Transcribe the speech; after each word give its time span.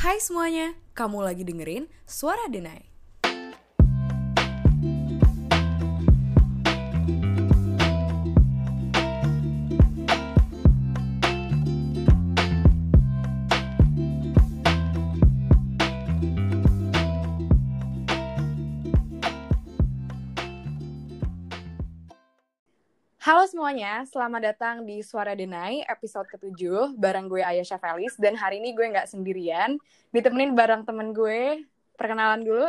Hai 0.00 0.16
semuanya, 0.16 0.72
kamu 0.96 1.20
lagi 1.20 1.44
dengerin 1.44 1.84
Suara 2.08 2.48
Denai. 2.48 2.89
Halo 23.30 23.46
semuanya, 23.46 24.02
selamat 24.10 24.42
datang 24.42 24.82
di 24.82 25.06
Suara 25.06 25.38
Denai 25.38 25.86
episode 25.86 26.26
ke-7 26.34 26.98
bareng 26.98 27.30
gue 27.30 27.38
Ayasha 27.38 27.78
Felis 27.78 28.18
dan 28.18 28.34
hari 28.34 28.58
ini 28.58 28.74
gue 28.74 28.82
nggak 28.90 29.06
sendirian, 29.06 29.78
ditemenin 30.10 30.50
bareng 30.50 30.82
temen 30.82 31.14
gue. 31.14 31.62
Perkenalan 31.94 32.42
dulu, 32.42 32.66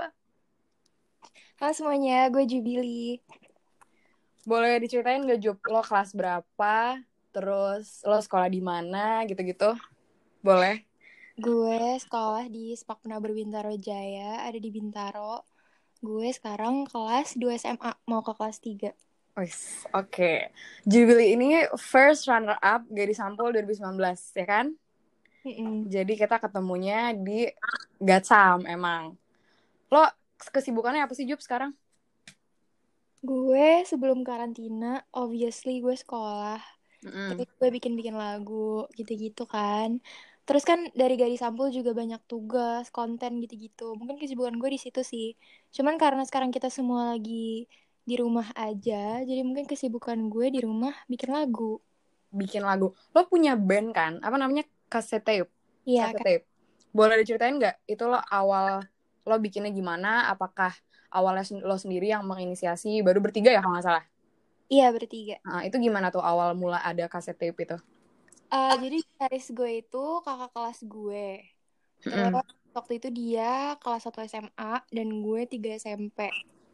Halo 1.58 1.74
semuanya, 1.74 2.30
gue 2.30 2.46
Jubili. 2.46 3.18
boleh 4.46 4.78
diceritain 4.78 5.26
gak 5.26 5.42
Jup, 5.42 5.58
lo 5.66 5.82
kelas 5.82 6.14
berapa, 6.14 7.02
terus 7.34 8.06
lo 8.06 8.22
sekolah 8.22 8.46
di 8.46 8.62
mana 8.62 9.26
gitu-gitu? 9.26 9.74
Boleh? 10.46 10.86
Gue 11.42 11.98
sekolah 11.98 12.46
di 12.54 12.78
Spakna 12.78 13.18
Bintaro 13.18 13.74
Jaya, 13.82 14.46
ada 14.46 14.62
di 14.62 14.70
Bintaro. 14.70 15.42
Gue 16.06 16.30
sekarang 16.30 16.86
kelas 16.86 17.34
2 17.34 17.50
SMA, 17.58 17.98
mau 18.06 18.22
ke 18.22 18.38
kelas 18.38 18.62
3. 18.62 19.11
Oke. 19.96 20.52
Jubilee 20.84 21.34
ini 21.34 21.64
first 21.80 22.28
runner 22.28 22.60
up 22.60 22.84
Gadis 22.92 23.18
Sampul 23.18 23.56
2019, 23.56 23.96
ya 24.36 24.46
kan? 24.46 24.66
Mm-mm. 25.42 25.90
Jadi 25.90 26.14
kita 26.20 26.38
ketemunya 26.38 27.16
di 27.16 27.50
Gatsam 27.98 28.68
emang. 28.68 29.18
Lo 29.90 30.06
kesibukannya 30.38 31.06
apa 31.06 31.16
sih 31.18 31.26
Jup 31.26 31.42
sekarang? 31.42 31.74
Gue 33.22 33.86
sebelum 33.86 34.26
karantina, 34.26 35.06
obviously 35.14 35.82
gue 35.82 35.94
sekolah. 35.94 36.62
Mm-mm. 37.02 37.38
Terus 37.38 37.50
gue 37.58 37.70
bikin-bikin 37.74 38.18
lagu, 38.18 38.86
gitu-gitu 38.94 39.50
kan. 39.50 40.02
Terus 40.46 40.66
kan 40.66 40.90
dari 40.98 41.16
Gadis 41.16 41.42
Sampul 41.42 41.70
juga 41.70 41.94
banyak 41.94 42.22
tugas, 42.26 42.90
konten 42.90 43.40
gitu-gitu. 43.42 43.94
Mungkin 43.98 44.18
kesibukan 44.18 44.58
gue 44.58 44.70
di 44.74 44.80
situ 44.82 45.02
sih. 45.06 45.38
Cuman 45.74 45.98
karena 46.02 46.26
sekarang 46.26 46.50
kita 46.50 46.68
semua 46.74 47.14
lagi 47.14 47.70
di 48.08 48.16
rumah 48.18 48.50
aja, 48.58 49.22
jadi 49.22 49.42
mungkin 49.46 49.66
kesibukan 49.70 50.18
gue 50.30 50.48
di 50.54 50.60
rumah 50.66 50.94
bikin 51.06 51.32
lagu. 51.32 51.80
Bikin 52.32 52.64
lagu. 52.64 52.96
Lo 53.14 53.22
punya 53.28 53.54
band 53.60 53.90
kan? 53.94 54.14
Apa 54.24 54.36
namanya? 54.40 54.64
Cassette 54.92 55.24
tape. 55.24 55.50
Iya, 55.88 56.12
Cassette 56.12 56.26
tape. 56.26 56.46
Boleh 56.92 57.16
diceritain 57.22 57.56
nggak? 57.60 57.76
Itu 57.88 58.10
lo 58.12 58.20
awal 58.20 58.84
lo 59.28 59.36
bikinnya 59.38 59.72
gimana? 59.72 60.28
Apakah 60.34 60.74
awalnya 61.14 61.44
lo 61.64 61.76
sendiri 61.78 62.12
yang 62.12 62.24
menginisiasi? 62.28 63.00
Baru 63.06 63.20
bertiga 63.24 63.52
ya 63.54 63.62
kalau 63.64 63.76
nggak 63.78 63.88
salah? 63.88 64.06
iya 64.72 64.88
bertiga. 64.96 65.36
Nah, 65.44 65.62
itu 65.68 65.76
gimana 65.84 66.08
tuh 66.16 66.24
awal 66.24 66.56
mula 66.56 66.80
ada 66.80 67.04
cassette 67.12 67.40
tape 67.44 67.60
itu? 67.68 67.78
Eh, 68.52 68.74
jadi 68.84 68.96
gitaris 69.08 69.48
gue 69.56 69.72
itu 69.84 70.04
kakak 70.26 70.52
kelas 70.56 70.80
gue. 70.84 71.28
Terus 72.08 72.28
waktu 72.76 72.94
itu 73.00 73.08
dia 73.12 73.76
kelas 73.80 74.04
1 74.08 74.20
SMA 74.28 74.72
dan 74.96 75.08
gue 75.24 75.42
3 75.48 75.80
SMP. 75.80 76.20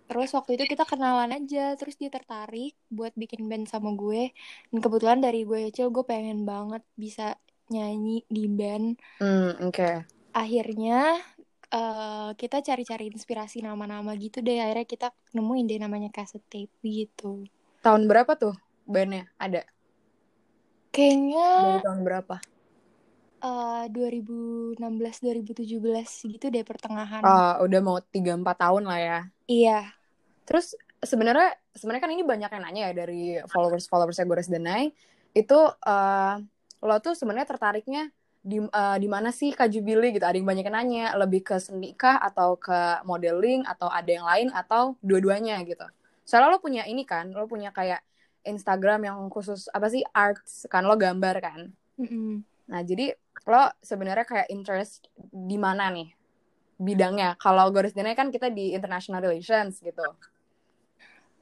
Terus 0.08 0.30
waktu 0.38 0.52
itu 0.56 0.64
kita 0.72 0.84
kenalan 0.92 1.32
aja, 1.38 1.76
terus 1.80 1.96
dia 2.02 2.08
tertarik 2.08 2.72
buat 2.88 3.12
bikin 3.22 3.42
band 3.50 3.66
sama 3.68 3.90
gue. 4.02 4.32
Dan 4.72 4.80
kebetulan 4.84 5.20
dari 5.26 5.40
gue 5.50 5.60
kecil 5.68 5.88
gue 5.96 6.04
pengen 6.08 6.48
banget 6.52 6.84
bisa 6.96 7.36
nyanyi 7.74 8.24
di 8.32 8.44
band. 8.48 8.96
Hmm, 9.20 9.52
oke. 9.62 10.06
Akhirnya 10.42 11.00
eh, 11.80 12.30
kita 12.42 12.58
cari-cari 12.68 13.06
inspirasi 13.16 13.58
nama-nama 13.68 14.12
gitu 14.24 14.38
deh. 14.48 14.58
Akhirnya 14.64 14.88
kita 14.94 15.08
nemuin 15.36 15.66
deh 15.72 15.80
namanya 15.84 16.10
cassette 16.16 16.48
tape 16.52 16.74
gitu. 17.00 17.44
Tahun 17.84 18.04
berapa 18.10 18.32
tuh 18.38 18.54
bandnya? 18.86 19.26
Ada? 19.42 19.66
Kayaknya 20.94 21.48
Dari 21.60 21.80
tahun 21.84 22.00
berapa? 22.08 22.36
eh 23.50 23.84
2016-2017 23.96 26.10
gitu 26.34 26.46
deh 26.54 26.64
pertengahan. 26.70 27.24
Ah, 27.30 27.50
udah 27.66 27.80
mau 27.88 27.98
3-4 28.14 28.56
tahun 28.62 28.84
lah 28.90 29.00
ya. 29.08 29.18
Iya. 29.48 29.97
Terus 30.48 30.74
sebenarnya 31.04 31.60
sebenarnya 31.76 32.04
kan 32.08 32.14
ini 32.16 32.24
banyak 32.24 32.50
yang 32.50 32.64
nanya 32.64 32.82
ya 32.90 32.94
dari 32.96 33.24
followers-followersnya 33.52 34.24
Gores 34.24 34.48
Denai. 34.48 34.96
Itu 35.36 35.60
eh, 35.68 36.36
lo 36.82 36.96
tuh 37.04 37.14
sebenarnya 37.20 37.52
tertariknya 37.52 38.08
di 38.40 38.64
eh, 38.64 38.98
di 38.98 39.08
mana 39.12 39.36
sih 39.36 39.52
Kak 39.52 39.68
Jubili 39.68 40.16
gitu? 40.16 40.24
Ada 40.24 40.40
yang 40.40 40.48
banyak 40.48 40.66
yang 40.72 40.78
nanya, 40.80 41.06
lebih 41.20 41.44
ke 41.44 41.60
seni 41.60 41.92
kah 42.00 42.16
atau 42.24 42.56
ke 42.56 43.04
modeling 43.04 43.68
atau 43.68 43.92
ada 43.92 44.08
yang 44.08 44.24
lain 44.24 44.48
atau 44.56 44.96
dua-duanya 45.04 45.60
gitu. 45.68 45.84
Soalnya 46.24 46.56
lo 46.56 46.64
punya 46.64 46.88
ini 46.88 47.04
kan, 47.04 47.28
lo 47.36 47.44
punya 47.44 47.76
kayak 47.76 48.00
Instagram 48.48 49.04
yang 49.04 49.20
khusus 49.28 49.68
apa 49.76 49.92
sih 49.92 50.02
arts 50.16 50.64
kan 50.72 50.88
lo 50.88 50.96
gambar 50.96 51.36
kan. 51.44 51.62
Mm-mm. 52.00 52.40
Nah, 52.72 52.82
jadi 52.88 53.12
lo 53.44 53.68
sebenarnya 53.84 54.24
kayak 54.24 54.48
interest 54.48 55.12
di 55.20 55.60
mana 55.60 55.92
nih 55.92 56.08
bidangnya? 56.80 57.36
Kalau 57.36 57.68
Goris 57.76 57.92
Denai 57.92 58.16
kan 58.16 58.32
kita 58.32 58.48
di 58.48 58.72
international 58.72 59.20
relations 59.20 59.84
gitu. 59.84 60.08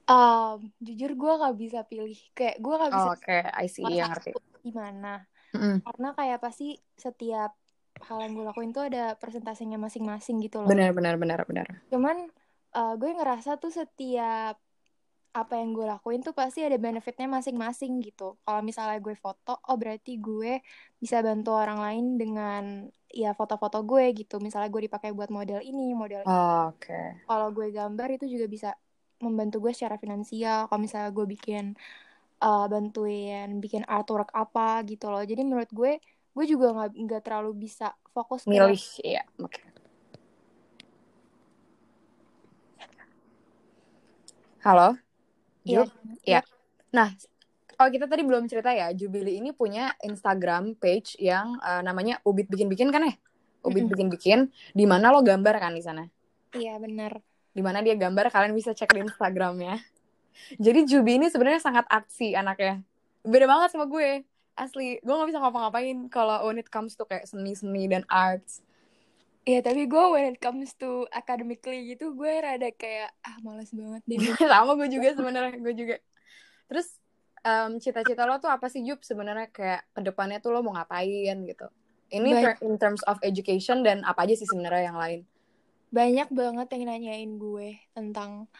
Um, 0.06 0.70
jujur 0.78 1.18
gue 1.18 1.32
gak 1.42 1.54
bisa 1.58 1.78
pilih 1.82 2.14
kayak 2.30 2.62
gue 2.62 2.74
gak 2.78 2.92
bisa 2.94 3.10
Oh, 3.10 3.18
Oke, 3.18 3.38
I 3.42 3.66
see, 3.66 3.82
yang 3.82 4.14
ngerti. 4.14 4.38
gimana 4.62 5.26
Mm-mm. 5.50 5.82
karena 5.82 6.08
kayak 6.14 6.38
pasti 6.38 6.78
setiap 6.94 7.54
hal 8.06 8.18
yang 8.22 8.32
gue 8.38 8.44
lakuin 8.46 8.70
tuh 8.70 8.86
ada 8.86 9.18
persentasenya 9.18 9.78
masing-masing 9.82 10.38
gitu 10.46 10.62
loh 10.62 10.70
Benar, 10.70 10.94
benar, 10.94 11.14
benar, 11.18 11.40
benar. 11.42 11.66
cuman 11.90 12.16
uh, 12.74 12.94
gue 12.94 13.10
ngerasa 13.18 13.58
tuh 13.58 13.74
setiap 13.74 14.58
apa 15.36 15.52
yang 15.60 15.76
gue 15.76 15.84
lakuin 15.84 16.24
tuh 16.24 16.32
pasti 16.32 16.64
ada 16.64 16.78
benefitnya 16.80 17.28
masing-masing 17.28 18.00
gitu 18.00 18.40
kalau 18.40 18.62
misalnya 18.64 18.96
gue 19.04 19.12
foto 19.18 19.58
oh 19.68 19.76
berarti 19.76 20.16
gue 20.16 20.64
bisa 20.96 21.20
bantu 21.20 21.52
orang 21.52 21.76
lain 21.82 22.04
dengan 22.16 22.62
ya 23.12 23.36
foto-foto 23.36 23.84
gue 23.84 24.16
gitu 24.16 24.40
misalnya 24.40 24.72
gue 24.72 24.88
dipakai 24.88 25.12
buat 25.12 25.28
model 25.28 25.60
ini 25.60 25.92
model 25.92 26.24
Oh, 26.24 26.72
Oke. 26.72 27.20
kalau 27.28 27.48
gue 27.52 27.68
gambar 27.68 28.08
itu 28.16 28.24
juga 28.32 28.46
bisa 28.48 28.70
membantu 29.24 29.56
gue 29.64 29.72
secara 29.76 29.96
finansial 30.02 30.68
kalau 30.68 30.80
misalnya 30.84 31.10
gue 31.16 31.26
bikin 31.34 31.64
uh, 32.44 32.66
bantuin 32.72 33.48
bikin 33.64 33.82
artwork 33.88 34.30
apa 34.36 34.82
gitu 34.90 35.08
loh 35.12 35.22
jadi 35.24 35.40
menurut 35.46 35.70
gue 35.72 35.92
gue 36.36 36.44
juga 36.52 36.66
nggak 36.76 36.90
nggak 37.04 37.22
terlalu 37.26 37.50
bisa 37.68 37.96
fokus 38.14 38.44
ke 38.52 38.52
Milih, 38.52 38.78
iya. 39.02 39.22
Oke. 39.42 39.60
Halo, 44.66 44.98
Iya, 45.66 45.84
Jup? 45.84 45.88
Iya. 46.26 46.40
Nah, 46.96 47.08
oh 47.80 47.88
kita 47.94 48.06
tadi 48.10 48.22
belum 48.26 48.44
cerita 48.50 48.70
ya, 48.74 48.90
Jubili 48.94 49.38
ini 49.40 49.50
punya 49.54 49.94
Instagram 50.02 50.74
page 50.78 51.18
yang 51.22 51.58
eh, 51.62 51.82
namanya 51.86 52.18
Ubit 52.28 52.46
Bikin 52.50 52.68
Bikin 52.72 52.88
kan 52.94 53.02
ya? 53.06 53.14
Ubit 53.66 53.84
Mm-mm. 53.84 53.90
Bikin 53.90 54.08
Bikin, 54.14 54.38
di 54.78 54.84
mana 54.86 55.10
lo 55.14 55.20
gambar 55.22 55.54
kan 55.62 55.72
di 55.74 55.82
sana? 55.82 56.02
iya 56.58 56.70
benar 56.84 57.12
di 57.56 57.64
mana 57.64 57.80
dia 57.80 57.96
gambar 57.96 58.28
kalian 58.28 58.52
bisa 58.52 58.76
cek 58.76 58.92
di 58.92 59.00
Instagramnya. 59.08 59.80
Jadi 60.60 60.84
Jubi 60.84 61.16
ini 61.16 61.32
sebenarnya 61.32 61.64
sangat 61.64 61.88
artsy 61.88 62.36
anaknya. 62.36 62.84
Beda 63.24 63.48
banget 63.48 63.72
sama 63.72 63.88
gue. 63.88 64.28
Asli, 64.56 65.00
gue 65.00 65.14
gak 65.16 65.28
bisa 65.32 65.40
ngapa-ngapain 65.40 65.96
kalau 66.12 66.48
when 66.48 66.60
it 66.60 66.68
comes 66.68 66.92
to 66.96 67.08
kayak 67.08 67.24
seni-seni 67.24 67.88
dan 67.88 68.04
arts. 68.12 68.60
Iya 69.46 69.64
tapi 69.64 69.88
gue 69.88 70.04
when 70.12 70.36
it 70.36 70.38
comes 70.42 70.76
to 70.76 71.06
academically 71.14 71.94
gitu 71.94 72.18
gue 72.18 72.32
rada 72.42 72.66
kayak 72.74 73.14
ah 73.22 73.38
males 73.46 73.70
banget 73.70 74.02
deh 74.02 74.18
sama 74.52 74.74
gue 74.74 74.88
juga 74.90 75.08
sebenarnya, 75.16 75.56
gue 75.56 75.74
juga. 75.76 75.96
Terus 76.66 76.88
em, 77.46 77.78
cita-cita 77.78 78.26
lo 78.26 78.42
tuh 78.42 78.50
apa 78.50 78.66
sih 78.66 78.82
Jub 78.82 79.00
sebenarnya 79.00 79.48
kayak 79.54 79.86
ke 79.94 80.00
depannya 80.02 80.42
tuh 80.42 80.50
lo 80.50 80.60
mau 80.66 80.74
ngapain 80.74 81.36
gitu? 81.46 81.66
Ini 82.10 82.30
ter- 82.42 82.60
in 82.66 82.74
terms 82.76 83.06
of 83.06 83.22
education 83.22 83.86
dan 83.86 84.02
apa 84.02 84.26
aja 84.26 84.34
sih 84.34 84.48
sebenarnya 84.50 84.92
yang 84.92 84.98
lain? 84.98 85.20
Banyak 85.88 86.28
banget 86.30 86.66
yang 86.72 86.84
nanyain 86.86 87.32
gue 87.36 87.68
tentang 87.92 88.50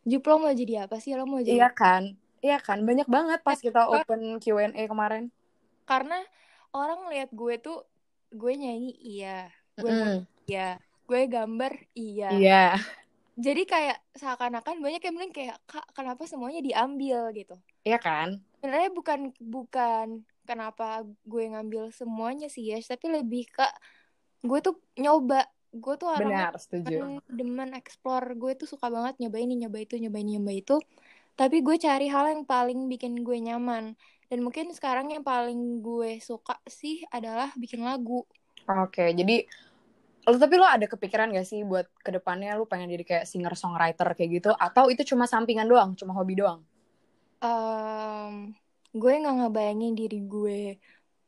Jup 0.00 0.24
lo 0.24 0.40
mau 0.40 0.50
jadi 0.50 0.88
apa 0.88 0.96
sih 0.96 1.12
lo 1.12 1.28
mau 1.28 1.38
jadi 1.38 1.60
Iya 1.60 1.68
kan? 1.70 2.16
Iya 2.40 2.56
kan? 2.56 2.80
Banyak 2.82 3.04
banget 3.04 3.40
pas 3.44 3.60
kita 3.60 3.84
open 3.84 4.40
Q&A 4.40 4.88
kemarin. 4.88 5.28
karena 5.84 6.22
orang 6.70 7.10
lihat 7.10 7.28
gue 7.30 7.58
tuh 7.58 7.82
gue 8.30 8.52
nyanyi 8.54 8.94
iya 8.96 9.50
gue 9.74 9.90
mau 9.90 10.22
iya 10.46 10.78
gue 11.04 11.20
gambar 11.26 11.72
iya 11.92 12.30
Iya. 12.30 12.64
jadi 13.34 13.62
kayak 13.66 13.98
seakan-akan 14.14 14.78
banyak 14.78 15.02
yang 15.02 15.14
bilang 15.18 15.34
kayak 15.34 15.58
kak 15.66 15.82
kenapa 15.92 16.24
semuanya 16.24 16.62
diambil 16.62 17.34
gitu 17.34 17.58
Iya 17.82 17.98
kan? 17.98 18.38
sebenarnya 18.56 18.90
bukan 18.94 19.20
bukan 19.36 20.06
kenapa 20.46 21.02
gue 21.26 21.44
ngambil 21.50 21.90
semuanya 21.90 22.46
sih 22.46 22.70
ya 22.70 22.78
tapi 22.78 23.10
lebih 23.10 23.50
ke 23.50 23.66
gue 24.40 24.58
tuh 24.62 24.78
nyoba 24.94 25.42
gue 25.70 25.94
tuh 26.00 26.08
orangnya 26.10 26.50
Benar, 26.50 26.54
setuju. 26.58 26.94
demen, 27.30 27.70
explore 27.78 28.26
gue 28.34 28.52
tuh 28.58 28.68
suka 28.70 28.90
banget 28.90 29.14
nyoba 29.22 29.38
ini 29.38 29.54
nyoba 29.62 29.78
itu 29.82 29.94
nyoba 30.02 30.18
ini 30.18 30.30
nyoba 30.38 30.52
itu 30.52 30.76
tapi 31.38 31.62
gue 31.66 31.76
cari 31.80 32.06
hal 32.10 32.26
yang 32.34 32.42
paling 32.44 32.90
bikin 32.92 33.22
gue 33.22 33.38
nyaman 33.38 33.94
dan 34.30 34.38
mungkin 34.44 34.70
sekarang 34.74 35.10
yang 35.14 35.22
paling 35.22 35.80
gue 35.80 36.18
suka 36.22 36.58
sih 36.66 37.02
adalah 37.10 37.50
bikin 37.56 37.82
lagu 37.86 38.26
Oke, 38.70 39.10
jadi 39.18 39.36
Lo 40.28 40.36
tapi 40.38 40.54
lo 40.60 40.68
ada 40.68 40.86
kepikiran 40.86 41.32
gak 41.32 41.48
sih 41.48 41.60
buat 41.64 41.88
ke 42.04 42.10
depannya 42.12 42.54
lo 42.54 42.64
pengen 42.68 42.92
jadi 42.94 43.04
kayak 43.10 43.26
singer 43.26 43.54
songwriter 43.56 44.08
kayak 44.14 44.30
gitu 44.38 44.50
atau 44.52 44.86
itu 44.92 45.02
cuma 45.10 45.24
sampingan 45.26 45.66
doang, 45.66 45.90
cuma 45.98 46.12
hobi 46.14 46.38
doang? 46.38 46.60
Um, 47.40 48.52
gue 48.92 49.12
nggak 49.16 49.34
ngebayangin 49.38 49.92
diri 49.96 50.18
gue 50.28 50.60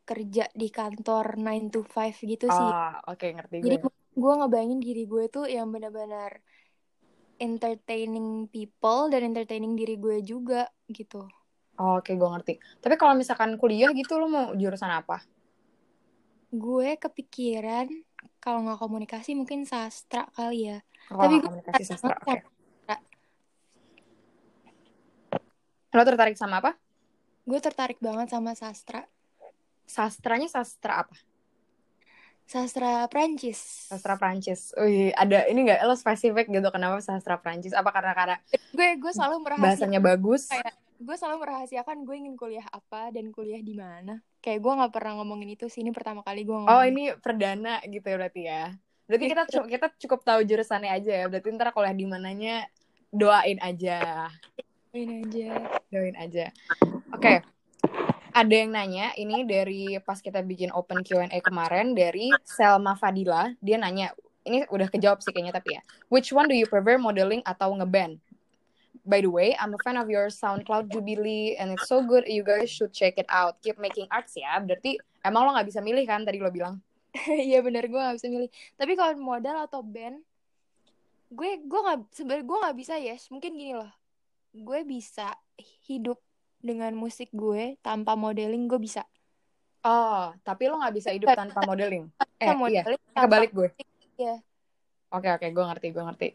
kerja 0.04 0.44
di 0.52 0.68
kantor 0.68 1.40
9 1.40 1.72
to 1.72 1.80
5 1.88 2.20
gitu 2.20 2.46
sih. 2.52 2.68
Ah, 2.68 3.00
oke 3.08 3.26
ngerti 3.32 3.56
Jadi 3.64 3.76
gue. 4.12 4.32
ngebayangin 4.38 4.80
diri 4.80 5.04
gue 5.08 5.24
tuh 5.32 5.48
yang 5.48 5.72
benar-benar 5.72 6.40
entertaining 7.42 8.46
people 8.46 9.10
dan 9.10 9.26
entertaining 9.26 9.74
diri 9.74 9.98
gue 9.98 10.22
juga 10.22 10.70
gitu. 10.86 11.26
Oh, 11.80 11.98
oke 11.98 12.12
gue 12.14 12.28
ngerti. 12.28 12.54
Tapi 12.78 12.94
kalau 12.94 13.18
misalkan 13.18 13.58
kuliah 13.58 13.90
gitu 13.90 14.20
lo 14.20 14.28
mau 14.28 14.46
jurusan 14.54 14.92
apa? 14.92 15.24
Gue 16.52 17.00
kepikiran 17.00 17.88
kalau 18.38 18.68
nggak 18.68 18.78
komunikasi 18.78 19.32
mungkin 19.34 19.64
sastra 19.64 20.28
kali 20.36 20.70
ya. 20.70 20.78
Oh, 21.10 21.24
Tapi 21.24 21.40
gue 21.40 21.48
komunikasi 21.48 21.82
sastra. 21.88 22.14
Oke. 22.22 22.44
Lo 25.92 26.02
tertarik 26.08 26.36
sama 26.36 26.60
apa? 26.60 26.76
Gue 27.44 27.58
tertarik 27.58 27.98
banget 27.98 28.30
sama 28.30 28.54
sastra. 28.54 29.04
Sastranya 29.88 30.46
sastra 30.46 31.04
apa? 31.04 31.16
Sastra 32.46 33.06
Prancis. 33.08 33.88
Sastra 33.88 34.14
Prancis. 34.20 34.76
Wih, 34.76 35.14
ada 35.14 35.48
ini 35.48 35.64
nggak 35.64 35.82
lo 35.84 35.96
spesifik 35.96 36.52
gitu 36.52 36.68
kenapa 36.68 37.00
sastra 37.00 37.40
Prancis? 37.40 37.72
Apa 37.72 37.90
karena 37.90 38.12
karena 38.12 38.36
Gue 38.72 38.96
gue 38.98 39.12
selalu 39.12 39.36
merahasiakan 39.40 39.64
bahasanya 39.64 40.00
bagus? 40.00 40.48
kayak 40.48 40.74
gue 41.02 41.16
selalu 41.18 41.36
merahasiakan 41.42 41.96
gue 42.06 42.16
ingin 42.16 42.34
kuliah 42.38 42.66
apa 42.70 43.10
dan 43.10 43.32
kuliah 43.32 43.58
di 43.58 43.74
mana. 43.74 44.20
Kayak 44.42 44.58
gue 44.62 44.72
nggak 44.78 44.92
pernah 44.92 45.12
ngomongin 45.22 45.54
itu 45.54 45.66
sih. 45.66 45.80
Ini 45.80 45.90
pertama 45.94 46.20
kali 46.22 46.44
gue 46.44 46.54
ngomongin. 46.54 46.76
Oh, 46.76 46.84
ini 46.84 47.14
perdana 47.18 47.80
gitu 47.88 48.04
ya 48.06 48.16
berarti 48.18 48.42
ya. 48.44 48.62
Berarti 49.08 49.24
kita 49.28 49.42
cu- 49.50 49.68
kita 49.70 49.86
cukup 50.06 50.20
tahu 50.22 50.40
jurusannya 50.46 50.90
aja 50.92 51.12
ya. 51.12 51.26
Berarti 51.26 51.48
ntar 51.56 51.72
kuliah 51.72 51.94
di 51.94 52.06
mananya 52.06 52.66
doain 53.10 53.58
aja. 53.58 54.28
Ini 54.92 55.24
aja. 55.24 55.50
Doain 55.88 56.16
aja. 56.20 56.46
Oke. 57.12 57.40
Ada 58.32 58.64
yang 58.64 58.72
nanya, 58.72 59.12
ini 59.20 59.44
dari 59.44 60.00
pas 60.00 60.16
kita 60.16 60.40
bikin 60.40 60.72
open 60.72 61.04
Q&A 61.04 61.28
kemarin 61.44 61.92
dari 61.92 62.32
Selma 62.48 62.96
Fadila, 62.96 63.52
dia 63.60 63.76
nanya, 63.76 64.16
ini 64.48 64.64
udah 64.72 64.88
kejawab 64.88 65.20
sih 65.20 65.36
kayaknya 65.36 65.52
tapi 65.52 65.76
ya. 65.76 65.84
Which 66.08 66.32
one 66.32 66.48
do 66.48 66.56
you 66.56 66.64
prefer 66.64 66.96
modeling 66.96 67.44
atau 67.44 67.76
ngeband? 67.76 68.16
By 69.04 69.20
the 69.20 69.28
way, 69.28 69.52
I'm 69.60 69.76
a 69.76 69.80
fan 69.84 70.00
of 70.00 70.08
your 70.08 70.32
SoundCloud 70.32 70.88
Jubilee 70.88 71.60
and 71.60 71.76
it's 71.76 71.90
so 71.90 72.00
good. 72.00 72.24
You 72.24 72.40
guys 72.40 72.72
should 72.72 72.96
check 72.96 73.20
it 73.20 73.28
out. 73.28 73.60
Keep 73.60 73.76
making 73.76 74.08
arts 74.08 74.32
ya. 74.38 74.56
Berarti 74.62 74.96
emang 75.20 75.44
lo 75.44 75.52
nggak 75.52 75.68
bisa 75.68 75.84
milih 75.84 76.06
kan 76.08 76.24
tadi 76.24 76.40
lo 76.40 76.48
bilang? 76.48 76.80
Iya 77.28 77.60
bener 77.60 77.92
gue 77.92 78.00
gak 78.00 78.16
bisa 78.16 78.32
milih. 78.32 78.48
Tapi 78.80 78.96
kalau 78.96 79.12
modal 79.20 79.68
atau 79.68 79.84
band, 79.84 80.24
gue 81.28 81.50
gue 81.60 81.80
nggak 81.84 81.98
sebenarnya 82.16 82.44
gue 82.48 82.58
nggak 82.64 82.76
bisa 82.80 82.94
yes. 82.96 83.28
Mungkin 83.28 83.52
gini 83.52 83.76
loh, 83.76 83.92
gue 84.56 84.80
bisa 84.88 85.36
hidup 85.84 86.16
dengan 86.62 86.94
musik 86.94 87.28
gue 87.34 87.76
tanpa 87.82 88.14
modeling 88.14 88.70
gue 88.70 88.78
bisa. 88.78 89.04
Oh, 89.82 90.30
tapi 90.46 90.70
lo 90.70 90.78
nggak 90.78 90.94
bisa 90.94 91.10
hidup 91.10 91.34
tanpa 91.34 91.66
modeling. 91.66 92.06
Eh, 92.38 92.46
Bisa 92.46 92.54
iya. 92.54 92.82
modeling 92.86 93.02
Eh, 93.02 93.10
tanpa 93.10 93.26
Kebalik 93.26 93.50
gue. 93.50 93.68
Iya. 94.14 94.34
Oke, 95.12 95.28
oke, 95.28 95.46
gue 95.50 95.64
ngerti, 95.66 95.86
gue 95.90 96.04
ngerti. 96.06 96.28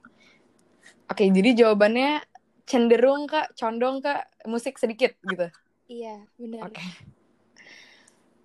Oke, 1.07 1.23
jadi 1.31 1.49
jawabannya 1.63 2.21
cenderung 2.67 3.31
ke, 3.31 3.39
condong 3.55 4.03
ke 4.03 4.13
musik 4.45 4.75
sedikit 4.75 5.15
gitu. 5.23 5.47
Iya 5.87 6.27
bener. 6.35 6.67
Oke. 6.67 6.83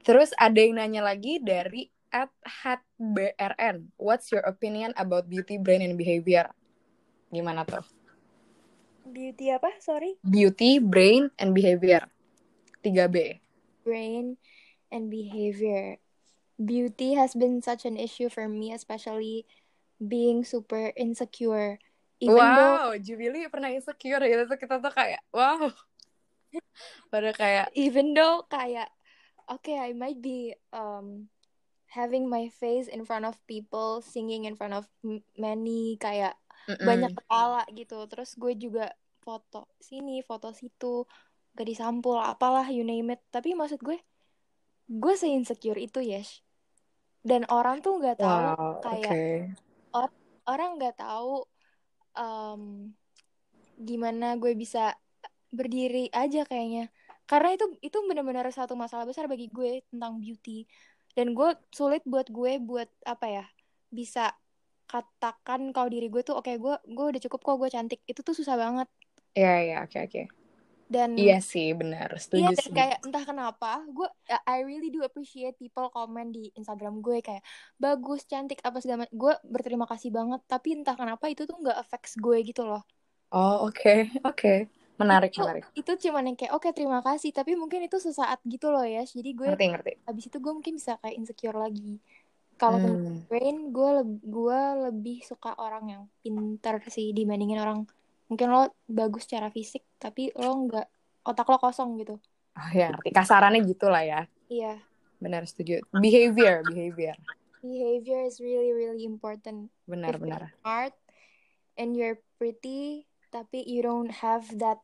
Terus 0.06 0.30
ada 0.38 0.58
yang 0.58 0.78
nanya 0.78 1.02
lagi 1.02 1.42
dari 1.42 1.90
at 2.14 2.30
hatbrn. 2.46 3.90
What's 3.98 4.30
your 4.30 4.46
opinion 4.46 4.94
about 4.94 5.26
beauty, 5.26 5.58
brain, 5.58 5.82
and 5.82 5.98
behavior? 5.98 6.50
Gimana 7.34 7.66
tuh? 7.66 7.82
Beauty 9.12 9.52
apa? 9.52 9.76
Sorry. 9.78 10.16
Beauty, 10.24 10.80
brain, 10.80 11.28
and 11.36 11.52
behavior. 11.52 12.08
3B. 12.82 13.38
brain 13.84 14.38
and 14.90 15.10
behavior. 15.10 15.98
Beauty 16.58 17.14
has 17.14 17.34
been 17.34 17.62
such 17.62 17.84
an 17.84 17.96
issue 17.96 18.30
for 18.30 18.46
me, 18.48 18.72
especially 18.72 19.46
being 19.98 20.44
super 20.44 20.92
insecure. 20.96 21.78
Even 22.22 22.38
though 22.38 22.74
wow, 22.78 22.90
Jubilee 22.98 23.50
pernah 23.50 23.74
insecure 23.74 24.22
gitu 24.22 24.46
tuh 24.46 24.58
kita 24.58 24.78
tuh 24.78 24.94
kayak 24.94 25.22
wow. 25.34 25.70
Pada 27.12 27.34
kayak 27.34 27.74
even 27.74 28.14
though 28.14 28.46
kayak 28.46 28.86
okay, 29.50 29.74
I 29.74 29.90
might 29.90 30.22
be 30.22 30.54
um 30.70 31.26
having 31.90 32.30
my 32.30 32.46
face 32.62 32.86
in 32.86 33.02
front 33.02 33.26
of 33.26 33.34
people, 33.50 34.00
singing 34.06 34.46
in 34.46 34.54
front 34.54 34.72
of 34.72 34.86
many 35.34 35.98
kayak 35.98 36.38
mm-mm. 36.70 36.86
banyak 36.86 37.10
kepala 37.10 37.66
gitu. 37.74 38.06
Terus 38.06 38.38
gue 38.38 38.54
juga 38.54 38.94
foto 39.22 39.70
sini, 39.78 40.20
foto 40.26 40.50
situ, 40.50 41.06
gak 41.54 41.66
disampul, 41.66 42.18
apalah 42.18 42.66
you 42.68 42.82
name 42.82 43.14
it. 43.14 43.22
Tapi 43.30 43.54
maksud 43.54 43.78
gue, 43.80 43.96
gue 44.90 45.14
se-insecure 45.14 45.78
itu, 45.78 46.02
Yes. 46.02 46.42
Dan 47.22 47.46
orang 47.46 47.78
tuh 47.86 48.02
nggak 48.02 48.18
tahu 48.18 48.34
Wow, 48.34 48.82
kayak 48.82 49.54
orang 50.42 50.74
nggak 50.74 50.98
tahu 50.98 51.46
um, 52.18 52.90
gimana 53.78 54.34
gue 54.42 54.58
bisa 54.58 54.98
berdiri 55.54 56.10
aja 56.10 56.42
kayaknya. 56.42 56.90
Karena 57.30 57.54
itu 57.54 57.78
itu 57.78 57.94
benar-benar 58.10 58.50
satu 58.50 58.74
masalah 58.74 59.06
besar 59.06 59.30
bagi 59.30 59.46
gue 59.54 59.86
tentang 59.86 60.18
beauty. 60.18 60.66
Dan 61.14 61.38
gue 61.38 61.54
sulit 61.70 62.02
buat 62.02 62.26
gue 62.26 62.58
buat 62.58 62.90
apa 63.06 63.26
ya 63.30 63.44
bisa 63.92 64.34
katakan 64.88 65.70
kalau 65.70 65.88
diri 65.88 66.08
gue 66.08 66.20
tuh 66.24 66.36
oke 66.36 66.52
gue 66.52 66.74
gue 66.84 67.06
udah 67.16 67.20
cukup 67.28 67.40
kok 67.44 67.56
gue 67.60 67.70
cantik 67.72 68.00
itu 68.04 68.20
tuh 68.20 68.36
susah 68.36 68.56
banget 68.60 68.88
Iya, 69.38 69.50
iya, 69.64 69.74
oke, 69.84 69.96
oke. 70.06 70.20
dan 70.88 71.12
Iya 71.22 71.34
sih, 71.50 71.66
benar. 71.80 72.08
iya 72.36 72.48
Setuju 72.48 72.54
dan 72.56 72.68
sih. 72.68 72.78
kayak 72.78 72.98
entah 73.06 73.24
kenapa 73.30 73.68
gue 73.96 74.08
I 74.54 74.58
really 74.68 74.88
do 74.94 75.00
appreciate 75.08 75.54
people 75.62 75.86
comment 75.96 76.28
di 76.36 76.42
Instagram 76.58 76.94
gue 77.06 77.16
kayak 77.26 77.42
bagus 77.84 78.20
cantik 78.30 78.58
apa 78.68 78.78
segala 78.82 78.98
macam 79.04 79.16
gue 79.24 79.32
berterima 79.54 79.86
kasih 79.92 80.10
banget 80.18 80.40
tapi 80.52 80.68
entah 80.78 80.96
kenapa 81.00 81.24
itu 81.32 81.42
tuh 81.48 81.56
nggak 81.62 81.76
affects 81.82 82.14
gue 82.24 82.36
gitu 82.48 82.62
loh 82.70 82.82
Oh, 83.32 83.66
oke, 83.66 83.94
oke. 84.28 84.52
Menarik, 85.00 85.32
itu 85.32 85.40
menarik. 85.40 85.66
itu 85.80 85.92
cuman 86.04 86.22
yang 86.28 86.36
kayak 86.38 86.52
oke 86.56 86.68
terima 86.76 87.00
kasih 87.06 87.30
tapi 87.38 87.52
mungkin 87.60 87.80
itu 87.86 87.96
sesaat 88.08 88.38
gitu 88.52 88.66
loh 88.74 88.84
ya 88.94 89.00
jadi 89.16 89.30
gue 89.40 89.50
Ngerti, 89.50 89.64
ngerti. 89.70 89.92
habis 90.06 90.24
itu 90.28 90.36
gue 90.44 90.52
mungkin 90.56 90.74
bisa 90.78 90.92
kayak 91.00 91.16
insecure 91.20 91.56
lagi 91.64 91.82
kalau 92.60 92.78
Hmm. 92.78 93.22
gue 93.72 93.88
gue 94.34 94.58
lebih 94.84 95.16
suka 95.30 95.48
orang 95.64 95.84
yang 95.92 96.02
pinter 96.22 96.76
sih 96.96 97.06
dibandingin 97.18 97.60
orang 97.64 97.80
mungkin 98.32 98.48
lo 98.48 98.72
bagus 98.88 99.28
secara 99.28 99.52
fisik 99.52 99.84
tapi 100.00 100.32
lo 100.32 100.64
nggak 100.64 100.88
otak 101.22 101.44
lo 101.46 101.60
kosong 101.60 102.00
gitu 102.00 102.16
Oh, 102.52 102.68
ya. 102.72 102.92
Kasarannya 103.12 103.64
gitu 103.64 103.88
lah 103.88 104.04
ya. 104.04 104.20
iya 104.48 104.80
Benar, 105.16 105.44
setuju. 105.44 105.80
Behavior, 105.94 106.64
behavior. 106.64 107.16
behavior 107.60 108.24
is 108.24 108.40
really 108.40 108.72
really 108.72 109.04
important 109.04 109.68
Benar, 109.84 110.16
if 110.16 110.20
benar. 110.20 110.42
smart 110.60 110.92
and 111.76 111.92
you're 111.94 112.16
pretty 112.36 113.04
tapi 113.28 113.60
you 113.64 113.80
don't 113.80 114.20
have 114.20 114.44
that 114.56 114.80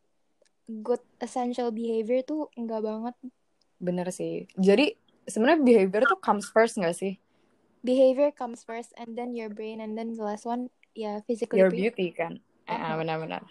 good 0.81 1.01
essential 1.19 1.69
behavior 1.69 2.21
tuh 2.21 2.49
enggak 2.53 2.81
banget 2.81 3.15
Benar 3.77 4.09
sih. 4.09 4.45
Jadi, 4.55 4.91
sebenarnya 5.23 5.61
behavior 5.61 6.03
tuh 6.05 6.17
comes 6.17 6.49
first 6.49 6.77
nggak 6.77 6.93
sih? 6.93 7.17
behavior 7.79 8.27
comes 8.35 8.59
first 8.67 8.91
and 8.99 9.15
then 9.15 9.31
your 9.31 9.47
brain 9.47 9.79
and 9.79 9.95
then 9.95 10.11
the 10.11 10.19
last 10.19 10.43
one 10.43 10.67
ya 10.91 11.23
physically 11.23 11.63
Your 11.63 11.71
pretty. 11.71 11.87
beauty 11.87 12.07
kan. 12.11 12.43
Uh-huh. 12.69 12.95
benar-benar. 13.01 13.43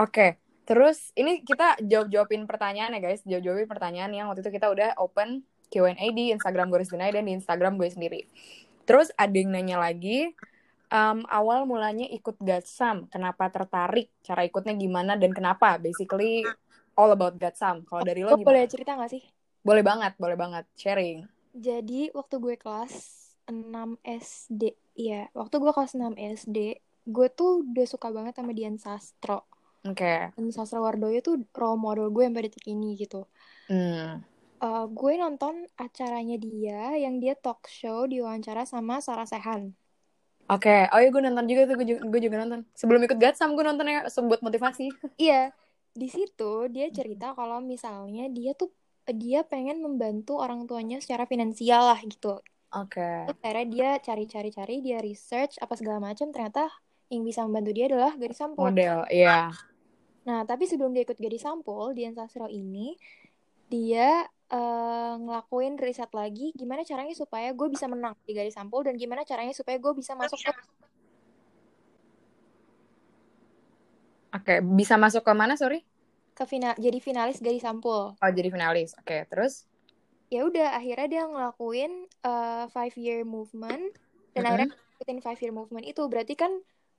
Oke, 0.00 0.40
terus 0.64 1.12
ini 1.12 1.44
kita 1.44 1.76
jawab-jawabin 1.80 2.48
pertanyaan 2.48 2.96
ya 2.96 3.00
guys. 3.00 3.20
Jawab-jawabin 3.24 3.68
pertanyaan 3.68 4.12
yang 4.12 4.26
waktu 4.28 4.40
itu 4.44 4.52
kita 4.52 4.72
udah 4.72 4.96
open 4.96 5.44
Q&A 5.70 6.06
di 6.10 6.34
Instagram 6.34 6.68
gue 6.68 6.82
Denai 6.82 7.14
dan 7.14 7.24
di 7.24 7.32
Instagram 7.36 7.78
gue 7.78 7.88
sendiri. 7.88 8.20
Terus 8.88 9.14
ada 9.14 9.30
yang 9.30 9.54
nanya 9.54 9.78
lagi, 9.78 10.34
em, 10.90 11.18
awal 11.30 11.68
mulanya 11.68 12.08
ikut 12.10 12.36
Gatsam, 12.42 13.06
kenapa 13.06 13.46
tertarik? 13.52 14.10
Cara 14.26 14.42
ikutnya 14.42 14.74
gimana 14.74 15.14
dan 15.14 15.30
kenapa? 15.30 15.78
Basically 15.78 16.42
all 16.98 17.14
about 17.14 17.38
Gatsam. 17.38 17.86
Kalau 17.86 18.02
dari 18.02 18.26
lo 18.26 18.34
Lo 18.34 18.42
boleh 18.42 18.66
gimana? 18.66 18.72
cerita 18.72 18.98
gak 18.98 19.12
sih 19.14 19.22
Boleh 19.60 19.84
banget, 19.84 20.16
boleh 20.16 20.34
banget. 20.40 20.64
Sharing. 20.74 21.28
Jadi 21.52 22.10
waktu 22.16 22.40
gue 22.40 22.56
kelas 22.56 22.94
6 23.46 24.00
SD, 24.02 24.74
iya, 24.96 25.28
waktu 25.36 25.60
gue 25.60 25.72
kelas 25.74 25.92
6 25.92 26.16
SD, 26.16 26.80
gue 27.06 27.28
tuh 27.32 27.64
udah 27.64 27.86
suka 27.88 28.08
banget 28.12 28.36
sama 28.36 28.52
Dian 28.52 28.76
Sastro. 28.76 29.48
Oke. 29.86 30.34
Dan 30.36 30.52
Sastro 30.52 30.84
Wardoyo 30.84 31.20
tuh 31.24 31.40
role 31.56 31.80
model 31.80 32.12
gue 32.12 32.24
sampai 32.28 32.44
detik 32.48 32.64
ini 32.68 32.98
gitu. 33.00 33.24
Hmm. 33.70 34.20
Eh, 34.60 34.86
gue 34.92 35.12
nonton 35.16 35.64
acaranya 35.80 36.36
dia 36.36 36.92
yang 37.00 37.16
dia 37.16 37.32
talk 37.32 37.64
show 37.64 38.04
diwawancara 38.04 38.68
sama 38.68 39.00
Sarah 39.00 39.24
Sehan. 39.24 39.72
Oke, 40.50 40.90
oh 40.90 40.98
iya 41.00 41.08
gue 41.08 41.22
nonton 41.22 41.46
juga 41.46 41.62
tuh, 41.64 41.78
gue 41.80 41.86
juga, 41.96 42.00
gue 42.04 42.20
juga 42.20 42.36
nonton. 42.44 42.60
Sebelum 42.74 43.00
ikut 43.06 43.18
Gatsam, 43.22 43.54
gue 43.56 43.64
nontonnya 43.64 44.04
buat 44.04 44.40
motivasi. 44.44 44.90
Iya, 45.22 45.54
di 45.94 46.08
situ 46.10 46.68
dia 46.68 46.90
cerita 46.92 47.32
kalau 47.32 47.62
misalnya 47.62 48.26
dia 48.28 48.52
tuh 48.52 48.68
dia 49.08 49.46
pengen 49.46 49.80
membantu 49.80 50.42
orang 50.42 50.66
tuanya 50.68 50.98
secara 51.00 51.24
finansial 51.24 51.94
lah 51.94 52.00
gitu. 52.02 52.42
Oke. 52.74 53.30
Terus 53.30 53.38
akhirnya 53.40 53.66
dia 53.70 53.90
cari-cari-cari, 54.02 54.74
dia 54.84 54.98
research 55.00 55.56
apa 55.62 55.74
segala 55.78 56.02
macam, 56.02 56.34
ternyata 56.34 56.68
yang 57.12 57.22
bisa 57.28 57.40
membantu 57.46 57.70
dia 57.76 57.86
adalah 57.90 58.12
gadis 58.20 58.38
sampul. 58.42 58.68
Model, 58.68 59.06
iya. 59.10 59.52
Nah, 60.28 60.40
tapi 60.50 60.64
sebelum 60.68 60.92
dia 60.94 61.02
ikut 61.06 61.18
gadis 61.24 61.42
sampul, 61.46 61.96
Dian 61.96 62.12
Sastro 62.18 62.46
ini, 62.52 62.96
dia 63.72 64.26
eh, 64.52 65.12
ngelakuin 65.24 65.74
riset 65.84 66.10
lagi 66.20 66.52
gimana 66.60 66.82
caranya 66.90 67.14
supaya 67.22 67.48
gue 67.58 67.68
bisa 67.74 67.86
menang 67.92 68.14
di 68.28 68.32
gadis 68.38 68.56
sampul 68.58 68.80
dan 68.86 68.94
gimana 69.02 69.22
caranya 69.30 69.54
supaya 69.56 69.76
gue 69.84 69.92
bisa 70.00 70.12
masuk 70.18 70.40
ke 70.46 70.52
Oke, 74.36 74.54
bisa 74.78 74.94
masuk 75.04 75.22
ke 75.26 75.32
mana, 75.40 75.54
sorry? 75.58 75.78
ke 76.36 76.44
final 76.50 76.74
jadi 76.84 76.98
finalis 77.06 77.38
gadis 77.44 77.62
sampul. 77.66 78.02
Oh, 78.22 78.30
jadi 78.32 78.48
finalis. 78.54 78.90
Oke, 79.00 79.16
terus? 79.30 79.68
Ya 80.30 80.40
udah, 80.48 80.66
akhirnya 80.78 81.06
dia 81.12 81.22
ngelakuin 81.26 81.92
eh, 82.26 82.64
five 82.74 82.94
year 83.04 83.20
movement 83.26 83.82
dan 84.34 84.42
Mm-mm. 84.42 84.46
akhirnya 84.46 84.68
ikutin 84.96 85.18
five 85.26 85.40
year 85.42 85.52
movement 85.58 85.84
itu 85.90 86.02
berarti 86.06 86.34
kan 86.38 86.52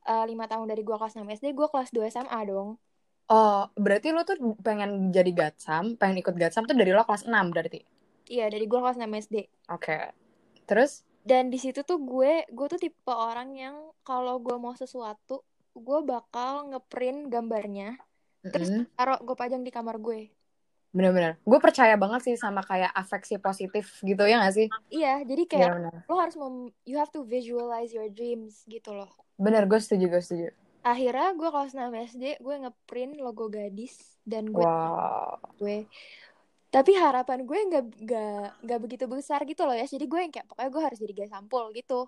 eh, 0.09 0.25
lima 0.31 0.45
tahun 0.51 0.67
dari 0.71 0.81
gue 0.87 0.95
kelas 0.99 1.13
6 1.17 1.27
SD, 1.37 1.45
gue 1.59 1.67
kelas 1.71 1.89
2 1.95 2.05
SMA 2.09 2.41
dong. 2.51 2.69
Oh, 3.35 3.61
berarti 3.85 4.07
lo 4.15 4.21
tuh 4.29 4.37
pengen 4.67 4.91
jadi 5.15 5.31
gatsam, 5.39 5.83
pengen 5.99 6.17
ikut 6.21 6.35
gatsam 6.41 6.63
tuh 6.69 6.75
dari 6.79 6.91
lo 6.97 7.01
kelas 7.07 7.23
6 7.31 7.45
berarti? 7.53 7.79
Iya, 8.33 8.45
dari 8.53 8.65
gue 8.69 8.79
kelas 8.83 8.97
6 8.99 9.11
SD. 9.23 9.35
Oke. 9.69 9.97
Terus? 10.69 11.03
Dan 11.29 11.43
di 11.53 11.57
situ 11.63 11.79
tuh 11.89 11.99
gue, 12.11 12.33
gue 12.57 12.67
tuh 12.73 12.79
tipe 12.85 13.13
orang 13.29 13.49
yang 13.63 13.75
kalau 14.07 14.35
gue 14.45 14.55
mau 14.63 14.73
sesuatu, 14.81 15.35
gue 15.85 15.99
bakal 16.11 16.51
ngeprint 16.73 17.19
gambarnya, 17.33 17.87
terus 18.53 18.69
Mm-mm. 18.69 18.87
taruh 18.97 19.19
gue 19.27 19.35
pajang 19.41 19.61
di 19.67 19.71
kamar 19.77 19.97
gue. 20.07 20.19
Bener-bener. 20.91 21.39
Gue 21.47 21.59
percaya 21.63 21.95
banget 21.95 22.21
sih 22.27 22.35
sama 22.35 22.59
kayak 22.61 22.91
afeksi 22.91 23.39
positif 23.39 24.03
gitu 24.03 24.23
ya 24.27 24.43
gak 24.43 24.55
sih? 24.55 24.67
Iya, 24.91 25.23
jadi 25.23 25.43
kayak 25.47 25.69
Bener-bener. 25.71 26.03
lo 26.07 26.15
harus 26.19 26.35
mem 26.35 26.55
you 26.83 26.99
have 26.99 27.11
to 27.15 27.23
visualize 27.23 27.95
your 27.95 28.11
dreams 28.11 28.67
gitu 28.67 28.91
loh. 28.91 29.07
Bener, 29.39 29.63
gue 29.65 29.79
setuju, 29.79 30.05
gue 30.11 30.21
setuju. 30.21 30.47
Akhirnya 30.83 31.31
gue 31.37 31.49
kelas 31.49 31.71
6 31.77 31.93
SD, 31.93 32.23
gue 32.43 32.55
ngeprint 32.67 33.13
logo 33.23 33.47
gadis 33.47 34.19
dan 34.27 34.51
gue 34.51 34.61
Wow. 34.61 35.39
gue 35.57 35.87
tapi 36.71 36.95
harapan 36.95 37.43
gue 37.43 37.59
nggak 37.67 37.83
nggak 37.99 38.45
nggak 38.63 38.79
begitu 38.79 39.03
besar 39.03 39.43
gitu 39.43 39.67
loh 39.67 39.75
ya 39.75 39.83
jadi 39.83 40.07
gue 40.07 40.19
yang 40.23 40.31
kayak 40.31 40.47
pokoknya 40.47 40.71
gue 40.71 40.83
harus 40.87 40.99
jadi 41.03 41.13
guys 41.19 41.31
sampul 41.35 41.67
gitu 41.75 42.07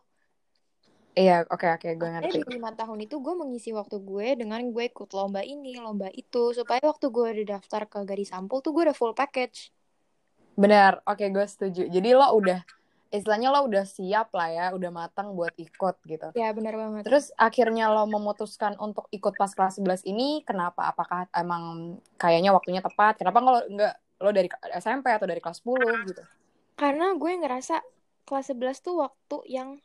Iya, 1.13 1.46
oke, 1.46 1.65
oke, 1.77 1.89
gue 1.93 2.10
Makanya 2.10 2.25
ngerti. 2.25 2.39
di 2.41 2.58
lima 2.58 2.72
tahun 2.74 3.00
itu 3.05 3.15
gue 3.22 3.34
mengisi 3.38 3.70
waktu 3.70 4.01
gue 4.01 4.27
dengan 4.34 4.62
gue 4.74 4.84
ikut 4.89 5.10
lomba 5.13 5.46
ini 5.46 5.77
lomba 5.77 6.10
itu 6.10 6.58
supaya 6.58 6.82
waktu 6.82 7.05
gue 7.13 7.25
udah 7.38 7.46
daftar 7.58 7.86
ke 7.86 8.00
gadis 8.01 8.34
sampul 8.34 8.65
tuh 8.65 8.74
gue 8.74 8.89
udah 8.89 8.98
full 8.98 9.13
package 9.13 9.70
Bener, 10.58 11.01
oke, 11.05 11.22
gue 11.22 11.46
setuju. 11.46 11.86
Jadi 11.89 12.10
lo 12.13 12.29
udah, 12.34 12.62
istilahnya 13.13 13.53
lo 13.53 13.65
udah 13.70 13.86
siap 13.86 14.34
lah 14.34 14.50
ya, 14.50 14.65
udah 14.74 14.89
matang 14.89 15.38
buat 15.38 15.53
ikut 15.53 15.96
gitu. 16.05 16.27
ya 16.34 16.50
benar 16.50 16.74
banget 16.77 17.05
Terus 17.05 17.29
akhirnya 17.38 17.93
lo 17.93 18.10
memutuskan 18.10 18.74
untuk 18.82 19.05
ikut 19.13 19.38
pas 19.38 19.53
kelas 19.53 19.77
11 19.77 20.01
ini, 20.05 20.41
kenapa? 20.41 20.89
Apakah 20.89 21.29
emang 21.34 21.98
kayaknya 22.17 22.53
waktunya 22.53 22.82
tepat? 22.82 23.22
Kenapa 23.22 23.38
lo 23.41 23.62
nggak 23.70 23.93
lo 24.17 24.29
dari 24.34 24.50
SMP 24.77 25.13
atau 25.13 25.29
dari 25.29 25.41
kelas 25.41 25.62
10 25.62 25.93
gitu? 26.10 26.25
karena 26.74 27.13
gue 27.13 27.32
ngerasa 27.38 27.86
kelas 28.25 28.50
11 28.50 28.82
tuh 28.82 29.05
waktu 29.05 29.38
yang 29.46 29.77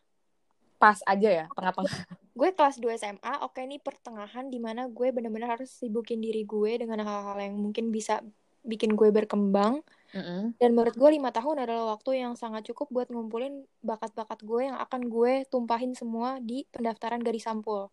Pas 0.78 0.98
aja 1.04 1.28
ya, 1.28 1.46
tengah-tengah. 1.52 2.06
gue 2.38 2.50
kelas 2.54 2.78
2 2.78 2.94
SMA 2.94 3.34
oke 3.42 3.58
ini 3.58 3.82
pertengahan 3.82 4.46
di 4.46 4.62
mana 4.62 4.86
gue 4.86 5.10
bener-bener 5.10 5.58
harus 5.58 5.74
sibukin 5.74 6.22
diri 6.22 6.46
gue 6.46 6.78
dengan 6.78 7.02
hal-hal 7.02 7.34
yang 7.42 7.58
mungkin 7.58 7.90
bisa 7.90 8.22
bikin 8.62 8.94
gue 8.94 9.10
berkembang 9.10 9.82
Mm-mm. 10.08 10.56
Dan 10.56 10.72
menurut 10.72 10.96
gue 10.96 11.10
lima 11.12 11.28
tahun 11.28 11.68
adalah 11.68 11.98
waktu 11.98 12.24
yang 12.24 12.32
sangat 12.32 12.64
cukup 12.72 12.88
buat 12.88 13.08
ngumpulin 13.12 13.68
bakat-bakat 13.84 14.40
gue 14.40 14.72
yang 14.72 14.80
akan 14.80 15.12
gue 15.12 15.44
tumpahin 15.52 15.92
semua 15.92 16.40
di 16.40 16.64
pendaftaran 16.72 17.20
gadis 17.20 17.44
sampul. 17.44 17.92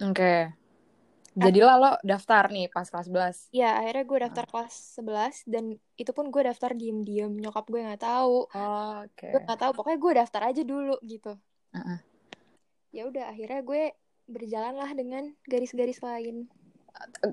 Oke. 0.00 0.56
Jadilah 1.36 1.76
lo 1.76 1.92
daftar 2.00 2.48
nih 2.48 2.72
pas 2.72 2.88
kelas 2.88 3.12
11. 3.12 3.52
Ya, 3.52 3.76
akhirnya 3.76 4.04
gue 4.08 4.18
daftar 4.24 4.44
kelas 4.48 4.74
11 4.96 5.44
dan 5.44 5.76
itu 6.00 6.10
pun 6.16 6.32
gue 6.32 6.40
daftar 6.40 6.72
diem-diem. 6.72 7.36
Nyokap 7.36 7.68
gue 7.68 7.84
nggak 7.84 8.00
tahu. 8.00 8.48
Oh, 8.48 9.04
Oke. 9.04 9.28
Gue 9.28 9.40
nggak 9.44 9.60
tahu, 9.60 9.70
pokoknya 9.76 9.98
gue 10.00 10.12
daftar 10.24 10.42
aja 10.48 10.62
dulu 10.64 10.96
gitu. 11.04 11.36
Uh-uh. 11.74 11.98
Ya 12.92 13.02
udah, 13.08 13.32
akhirnya 13.32 13.60
gue 13.62 13.82
berjalanlah 14.26 14.90
dengan 14.94 15.30
garis-garis 15.46 16.02
lain. 16.02 16.50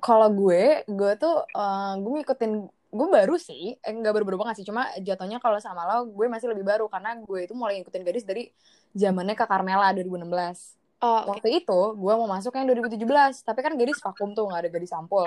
Kalau 0.04 0.30
gue, 0.30 0.84
gue 0.86 1.12
tuh 1.18 1.36
eh, 1.48 1.94
gue 1.98 2.12
ngikutin 2.22 2.54
gue 2.94 3.08
baru 3.10 3.36
sih, 3.42 3.74
eh, 3.74 3.94
nggak 3.94 4.14
banget 4.14 4.62
sih, 4.62 4.66
cuma 4.70 4.86
jatuhnya 5.02 5.42
kalau 5.42 5.58
sama 5.58 5.82
lo, 5.90 6.06
gue 6.14 6.30
masih 6.30 6.54
lebih 6.54 6.62
baru 6.62 6.86
karena 6.86 7.18
gue 7.18 7.40
itu 7.50 7.58
mulai 7.58 7.82
ngikutin 7.82 8.04
gadis 8.06 8.22
dari 8.22 8.54
zamannya 8.94 9.34
Kak 9.34 9.50
Carmela 9.50 9.90
2016. 9.98 10.78
Oh, 11.02 11.26
oke. 11.26 11.42
Waktu 11.42 11.66
itu 11.66 11.80
gue 11.98 12.14
mau 12.14 12.30
masuk 12.30 12.54
yang 12.54 12.70
2017, 12.70 13.42
tapi 13.42 13.60
kan 13.66 13.74
gadis 13.74 13.98
vakum 13.98 14.38
tuh 14.38 14.46
nggak 14.46 14.62
ada 14.62 14.70
gadis 14.70 14.94
sampul. 14.94 15.26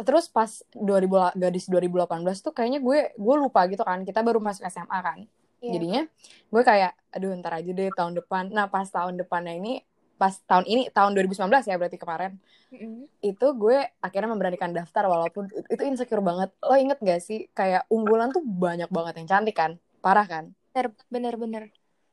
Terus 0.00 0.26
pas 0.32 0.50
2000 0.72 1.14
la- 1.20 1.36
gadis 1.36 1.68
2018 1.68 2.40
tuh 2.40 2.56
kayaknya 2.56 2.80
gue 2.80 3.12
gue 3.12 3.34
lupa 3.36 3.68
gitu 3.68 3.84
kan, 3.84 4.02
kita 4.08 4.24
baru 4.24 4.40
masuk 4.40 4.64
SMA 4.66 4.98
kan. 5.04 5.28
Iya. 5.58 5.72
Jadinya 5.78 6.02
gue 6.48 6.62
kayak 6.62 6.92
aduh 7.14 7.30
ntar 7.40 7.52
aja 7.58 7.70
deh 7.70 7.90
tahun 7.92 8.12
depan. 8.18 8.54
Nah 8.54 8.66
pas 8.70 8.86
tahun 8.86 9.18
depannya 9.18 9.54
ini 9.58 9.82
pas 10.18 10.34
tahun 10.34 10.66
ini 10.66 10.82
tahun 10.90 11.14
2019 11.14 11.46
ya 11.70 11.78
berarti 11.78 11.94
kemarin 11.94 12.42
Mm-mm. 12.74 13.06
itu 13.22 13.46
gue 13.54 13.86
akhirnya 14.02 14.28
memberanikan 14.34 14.74
daftar 14.74 15.06
walaupun 15.06 15.46
itu 15.70 15.82
insecure 15.86 16.20
banget. 16.20 16.50
Lo 16.58 16.74
inget 16.74 16.98
gak 16.98 17.22
sih 17.22 17.46
kayak 17.54 17.86
unggulan 17.86 18.34
tuh 18.34 18.42
banyak 18.42 18.90
banget 18.90 19.22
yang 19.22 19.28
cantik 19.30 19.56
kan? 19.56 19.78
Parah 20.02 20.26
kan? 20.26 20.50
Bener, 20.74 20.90
bener-bener. 21.06 21.64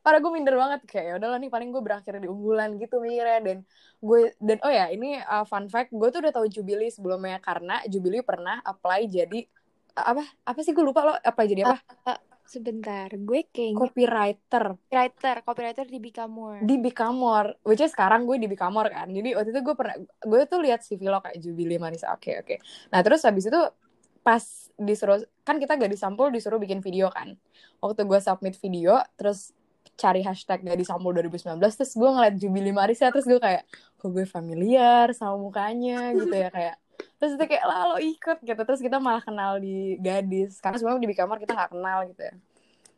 Parah 0.06 0.22
gue 0.22 0.30
minder 0.30 0.54
banget 0.54 0.86
kayak 0.86 1.06
ya 1.06 1.14
udahlah 1.18 1.42
nih 1.42 1.50
paling 1.50 1.74
gue 1.74 1.82
berakhir 1.82 2.22
di 2.22 2.30
unggulan 2.30 2.78
gitu 2.78 3.02
mikirnya 3.02 3.42
dan 3.42 3.58
gue 4.06 4.38
dan 4.38 4.58
oh 4.62 4.70
ya 4.70 4.86
ini 4.94 5.18
uh, 5.18 5.42
fun 5.50 5.66
fact 5.66 5.90
gue 5.90 6.08
tuh 6.14 6.22
udah 6.22 6.30
tahu 6.30 6.46
Jubilee 6.46 6.94
sebelumnya 6.94 7.42
karena 7.42 7.82
Jubilee 7.90 8.22
pernah 8.22 8.62
apply 8.62 9.10
jadi 9.10 9.50
apa 9.98 10.22
apa 10.46 10.60
sih 10.62 10.78
gue 10.78 10.86
lupa 10.86 11.02
lo 11.10 11.14
apply 11.18 11.46
jadi 11.50 11.62
apa 11.66 11.82
Sebentar, 12.46 13.10
gue 13.10 13.42
kayaknya 13.50 13.82
copywriter. 13.82 14.64
Copywriter, 14.78 15.36
copywriter 15.42 15.86
di 15.90 15.98
Bikamore. 15.98 16.62
di 16.62 16.78
Bikamor 16.78 17.58
which 17.66 17.82
is 17.82 17.90
sekarang 17.90 18.30
gue 18.30 18.38
di 18.38 18.46
Bikamor 18.46 18.86
kan. 18.94 19.10
Jadi 19.10 19.34
waktu 19.34 19.50
itu 19.50 19.62
gue 19.66 19.76
pernah 19.76 19.98
gue 20.02 20.42
tuh 20.46 20.60
lihat 20.62 20.86
CV 20.86 21.10
lo 21.10 21.20
kayak 21.26 21.42
Jubilee 21.42 21.82
Marisa. 21.82 22.14
Oke 22.14 22.38
oke. 22.38 22.62
Nah 22.94 23.02
terus 23.02 23.26
habis 23.26 23.50
itu 23.50 23.62
pas 24.22 24.42
disuruh 24.78 25.22
kan 25.46 25.62
kita 25.62 25.78
gak 25.78 25.90
disampul 25.90 26.30
disuruh 26.30 26.62
bikin 26.62 26.86
video 26.86 27.10
kan. 27.10 27.34
Waktu 27.82 28.06
gue 28.06 28.20
submit 28.22 28.58
video 28.62 29.02
terus 29.18 29.50
cari 29.98 30.22
hashtag 30.22 30.62
gak 30.62 30.78
disampul 30.78 31.18
2019 31.18 31.58
terus 31.62 31.92
gue 31.98 32.10
ngeliat 32.10 32.36
Jubilee 32.38 32.76
Marisa 32.76 33.10
terus 33.10 33.26
gue 33.26 33.42
kayak 33.42 33.66
kok 33.98 34.10
gue 34.14 34.26
familiar 34.30 35.10
sama 35.18 35.42
mukanya? 35.42 36.14
Gitu 36.14 36.34
ya 36.34 36.54
kayak 36.54 36.78
terus 37.18 37.36
itu 37.36 37.44
kayak 37.48 37.66
lah 37.66 37.96
lo 37.96 37.98
ikut 38.00 38.38
gitu 38.44 38.62
terus 38.66 38.82
kita 38.84 38.98
malah 39.00 39.24
kenal 39.24 39.58
di 39.60 39.96
gadis 40.00 40.60
karena 40.60 40.78
sebelumnya 40.80 41.04
di 41.04 41.10
Bikamor 41.12 41.38
kita 41.40 41.54
nggak 41.56 41.72
kenal 41.72 42.00
gitu 42.10 42.22
ya 42.22 42.36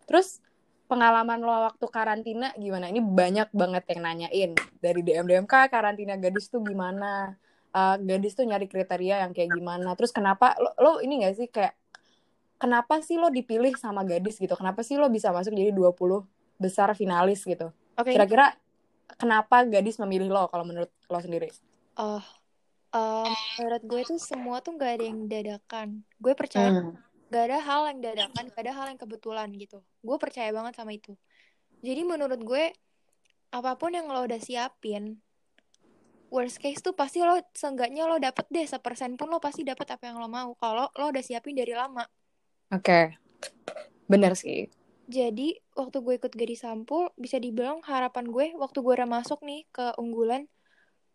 terus 0.08 0.42
pengalaman 0.88 1.44
lo 1.44 1.68
waktu 1.68 1.86
karantina 1.92 2.56
gimana? 2.56 2.88
Ini 2.88 3.04
banyak 3.04 3.52
banget 3.52 3.84
yang 3.92 4.02
nanyain 4.08 4.52
dari 4.80 5.04
DM 5.04 5.28
DMK 5.28 5.68
karantina 5.68 6.16
gadis 6.16 6.48
tuh 6.48 6.64
gimana? 6.64 7.36
Eh, 7.76 7.96
gadis 8.02 8.34
tuh 8.34 8.48
nyari 8.48 8.66
kriteria 8.66 9.28
yang 9.28 9.36
kayak 9.36 9.52
gimana? 9.52 9.94
Terus 10.00 10.16
kenapa 10.16 10.56
lo, 10.58 10.72
lo 10.80 10.92
ini 11.04 11.28
gak 11.28 11.36
sih 11.36 11.48
kayak 11.52 11.76
kenapa 12.58 13.04
sih 13.04 13.20
lo 13.20 13.28
dipilih 13.28 13.76
sama 13.76 14.08
gadis 14.08 14.40
gitu? 14.40 14.56
Kenapa 14.56 14.82
sih 14.82 14.96
lo 14.96 15.12
bisa 15.12 15.30
masuk 15.36 15.54
jadi 15.54 15.76
20 15.76 16.24
besar 16.58 16.90
finalis 16.96 17.44
gitu? 17.44 17.70
Oke, 18.00 18.16
Kira-kira 18.16 18.56
kenapa 19.20 19.68
gadis 19.68 20.00
memilih 20.00 20.32
lo 20.32 20.48
kalau 20.48 20.64
menurut 20.64 20.90
lo 20.90 21.20
sendiri? 21.20 21.52
Oh, 22.00 22.24
em, 22.98 23.34
menurut 23.62 23.84
gue 23.86 24.02
tuh 24.10 24.20
semua 24.20 24.58
tuh 24.66 24.74
gak 24.76 24.98
ada 24.98 25.06
yang 25.06 25.30
dadakan. 25.30 25.88
Gue 26.18 26.34
percaya 26.34 26.74
Hmm. 26.74 26.98
gak 27.30 27.44
ada 27.54 27.60
hal 27.62 27.82
yang 27.94 28.00
dadakan, 28.02 28.44
gak 28.50 28.64
ada 28.66 28.74
hal 28.74 28.86
yang 28.90 29.00
kebetulan 29.00 29.50
gitu. 29.54 29.86
Gue 30.02 30.18
percaya 30.18 30.50
banget 30.50 30.74
sama 30.74 30.92
itu. 30.98 31.14
Jadi 31.86 32.02
menurut 32.02 32.42
gue, 32.42 32.74
apa 33.54 33.72
pun 33.78 33.94
yang 33.94 34.10
lo 34.10 34.26
udah 34.26 34.42
siapin, 34.42 35.22
worst 36.28 36.60
case 36.60 36.84
tuh 36.84 36.92
pasti 36.92 37.24
lo 37.24 37.40
seenggaknya 37.56 38.04
lo 38.04 38.20
dapet 38.20 38.44
deh 38.52 38.68
sepersen 38.68 39.16
pun 39.16 39.32
lo 39.32 39.40
pasti 39.40 39.64
dapet 39.64 39.88
apa 39.94 40.12
yang 40.12 40.20
lo 40.20 40.28
mau. 40.28 40.52
Kalau 40.60 40.92
lo 40.92 41.06
udah 41.14 41.24
siapin 41.24 41.56
dari 41.56 41.72
lama. 41.72 42.04
Oke. 42.74 43.16
Bener 44.08 44.36
sih. 44.36 44.68
Jadi 45.08 45.56
waktu 45.72 46.04
gue 46.04 46.20
ikut 46.20 46.34
gadis 46.36 46.68
sampul, 46.68 47.08
bisa 47.16 47.40
dibilang 47.40 47.80
harapan 47.88 48.28
gue 48.28 48.52
waktu 48.60 48.84
gue 48.84 48.94
udah 49.00 49.08
masuk 49.08 49.40
nih 49.40 49.64
ke 49.72 49.96
unggulan, 49.96 50.52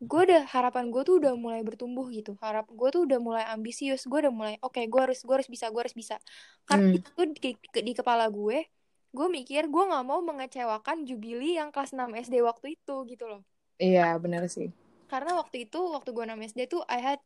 gue 0.02 0.22
udah 0.26 0.42
harapan 0.50 0.90
gue 0.90 1.02
tuh 1.06 1.22
udah 1.22 1.38
mulai 1.38 1.62
bertumbuh 1.62 2.10
gitu. 2.10 2.34
Harap 2.42 2.66
gue 2.66 2.88
tuh 2.90 3.06
udah 3.06 3.22
mulai 3.22 3.44
ambisius, 3.46 4.02
gue 4.02 4.18
udah 4.18 4.34
mulai 4.34 4.54
oke 4.58 4.82
gue 4.82 5.00
harus 5.00 5.22
gue 5.22 5.34
harus 5.38 5.46
bisa 5.46 5.70
gue 5.70 5.78
harus 5.78 5.94
bisa. 5.94 6.18
Karena 6.66 6.90
Hmm. 6.90 6.98
itu 6.98 7.10
di, 7.38 7.50
di- 7.54 7.84
di 7.86 7.92
kepala 7.94 8.26
gue, 8.26 8.66
gue 9.14 9.26
mikir 9.30 9.70
gue 9.70 9.84
nggak 9.86 10.02
mau 10.02 10.18
mengecewakan 10.18 11.06
Jubilee 11.06 11.54
yang 11.54 11.70
kelas 11.70 11.94
6 11.94 12.10
SD 12.12 12.42
waktu 12.42 12.74
itu 12.74 13.06
gitu 13.06 13.30
loh. 13.30 13.46
Iya, 13.78 14.18
bener 14.18 14.50
sih. 14.50 14.74
Karena 15.06 15.38
waktu 15.38 15.70
itu 15.70 15.78
waktu 15.78 16.10
gue 16.10 16.24
6 16.26 16.40
SD 16.42 16.66
tuh 16.66 16.82
I 16.90 16.98
had 16.98 17.20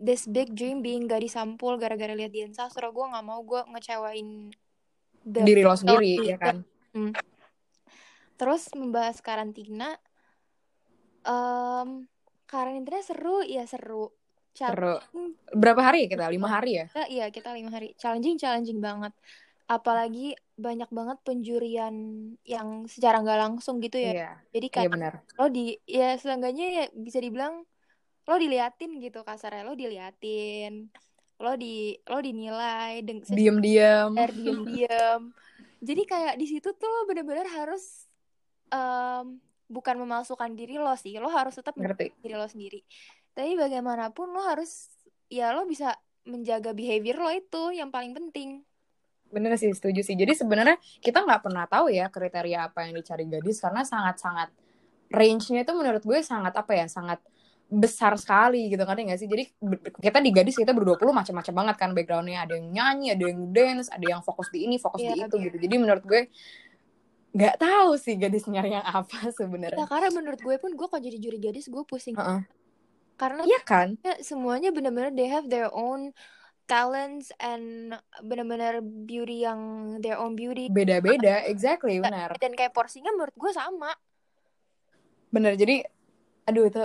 this 0.00 0.24
big 0.24 0.56
dream 0.56 0.80
being 0.80 1.04
gadis 1.04 1.36
sampul 1.36 1.76
gara-gara 1.76 2.16
lihat 2.16 2.32
Dian 2.32 2.56
Sastro 2.56 2.88
gue 2.88 3.04
nggak 3.04 3.22
mau 3.22 3.44
gue 3.44 3.60
ngecewain 3.68 4.48
the 5.22 5.44
diri 5.44 5.60
lo 5.60 5.76
sendiri 5.76 6.18
ya 6.24 6.40
kan 6.40 6.64
Hmm. 6.92 7.12
Terus 8.36 8.68
membahas 8.74 9.22
karantina, 9.22 9.96
em 11.26 11.88
karantina 12.46 13.00
seru 13.00 13.40
ya 13.46 13.64
seru. 13.64 14.12
seru 14.52 15.00
berapa 15.52 15.80
hari 15.80 16.04
ya 16.04 16.08
kita 16.12 16.24
lima 16.28 16.48
hari 16.52 16.70
ya 16.82 16.86
kita- 16.92 17.08
iya 17.08 17.26
kita 17.32 17.48
lima 17.56 17.70
hari. 17.72 17.96
Challenging 17.96 18.36
challenging 18.36 18.78
banget. 18.84 19.12
Apalagi 19.64 20.36
banyak 20.60 20.90
banget 20.92 21.18
penjurian 21.24 21.94
yang 22.44 22.84
secara 22.84 23.24
nggak 23.24 23.40
langsung 23.40 23.80
gitu 23.80 23.96
ya. 23.96 24.12
iya 24.12 24.30
Jadi 24.52 24.66
iya 24.68 24.74
kayak 24.76 24.90
benar 24.92 25.12
lo 25.40 25.48
di 25.48 25.64
ya 25.88 26.12
seenggaknya 26.20 26.66
ya 26.68 26.84
bisa 26.92 27.16
dibilang 27.16 27.64
lo 28.28 28.34
diliatin 28.36 29.00
gitu 29.00 29.24
kasarnya 29.24 29.64
lo 29.64 29.72
diliatin 29.74 30.92
lo 31.40 31.52
di 31.56 31.96
lo 32.06 32.18
dinilai 32.20 33.00
dengan 33.02 33.26
diem 33.32 33.56
diem 33.64 34.12
diem-diem 34.14 35.20
jadi 35.82 36.02
kayak 36.06 36.34
di 36.38 36.46
situ 36.46 36.68
tuh 36.76 36.86
lo 36.86 37.08
bener-bener 37.08 37.48
harus 37.50 38.06
em, 38.70 39.40
bukan 39.72 39.96
memalsukan 39.96 40.52
diri 40.52 40.76
lo 40.76 40.92
sih 41.00 41.16
lo 41.16 41.32
harus 41.32 41.56
tetap 41.56 41.72
ngerti. 41.72 42.12
diri 42.20 42.36
lo 42.36 42.44
sendiri. 42.44 42.84
Tapi 43.32 43.56
bagaimanapun 43.56 44.28
lo 44.28 44.44
harus 44.44 44.92
ya 45.32 45.56
lo 45.56 45.64
bisa 45.64 45.96
menjaga 46.28 46.76
behavior 46.76 47.16
lo 47.16 47.32
itu 47.32 47.72
yang 47.72 47.88
paling 47.88 48.12
penting. 48.12 48.60
Bener 49.32 49.56
sih 49.56 49.72
setuju 49.72 50.04
sih. 50.04 50.12
Jadi 50.12 50.36
sebenarnya 50.36 50.76
kita 51.00 51.24
nggak 51.24 51.40
pernah 51.48 51.64
tahu 51.64 51.88
ya 51.88 52.12
kriteria 52.12 52.68
apa 52.68 52.84
yang 52.84 53.00
dicari 53.00 53.24
gadis 53.24 53.64
karena 53.64 53.80
sangat 53.80 54.20
sangat 54.20 54.52
range-nya 55.08 55.64
itu 55.64 55.72
menurut 55.72 56.04
gue 56.04 56.20
sangat 56.20 56.52
apa 56.52 56.72
ya 56.76 56.84
sangat 56.84 57.24
besar 57.72 58.12
sekali 58.20 58.68
gitu 58.68 58.84
kan 58.84 59.00
nggak 59.00 59.16
sih? 59.16 59.24
Jadi 59.24 59.48
kita 59.96 60.20
di 60.20 60.28
gadis 60.28 60.60
kita 60.60 60.76
berdua 60.76 61.00
puluh 61.00 61.16
macam-macam 61.16 61.64
banget 61.64 61.76
kan 61.80 61.90
backgroundnya. 61.96 62.44
Ada 62.44 62.60
yang 62.60 62.68
nyanyi 62.68 63.06
ada 63.16 63.24
yang 63.24 63.40
dance 63.48 63.88
ada 63.88 64.04
yang 64.04 64.20
fokus 64.20 64.52
di 64.52 64.68
ini 64.68 64.76
fokus 64.76 65.00
di 65.00 65.16
Iya, 65.16 65.24
itu 65.24 65.36
gitu. 65.40 65.56
Jadi 65.56 65.74
menurut 65.80 66.04
gue 66.04 66.28
nggak 67.32 67.56
tahu 67.56 67.96
sih 67.96 68.20
gadis 68.20 68.44
nyari 68.44 68.76
yang 68.76 68.84
apa 68.84 69.08
ya 69.24 69.32
sebenarnya 69.40 69.88
karena 69.88 70.08
menurut 70.12 70.40
gue 70.40 70.56
pun 70.60 70.70
gue 70.76 70.86
kalau 70.86 71.02
jadi 71.02 71.18
juri 71.18 71.38
gadis 71.40 71.66
gue 71.72 71.82
pusing. 71.88 72.16
Heeh. 72.16 72.44
karena 73.16 73.44
iya 73.46 73.60
kan? 73.62 73.94
ya, 74.02 74.18
semuanya 74.20 74.74
benar-benar 74.74 75.14
they 75.14 75.28
have 75.30 75.46
their 75.48 75.70
own 75.70 76.10
talents 76.66 77.30
and 77.38 77.94
benar-benar 78.24 78.80
beauty 78.82 79.44
yang 79.44 79.94
their 80.00 80.16
own 80.18 80.34
beauty. 80.34 80.68
Beda-beda 80.72 81.44
exactly 81.48 82.00
benar. 82.02 82.34
dan 82.40 82.52
kayak 82.56 82.72
porsinya 82.76 83.12
menurut 83.12 83.34
gue 83.36 83.52
sama. 83.52 83.92
Bener 85.32 85.56
jadi 85.56 85.86
aduh 86.48 86.66
itu 86.68 86.82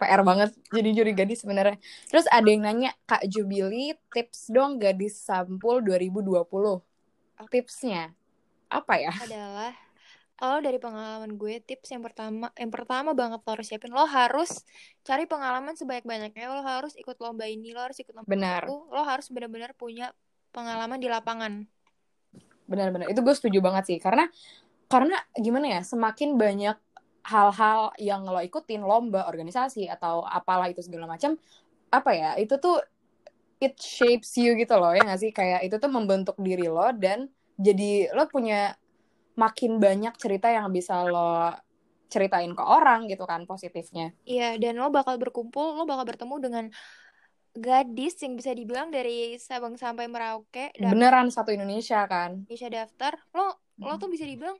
PR 0.00 0.20
banget 0.26 0.50
jadi 0.72 0.90
juri 0.96 1.12
gadis 1.14 1.46
sebenarnya. 1.46 1.78
Terus 2.10 2.26
ada 2.26 2.46
yang 2.46 2.66
nanya 2.66 2.90
Kak 3.06 3.22
Jubili 3.30 3.94
tips 4.10 4.50
dong 4.50 4.82
gadis 4.82 5.20
sampul 5.20 5.84
2020 5.84 6.42
tipsnya 7.52 8.16
apa 8.66 8.94
ya? 8.98 9.12
Adalah 9.22 9.72
kalau 10.36 10.60
dari 10.60 10.76
pengalaman 10.76 11.32
gue 11.40 11.64
tips 11.64 11.96
yang 11.96 12.04
pertama 12.04 12.52
yang 12.60 12.68
pertama 12.68 13.16
banget 13.16 13.40
lo 13.40 13.50
harus 13.56 13.66
siapin 13.72 13.88
lo 13.88 14.04
harus 14.04 14.68
cari 15.00 15.24
pengalaman 15.24 15.72
sebanyak-banyaknya. 15.72 16.44
Lo 16.52 16.60
harus 16.60 16.92
ikut 16.94 17.16
lomba 17.18 17.48
ini 17.48 17.72
lo 17.72 17.80
harus 17.80 17.96
ikut 17.96 18.12
lomba 18.12 18.28
benar. 18.28 18.68
itu 18.68 18.76
lo 18.76 19.02
harus 19.02 19.26
benar-benar 19.32 19.72
punya 19.72 20.12
pengalaman 20.52 21.00
di 21.00 21.08
lapangan. 21.08 21.64
Benar-benar. 22.68 23.08
Itu 23.08 23.24
gue 23.24 23.34
setuju 23.34 23.64
banget 23.64 23.96
sih. 23.96 23.98
Karena 23.98 24.28
karena 24.86 25.16
gimana 25.34 25.66
ya 25.78 25.80
semakin 25.82 26.36
banyak 26.36 26.76
hal-hal 27.26 27.90
yang 27.98 28.22
lo 28.22 28.38
ikutin 28.38 28.86
lomba 28.86 29.26
organisasi 29.26 29.90
atau 29.90 30.22
apalah 30.22 30.70
itu 30.70 30.78
segala 30.78 31.10
macam 31.10 31.34
apa 31.90 32.14
ya 32.14 32.30
itu 32.38 32.54
tuh 32.62 32.78
it 33.58 33.74
shapes 33.82 34.38
you 34.38 34.54
gitu 34.54 34.76
loh 34.76 34.92
ya 34.92 35.00
nggak 35.00 35.20
sih? 35.20 35.30
Kayak 35.32 35.64
itu 35.64 35.80
tuh 35.80 35.88
membentuk 35.88 36.36
diri 36.38 36.68
lo 36.68 36.92
dan 36.92 37.32
jadi 37.56 38.12
lo 38.12 38.28
punya 38.28 38.76
makin 39.36 39.76
banyak 39.76 40.16
cerita 40.16 40.48
yang 40.48 40.72
bisa 40.72 41.04
lo 41.04 41.52
ceritain 42.06 42.54
ke 42.54 42.62
orang 42.62 43.10
gitu 43.10 43.26
kan 43.26 43.44
positifnya. 43.44 44.14
Iya 44.24 44.56
dan 44.56 44.78
lo 44.78 44.88
bakal 44.88 45.18
berkumpul 45.18 45.76
lo 45.76 45.84
bakal 45.84 46.06
bertemu 46.06 46.36
dengan 46.38 46.64
gadis 47.56 48.20
yang 48.20 48.36
bisa 48.36 48.52
dibilang 48.52 48.92
dari 48.92 49.40
Sabang 49.40 49.80
sampai 49.80 50.06
Merauke 50.06 50.70
dan 50.76 50.92
beneran 50.92 51.28
satu 51.32 51.50
Indonesia 51.50 52.04
kan? 52.06 52.46
Indonesia 52.46 52.84
daftar. 52.84 53.12
Lo 53.34 53.58
lo 53.80 53.96
tuh 54.00 54.08
bisa 54.08 54.24
dibilang 54.24 54.56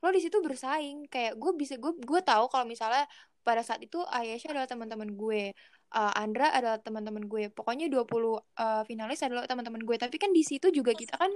lo 0.00 0.08
di 0.12 0.20
situ 0.20 0.38
bersaing. 0.42 1.08
Kayak 1.08 1.38
gue 1.38 1.52
bisa 1.56 1.74
gue 1.78 1.94
gue 1.96 2.20
tahu 2.22 2.50
kalau 2.50 2.66
misalnya 2.66 3.06
pada 3.40 3.64
saat 3.64 3.80
itu 3.80 3.98
Ayesha 4.12 4.52
adalah 4.52 4.68
teman-teman 4.68 5.16
gue 5.16 5.56
uh, 5.96 6.12
Andra 6.18 6.52
adalah 6.52 6.78
teman-teman 6.78 7.24
gue. 7.26 7.48
Pokoknya 7.50 7.88
20 7.88 8.04
uh, 8.04 8.82
finalis 8.84 9.20
adalah 9.24 9.46
teman-teman 9.48 9.82
gue. 9.82 9.96
Tapi 9.96 10.16
kan 10.20 10.30
di 10.30 10.42
situ 10.44 10.68
juga 10.70 10.92
kita 10.92 11.16
kan 11.16 11.32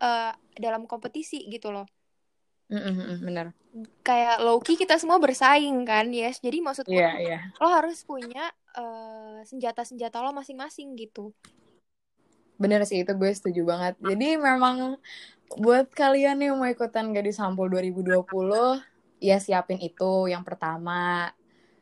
uh, 0.00 0.32
dalam 0.56 0.88
kompetisi 0.88 1.46
gitu 1.52 1.70
loh. 1.70 1.86
Mm-mm, 2.70 3.22
bener 3.22 3.54
kayak 4.02 4.42
low 4.42 4.58
key 4.58 4.74
kita 4.74 4.98
semua 4.98 5.22
bersaing 5.22 5.86
kan 5.86 6.10
yes. 6.10 6.42
Jadi 6.42 6.58
maksud 6.58 6.84
gue 6.90 6.98
iya 6.98 7.14
iya. 7.18 7.38
lo 7.62 7.70
harus 7.70 8.02
punya 8.02 8.50
uh, 8.74 9.38
senjata-senjata 9.46 10.18
lo 10.22 10.34
masing-masing 10.34 10.98
gitu. 10.98 11.30
Bener 12.58 12.82
sih 12.84 13.06
itu 13.06 13.12
gue 13.14 13.30
setuju 13.30 13.62
banget. 13.64 13.94
Jadi 14.02 14.36
memang 14.36 14.98
buat 15.56 15.90
kalian 15.94 16.42
yang 16.42 16.58
mau 16.58 16.68
ikutan 16.68 17.14
Gadis 17.14 17.38
Sampul 17.38 17.70
2020 17.70 18.26
ya 19.22 19.38
siapin 19.38 19.78
itu 19.80 20.26
yang 20.26 20.42
pertama. 20.42 21.30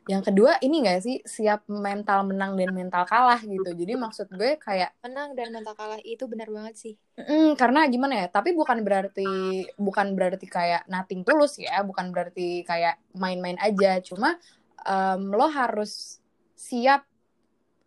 Yang 0.09 0.33
kedua 0.33 0.57
ini 0.65 0.81
gak 0.81 1.05
sih 1.05 1.21
siap 1.21 1.69
mental 1.69 2.25
menang 2.25 2.57
dan 2.57 2.73
mental 2.73 3.05
kalah 3.05 3.37
gitu. 3.45 3.69
Jadi 3.77 3.93
maksud 3.93 4.33
gue 4.33 4.57
kayak 4.57 4.97
menang 5.05 5.37
dan 5.37 5.53
mental 5.53 5.77
kalah 5.77 6.01
itu 6.01 6.25
benar 6.25 6.49
banget 6.49 6.75
sih 6.81 6.93
mm, 7.13 7.53
karena 7.53 7.85
gimana 7.85 8.25
ya? 8.25 8.27
Tapi 8.33 8.57
bukan 8.57 8.81
berarti 8.81 9.29
bukan 9.77 10.17
berarti 10.17 10.49
kayak 10.49 10.89
nothing 10.89 11.21
tulus 11.21 11.61
ya, 11.61 11.85
bukan 11.85 12.09
berarti 12.09 12.65
kayak 12.65 12.97
main-main 13.13 13.61
aja. 13.61 14.01
Cuma 14.01 14.33
em, 14.81 15.21
lo 15.29 15.45
harus 15.45 16.17
siap 16.57 17.05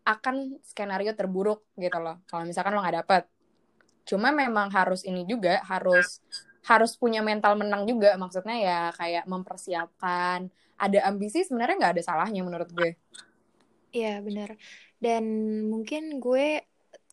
akan 0.06 0.62
skenario 0.62 1.14
terburuk 1.18 1.66
gitu 1.74 1.98
loh. 1.98 2.22
Kalau 2.30 2.46
misalkan 2.46 2.74
lo 2.78 2.86
nggak 2.86 3.02
dapet. 3.02 3.22
Cuma 4.06 4.34
memang 4.34 4.70
harus 4.70 5.02
ini 5.06 5.26
juga 5.26 5.62
harus 5.66 6.22
harus 6.62 6.94
punya 6.94 7.18
mental 7.18 7.58
menang 7.58 7.82
juga. 7.86 8.14
Maksudnya 8.14 8.56
ya 8.62 8.80
kayak 8.94 9.24
mempersiapkan. 9.26 10.50
Ada 10.84 10.98
ambisi 11.10 11.38
sebenarnya 11.46 11.76
nggak 11.80 11.92
ada 11.98 12.02
salahnya 12.08 12.40
menurut 12.46 12.70
gue. 12.78 12.90
Iya 13.96 14.08
benar. 14.26 14.50
Dan 15.04 15.24
mungkin 15.72 16.02
gue 16.24 16.42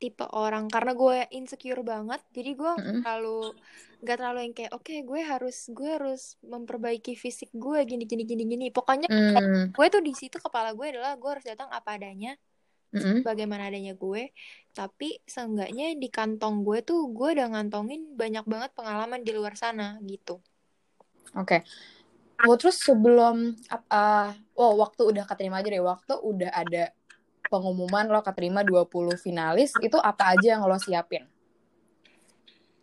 tipe 0.01 0.23
orang 0.43 0.65
karena 0.73 0.91
gue 1.01 1.15
insecure 1.37 1.81
banget, 1.91 2.21
jadi 2.35 2.49
gue 2.59 2.69
nggak 2.79 2.87
Mm-mm. 2.87 3.01
terlalu 3.03 3.29
nggak 4.01 4.15
terlalu 4.19 4.39
yang 4.45 4.53
kayak 4.57 4.71
oke 4.77 4.93
gue 5.09 5.21
harus 5.31 5.55
gue 5.77 5.89
harus 5.97 6.21
memperbaiki 6.53 7.11
fisik 7.23 7.49
gue 7.63 7.79
gini 7.89 8.03
gini 8.11 8.23
gini 8.31 8.43
gini. 8.51 8.65
Pokoknya 8.77 9.07
Mm, 9.09 9.73
gue 9.75 9.85
tuh 9.93 10.01
di 10.07 10.13
situ 10.19 10.37
kepala 10.45 10.69
gue 10.77 10.85
adalah 10.91 11.11
gue 11.21 11.29
harus 11.33 11.45
datang 11.51 11.69
apa 11.77 11.89
adanya, 11.99 12.29
mm-mm. 12.93 13.23
bagaimana 13.27 13.63
adanya 13.69 13.93
gue. 14.03 14.23
Tapi 14.77 15.07
seenggaknya 15.33 15.85
di 16.03 16.07
kantong 16.17 16.55
gue 16.67 16.77
tuh 16.89 16.99
gue 17.17 17.27
udah 17.35 17.47
ngantongin 17.53 18.01
banyak 18.21 18.45
banget 18.53 18.71
pengalaman 18.77 19.21
di 19.27 19.31
luar 19.37 19.53
sana 19.63 19.85
gitu. 20.11 20.33
Oke. 21.35 21.63
Oh, 22.39 22.55
terus 22.55 22.79
sebelum 22.79 23.51
ah, 23.91 24.31
oh 24.55 24.79
waktu 24.79 25.11
udah 25.11 25.27
keterima 25.27 25.59
aja 25.59 25.67
deh, 25.67 25.83
waktu 25.83 26.13
udah 26.15 26.51
ada 26.51 26.95
pengumuman 27.49 28.07
lo 28.07 28.21
keterima 28.21 28.63
20 28.63 28.87
finalis, 29.15 29.75
itu 29.79 29.97
apa 29.97 30.31
aja 30.31 30.55
yang 30.55 30.63
lo 30.63 30.77
siapin? 30.77 31.27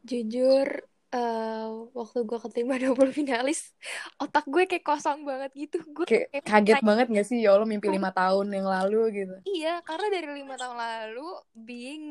Jujur, 0.02 0.68
eh, 1.10 1.66
waktu 1.90 2.18
gue 2.22 2.38
keterima 2.38 2.76
20 2.82 3.10
finalis, 3.10 3.72
otak 4.18 4.44
gue 4.44 4.68
kayak 4.68 4.84
kosong 4.84 5.24
banget 5.24 5.50
gitu. 5.56 5.80
Gue 5.88 6.04
Kayak 6.04 6.26
kayak 6.30 6.44
kaget 6.44 6.74
kayak- 6.76 6.86
banget 6.86 7.06
gak 7.10 7.26
sih 7.26 7.38
ya 7.40 7.56
Allah 7.56 7.64
mimpi 7.64 7.88
lima 7.88 8.12
tahun 8.12 8.46
yang 8.52 8.66
lalu 8.68 9.00
gitu. 9.24 9.34
Iya, 9.46 9.80
karena 9.82 10.06
dari 10.12 10.28
lima 10.36 10.54
tahun 10.54 10.76
lalu, 10.76 11.28
being 11.56 12.04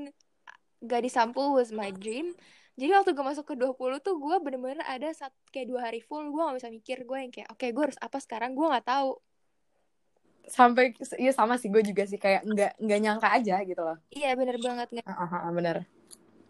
gadis 0.81 1.13
sampul 1.13 1.53
was 1.53 1.69
my 1.69 1.93
dream. 1.93 2.33
Jadi 2.75 2.91
waktu 2.91 3.11
gue 3.15 3.23
masuk 3.23 3.45
ke 3.47 3.55
20 3.55 4.03
tuh 4.03 4.15
gue 4.19 4.35
bener-bener 4.43 4.83
ada 4.83 5.07
saat 5.15 5.31
kayak 5.47 5.67
dua 5.71 5.81
hari 5.87 6.03
full 6.03 6.27
gue 6.27 6.41
gak 6.43 6.57
bisa 6.59 6.69
mikir 6.69 6.97
gue 7.07 7.17
yang 7.23 7.31
kayak 7.31 7.47
oke 7.47 7.63
gue 7.63 7.83
harus 7.87 7.99
apa 8.03 8.17
sekarang 8.19 8.51
gue 8.51 8.67
nggak 8.67 8.83
tahu. 8.83 9.15
Sampai 10.45 10.93
iya 11.17 11.31
sama 11.31 11.55
sih 11.55 11.71
gue 11.71 11.81
juga 11.81 12.03
sih 12.05 12.19
kayak 12.19 12.43
nggak 12.45 12.71
nggak 12.77 12.99
nyangka 13.01 13.27
aja 13.31 13.55
gitu 13.63 13.79
loh. 13.79 13.97
Iya 14.11 14.35
bener 14.35 14.59
banget 14.59 14.87
nggak. 14.91 15.07
Ah, 15.07 15.47
ah, 15.47 15.51
bener. 15.55 15.87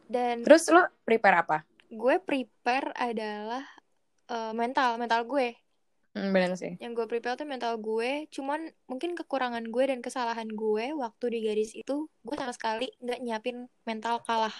Dan 0.09 0.41
Terus 0.41 0.65
lo 0.73 0.81
prepare 1.05 1.37
apa? 1.45 1.57
gue 1.85 2.15
prepare 2.17 2.89
adalah 2.97 3.63
eh, 4.27 4.53
mental 4.57 4.97
mental 4.97 5.21
gue. 5.29 5.53
Hmm, 6.15 6.31
bener 6.31 6.55
sih. 6.57 6.73
Yang 6.79 6.91
gue 7.03 7.05
prepare 7.11 7.37
tuh 7.37 7.47
mental 7.47 7.77
gue. 7.77 8.25
Cuman 8.33 8.65
mungkin 8.89 9.13
kekurangan 9.13 9.63
gue 9.67 9.83
dan 9.85 9.99
kesalahan 10.01 10.49
gue 10.49 10.95
waktu 10.95 11.25
di 11.29 11.39
gadis 11.45 11.71
itu 11.77 12.09
gue 12.25 12.35
sama 12.35 12.51
sekali 12.51 12.89
nggak 12.99 13.19
nyiapin 13.21 13.69
mental 13.85 14.25
kalah. 14.25 14.55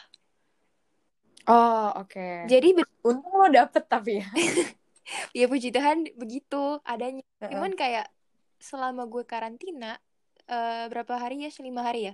Oh 1.48 1.94
oke. 2.02 2.50
Jadi 2.50 2.68
be- 2.78 2.90
Untung 3.06 3.34
lo 3.38 3.48
dapet 3.54 3.84
tapi 3.86 4.22
ya. 4.22 4.26
ya 5.40 5.46
puji 5.46 5.70
Tuhan 5.70 6.10
begitu 6.18 6.82
adanya. 6.82 7.22
Heeh. 7.42 7.52
Cuman 7.54 7.74
kayak 7.78 8.10
selama 8.58 9.06
gue 9.06 9.24
karantina 9.28 10.02
eh, 10.50 10.86
berapa 10.90 11.14
hari 11.22 11.46
ya? 11.46 11.50
Lima 11.62 11.82
hari 11.86 12.10
ya. 12.10 12.14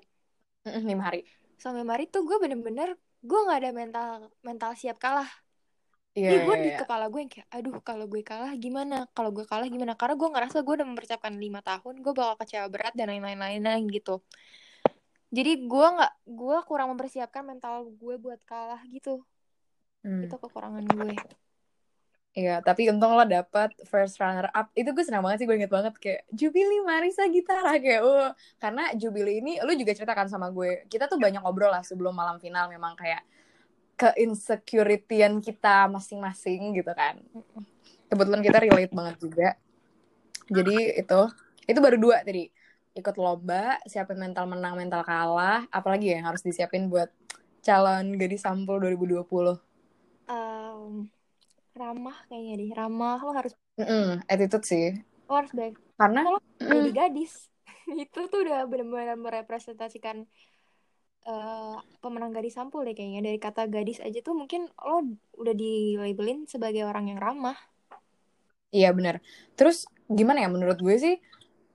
Mm-mm, 0.68 0.84
lima 0.86 1.04
hari. 1.08 1.22
Selama 1.58 1.78
lima 1.84 1.92
hari 1.96 2.06
tuh 2.12 2.22
gue 2.28 2.38
bener-bener 2.44 2.90
gue 3.22 3.40
nggak 3.46 3.60
ada 3.64 3.72
mental 3.72 4.10
mental 4.44 4.72
siap 4.76 4.98
kalah. 5.00 5.30
Iya, 6.12 6.28
Jadi 6.28 6.44
gue 6.44 6.56
iya, 6.60 6.64
di 6.68 6.70
iya. 6.76 6.80
kepala 6.84 7.06
gue 7.08 7.20
yang 7.24 7.32
kayak, 7.32 7.48
aduh 7.56 7.76
kalau 7.88 8.06
gue 8.12 8.20
kalah 8.20 8.52
gimana? 8.60 9.08
Kalau 9.16 9.32
gue 9.32 9.46
kalah 9.48 9.68
gimana? 9.72 9.96
Karena 9.96 10.16
gue 10.20 10.28
ngerasa 10.28 10.58
gue 10.60 10.74
udah 10.76 10.88
mempersiapkan 10.92 11.34
lima 11.40 11.64
tahun, 11.64 12.04
gue 12.04 12.12
bakal 12.12 12.36
kecewa 12.44 12.68
berat 12.68 12.94
dan 13.00 13.08
lain-lain 13.16 13.84
gitu. 13.96 14.20
Jadi 15.32 15.64
gue 15.64 15.88
nggak, 15.96 16.14
gue 16.28 16.58
kurang 16.68 16.92
mempersiapkan 16.92 17.48
mental 17.48 17.88
gue 17.88 18.16
buat 18.20 18.40
kalah 18.44 18.84
gitu. 18.92 19.24
Hmm. 20.04 20.28
Itu 20.28 20.36
kekurangan 20.36 20.84
gue. 20.92 21.16
Iya, 22.32 22.64
tapi 22.64 22.88
untung 22.88 23.12
lo 23.12 23.28
dapet 23.28 23.76
first 23.88 24.16
runner 24.20 24.48
up. 24.56 24.72
Itu 24.72 24.96
gue 24.96 25.04
senang 25.04 25.20
banget 25.20 25.44
sih, 25.44 25.48
gue 25.48 25.56
inget 25.60 25.72
banget 25.72 25.96
kayak 26.00 26.24
Jubili 26.32 26.80
Marisa 26.80 27.28
Gitara 27.28 27.76
kayak 27.76 28.02
uh. 28.08 28.32
Karena 28.56 28.88
Jubili 28.96 29.44
ini 29.44 29.60
lu 29.60 29.76
juga 29.76 29.92
ceritakan 29.92 30.32
sama 30.32 30.48
gue. 30.48 30.88
Kita 30.88 31.12
tuh 31.12 31.20
banyak 31.20 31.44
ngobrol 31.44 31.72
lah 31.72 31.84
sebelum 31.84 32.16
malam 32.16 32.40
final 32.40 32.72
memang 32.72 32.96
kayak 32.96 33.24
ke 34.00 34.16
insecurity-an 34.16 35.44
kita 35.44 35.92
masing-masing 35.92 36.72
gitu 36.72 36.92
kan. 36.96 37.20
Kebetulan 38.08 38.40
kita 38.40 38.58
relate 38.64 38.96
banget 38.96 39.16
juga. 39.20 39.50
Jadi 40.48 41.04
itu 41.04 41.22
itu 41.68 41.80
baru 41.84 42.00
dua 42.00 42.24
tadi. 42.24 42.48
Ikut 43.00 43.16
lomba, 43.24 43.80
siapin 43.92 44.20
mental 44.24 44.46
menang, 44.52 44.74
mental 44.82 45.02
kalah, 45.10 45.60
apalagi 45.78 46.06
ya 46.12 46.16
yang 46.20 46.28
harus 46.32 46.44
disiapin 46.48 46.84
buat 46.92 47.10
calon 47.66 48.06
gadis 48.20 48.42
sampul 48.48 48.76
2020. 48.84 49.56
Um, 50.34 50.92
ramah 51.82 52.18
kayaknya 52.30 52.54
deh, 52.62 52.72
ramah 52.80 53.18
lo 53.26 53.32
harus 53.40 53.54
Mm-mm, 53.80 54.22
attitude 54.32 54.66
sih. 54.70 54.86
lo 55.28 55.32
harus 55.40 55.54
baik. 55.60 55.76
Karena 56.00 56.22
Kalau 56.22 56.40
mm, 56.60 56.86
jadi 56.86 56.90
gadis 56.98 57.32
itu 58.04 58.20
tuh 58.32 58.40
udah 58.46 58.58
benar-benar 58.72 59.18
merepresentasikan 59.26 60.18
eh, 61.30 61.76
pemenang 62.02 62.32
gadis 62.36 62.54
sampul 62.58 62.80
deh 62.86 62.94
kayaknya 62.98 63.22
dari 63.28 63.40
kata 63.46 63.62
gadis 63.76 64.00
aja 64.06 64.20
tuh 64.28 64.34
mungkin 64.42 64.62
lo 64.88 64.94
udah 65.42 65.54
di 65.62 65.66
labelin 66.02 66.40
sebagai 66.54 66.84
orang 66.90 67.06
yang 67.12 67.20
ramah. 67.26 67.58
Iya 68.76 68.88
benar. 68.98 69.16
Terus 69.58 69.78
gimana 70.18 70.40
ya 70.44 70.50
menurut 70.56 70.78
gue 70.86 70.96
sih? 71.04 71.14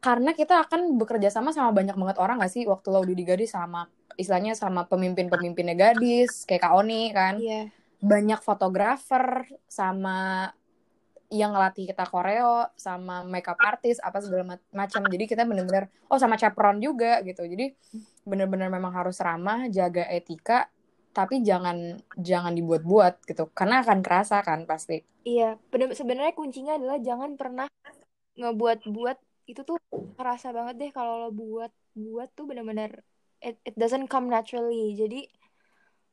Karena 0.06 0.30
kita 0.38 0.62
akan 0.62 0.94
bekerja 1.02 1.34
sama 1.34 1.50
sama 1.50 1.74
banyak 1.74 1.98
banget 1.98 2.22
orang 2.22 2.38
gak 2.38 2.54
sih 2.54 2.62
waktu 2.62 2.94
lo 2.94 3.02
udah 3.02 3.16
di 3.18 3.26
gadis 3.26 3.58
sama 3.58 3.90
istilahnya 4.14 4.54
sama 4.54 4.86
pemimpin-pemimpinnya 4.86 5.74
gadis 5.74 6.46
kayak 6.46 6.62
Kak 6.62 6.74
Oni 6.78 7.10
kan. 7.10 7.42
Iya. 7.42 7.74
Banyak 7.98 8.38
fotografer 8.38 9.50
sama 9.66 10.46
yang 11.26 11.50
ngelatih 11.50 11.90
kita 11.90 12.06
koreo 12.06 12.70
sama 12.78 13.26
makeup 13.26 13.58
artist 13.58 13.98
apa 13.98 14.22
segala 14.22 14.54
ma- 14.54 14.70
macam. 14.70 15.02
Jadi 15.10 15.26
kita 15.26 15.42
bener-bener 15.42 15.90
oh 16.06 16.22
sama 16.22 16.38
chaperon 16.38 16.78
juga 16.78 17.18
gitu. 17.26 17.42
Jadi 17.42 17.74
bener-bener 18.22 18.70
memang 18.70 18.94
harus 18.94 19.18
ramah, 19.18 19.66
jaga 19.66 20.06
etika, 20.06 20.70
tapi 21.10 21.42
jangan 21.42 21.98
jangan 22.14 22.54
dibuat-buat 22.54 23.26
gitu. 23.26 23.50
Karena 23.50 23.82
akan 23.82 24.06
kerasa 24.06 24.38
kan 24.46 24.70
pasti. 24.70 25.02
Iya, 25.26 25.58
sebenarnya 25.98 26.30
kuncinya 26.38 26.78
adalah 26.78 27.02
jangan 27.02 27.34
pernah 27.34 27.66
ngebuat-buat 28.38 29.18
itu 29.46 29.62
tuh 29.62 29.78
kerasa 30.18 30.50
banget 30.50 30.74
deh 30.78 30.90
kalau 30.90 31.26
lo 31.26 31.30
buat 31.30 31.70
buat 31.94 32.28
tuh 32.34 32.50
bener-bener 32.50 33.00
it, 33.40 33.56
it 33.62 33.74
doesn't 33.78 34.10
come 34.10 34.26
naturally. 34.26 34.92
Jadi 34.98 35.30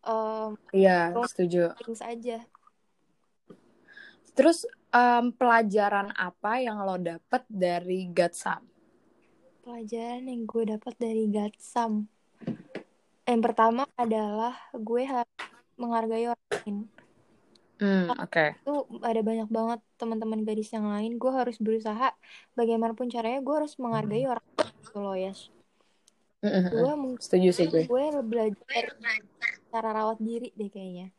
um, 0.06 0.56
Iya, 0.74 1.14
lo 1.18 1.26
setuju. 1.26 1.74
things 1.82 2.02
aja. 2.02 2.46
Terus 4.34 4.66
em, 4.90 5.30
pelajaran 5.34 6.10
apa 6.18 6.62
yang 6.62 6.82
lo 6.82 6.98
dapet 6.98 7.46
dari 7.50 8.10
Gatsam? 8.10 8.66
Pelajaran 9.64 10.26
yang 10.28 10.42
gue 10.50 10.64
dapat 10.74 10.94
dari 10.98 11.30
Gatsam. 11.30 12.10
Yang 13.24 13.42
pertama 13.46 13.88
adalah 13.96 14.58
gue 14.76 15.04
harus 15.08 15.38
menghargai 15.80 16.28
orang 16.34 16.50
lain. 16.66 16.78
Hmm, 17.84 18.16
oke. 18.16 18.44
Itu 18.64 18.72
ada 19.04 19.22
banyak 19.30 19.50
banget 19.52 19.80
teman-teman 20.00 20.40
gadis 20.48 20.72
yang 20.72 20.88
lain. 20.88 21.20
Gue 21.20 21.32
harus 21.36 21.60
berusaha 21.60 22.16
bagaimanapun 22.56 23.12
caranya 23.12 23.44
gue 23.44 23.56
harus 23.60 23.76
menghargai 23.76 24.24
orang 24.32 24.46
lain 24.56 24.72
gitu 24.88 25.00
loh, 25.04 25.16
Yes. 25.20 25.40
Mm, 26.44 26.48
mm, 26.48 26.64
mm. 26.64 26.72
Gue 26.72 26.92
mungkin 26.96 27.20
Setuju 27.24 27.50
sih 27.52 27.66
gue. 27.68 27.84
gue 27.92 28.04
belajar 28.24 28.84
cara 29.68 29.90
rawat 29.92 30.20
diri 30.24 30.48
deh 30.56 30.72
kayaknya. 30.72 31.12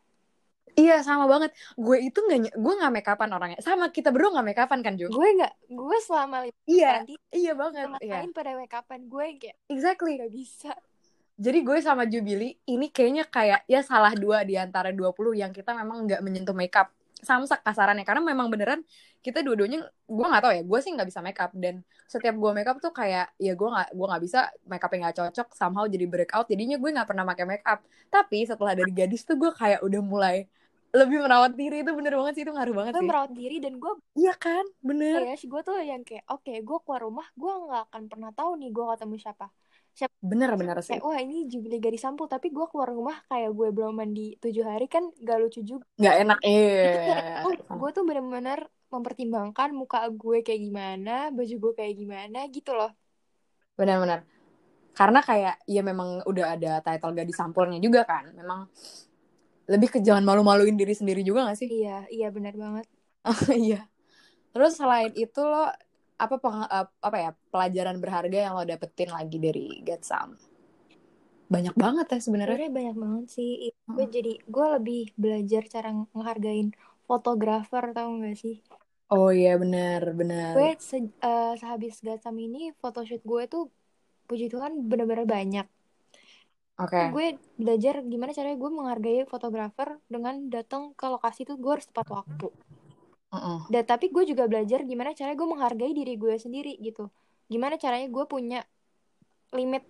Iya, 0.75 1.05
sama 1.07 1.29
banget. 1.29 1.53
Gue 1.77 1.97
itu 2.03 2.19
nggak 2.19 2.57
gue 2.57 2.73
nggak 2.81 2.91
make 2.91 3.07
upan 3.13 3.31
orangnya. 3.31 3.59
Sama 3.61 3.93
kita 3.93 4.09
berdua 4.11 4.35
nggak 4.35 4.47
make 4.49 4.61
upan 4.65 4.79
kan, 4.83 4.93
Jo? 4.99 5.07
Gue 5.07 5.27
nggak, 5.37 5.53
gue 5.69 5.97
selama 6.03 6.35
lima 6.43 6.59
Iya, 6.65 6.89
karantina 7.05 7.23
iya 7.31 7.51
banget. 7.55 7.87
orang 7.87 8.01
Iya, 8.01 8.15
lain 8.17 8.31
pada 8.33 8.51
make 8.57 8.75
upan 8.75 9.01
gue 9.05 9.25
kayak 9.39 9.55
exactly. 9.69 10.13
gak 10.19 10.33
bisa. 10.33 10.71
Jadi 11.35 11.67
gue 11.67 11.77
sama 11.83 12.07
Jubili 12.07 12.55
ini 12.63 12.87
kayaknya 12.87 13.27
kayak 13.27 13.67
ya 13.67 13.83
salah 13.83 14.15
dua 14.15 14.47
di 14.47 14.55
antara 14.55 14.95
20 14.95 15.35
yang 15.35 15.51
kita 15.51 15.75
memang 15.75 16.07
nggak 16.07 16.23
menyentuh 16.23 16.55
makeup. 16.55 16.87
Samsak 17.25 17.65
kasarannya 17.65 18.05
karena 18.07 18.21
memang 18.23 18.47
beneran 18.47 18.85
kita 19.19 19.41
dua-duanya 19.41 19.81
gue 19.87 20.25
nggak 20.29 20.43
tahu 20.45 20.53
ya 20.53 20.63
gue 20.63 20.79
sih 20.79 20.91
nggak 20.95 21.07
bisa 21.11 21.19
makeup. 21.19 21.51
Dan 21.51 21.83
setiap 22.07 22.39
gue 22.39 22.51
makeup 22.55 22.79
tuh 22.79 22.95
kayak 22.95 23.35
ya 23.35 23.51
gue 23.51 23.67
nggak 23.67 23.89
gue 23.91 24.05
nggak 24.07 24.23
bisa 24.23 24.39
makeupnya 24.63 24.99
nggak 25.09 25.17
cocok 25.19 25.47
somehow 25.51 25.83
jadi 25.83 26.05
breakout. 26.07 26.47
Jadinya 26.47 26.79
gue 26.79 26.89
nggak 26.95 27.07
pernah 27.11 27.27
pakai 27.27 27.43
makeup. 27.43 27.79
Tapi 28.07 28.39
setelah 28.47 28.71
dari 28.71 28.91
gadis 28.95 29.27
tuh 29.27 29.35
gue 29.35 29.51
kayak 29.51 29.83
udah 29.83 30.01
mulai 30.05 30.47
lebih 30.95 31.19
merawat 31.19 31.51
diri. 31.59 31.83
Itu 31.83 31.91
bener 31.91 32.15
banget 32.15 32.33
sih 32.39 32.43
itu 32.47 32.53
ngaruh 32.55 32.75
banget 32.79 32.91
Gue 32.95 33.03
sih. 33.03 33.09
merawat 33.11 33.31
diri 33.35 33.57
dan 33.59 33.75
gue 33.75 33.91
iya 34.15 34.31
kan? 34.39 34.63
Bener. 34.79 35.19
Kayak 35.19 35.43
gue 35.43 35.61
tuh 35.67 35.75
yang 35.83 36.01
kayak 36.07 36.23
oke 36.31 36.53
gue 36.63 36.77
keluar 36.87 37.01
rumah 37.03 37.27
gue 37.35 37.53
nggak 37.67 37.81
akan 37.91 38.03
pernah 38.07 38.31
tahu 38.31 38.55
nih 38.55 38.71
gue 38.71 38.85
ketemu 38.95 39.15
siapa. 39.19 39.47
Bener 40.19 40.49
bener 40.59 40.75
sih. 40.83 40.95
Kayak 40.95 41.03
wah 41.07 41.19
ini 41.21 41.47
jubile 41.47 41.77
gadis 41.79 42.03
sampul. 42.03 42.27
Tapi 42.27 42.51
gue 42.51 42.65
keluar 42.67 42.91
rumah 42.91 43.17
kayak 43.31 43.51
gue 43.55 43.67
belum 43.71 43.95
mandi 43.95 44.35
tujuh 44.43 44.65
hari 44.67 44.91
kan 44.91 45.07
gak 45.23 45.37
lucu 45.39 45.63
juga. 45.63 45.85
nggak 45.95 46.15
enak 46.27 46.39
Itu 46.43 46.97
iya. 46.99 47.17
Oh, 47.47 47.51
gue 47.55 47.89
tuh 47.95 48.03
bener-bener 48.03 48.59
mempertimbangkan 48.91 49.69
muka 49.75 50.07
gue 50.11 50.43
kayak 50.43 50.61
gimana, 50.61 51.15
baju 51.31 51.55
gue 51.55 51.73
kayak 51.75 51.93
gimana 51.95 52.39
gitu 52.51 52.71
loh. 52.75 52.91
benar-benar 53.75 54.23
karena 54.95 55.19
kayak 55.19 55.55
ya 55.67 55.83
memang 55.83 56.23
udah 56.23 56.55
ada 56.55 56.79
title 56.79 57.11
gadis 57.11 57.35
sampulnya 57.35 57.77
juga 57.83 58.07
kan. 58.07 58.31
Memang 58.31 58.71
lebih 59.67 59.91
ke 59.91 59.99
jangan 59.99 60.23
malu-maluin 60.23 60.79
diri 60.79 60.95
sendiri 60.95 61.19
juga 61.21 61.51
gak 61.51 61.59
sih? 61.59 61.67
Iya, 61.67 62.07
iya 62.07 62.27
benar 62.31 62.55
banget. 62.55 62.87
iya. 63.51 63.91
Terus 64.55 64.79
selain 64.79 65.11
itu 65.19 65.41
lo 65.43 65.67
apa 66.23 66.35
peng- 66.43 66.69
apa 67.07 67.17
ya 67.19 67.29
pelajaran 67.51 67.97
berharga 68.03 68.37
yang 68.45 68.53
lo 68.57 68.63
dapetin 68.63 69.09
lagi 69.11 69.37
dari 69.45 69.67
Gatsam 69.87 70.29
banyak 71.45 71.75
banget 71.77 72.05
ya 72.09 72.19
sebenarnya 72.25 72.57
Sebenarnya 72.57 72.71
banyak 72.79 72.95
banget 73.03 73.25
sih. 73.35 73.49
Gue 73.85 74.05
Heeh. 74.05 74.13
jadi 74.17 74.33
gue 74.53 74.65
lebih 74.75 75.01
belajar 75.23 75.61
cara 75.73 75.89
ngehargain 76.15 76.67
fotografer 77.07 77.83
tau 77.93 78.09
gak 78.23 78.37
sih? 78.43 78.55
oh 79.13 79.29
iya 79.39 79.51
benar 79.61 80.01
benar 80.19 80.53
Gue 80.57 80.69
se- 80.89 81.13
eh, 81.29 81.53
sehabis 81.61 81.95
Gatsam 82.05 82.35
ini 82.47 82.61
photoshoot 82.81 83.21
gue 83.31 83.43
tuh 83.53 83.63
puji 84.27 84.45
Tuhan 84.53 84.71
bener-bener 84.89 85.25
banyak. 85.29 85.67
oke 86.79 87.01
Gue 87.13 87.27
belajar 87.61 87.95
gimana 88.11 88.31
caranya 88.37 88.57
gue 88.63 88.71
menghargai 88.77 89.19
fotografer 89.31 89.89
dengan 90.13 90.35
datang 90.55 90.83
ke 90.99 91.05
lokasi 91.13 91.39
itu 91.45 91.53
gue 91.61 91.71
harus 91.75 91.87
tepat 91.89 92.07
waktu. 92.17 92.47
Heeh. 93.35 93.59
Dan 93.67 93.83
tapi 93.83 94.09
gue 94.13 94.23
juga 94.23 94.47
belajar 94.47 94.87
gimana 94.87 95.11
caranya 95.11 95.37
gue 95.37 95.49
menghargai 95.49 95.91
diri 95.91 96.15
gue 96.15 96.35
sendiri 96.39 96.79
gitu. 96.79 97.11
Gimana 97.51 97.75
caranya 97.75 98.07
gue 98.07 98.25
punya 98.25 98.63
limit 99.51 99.83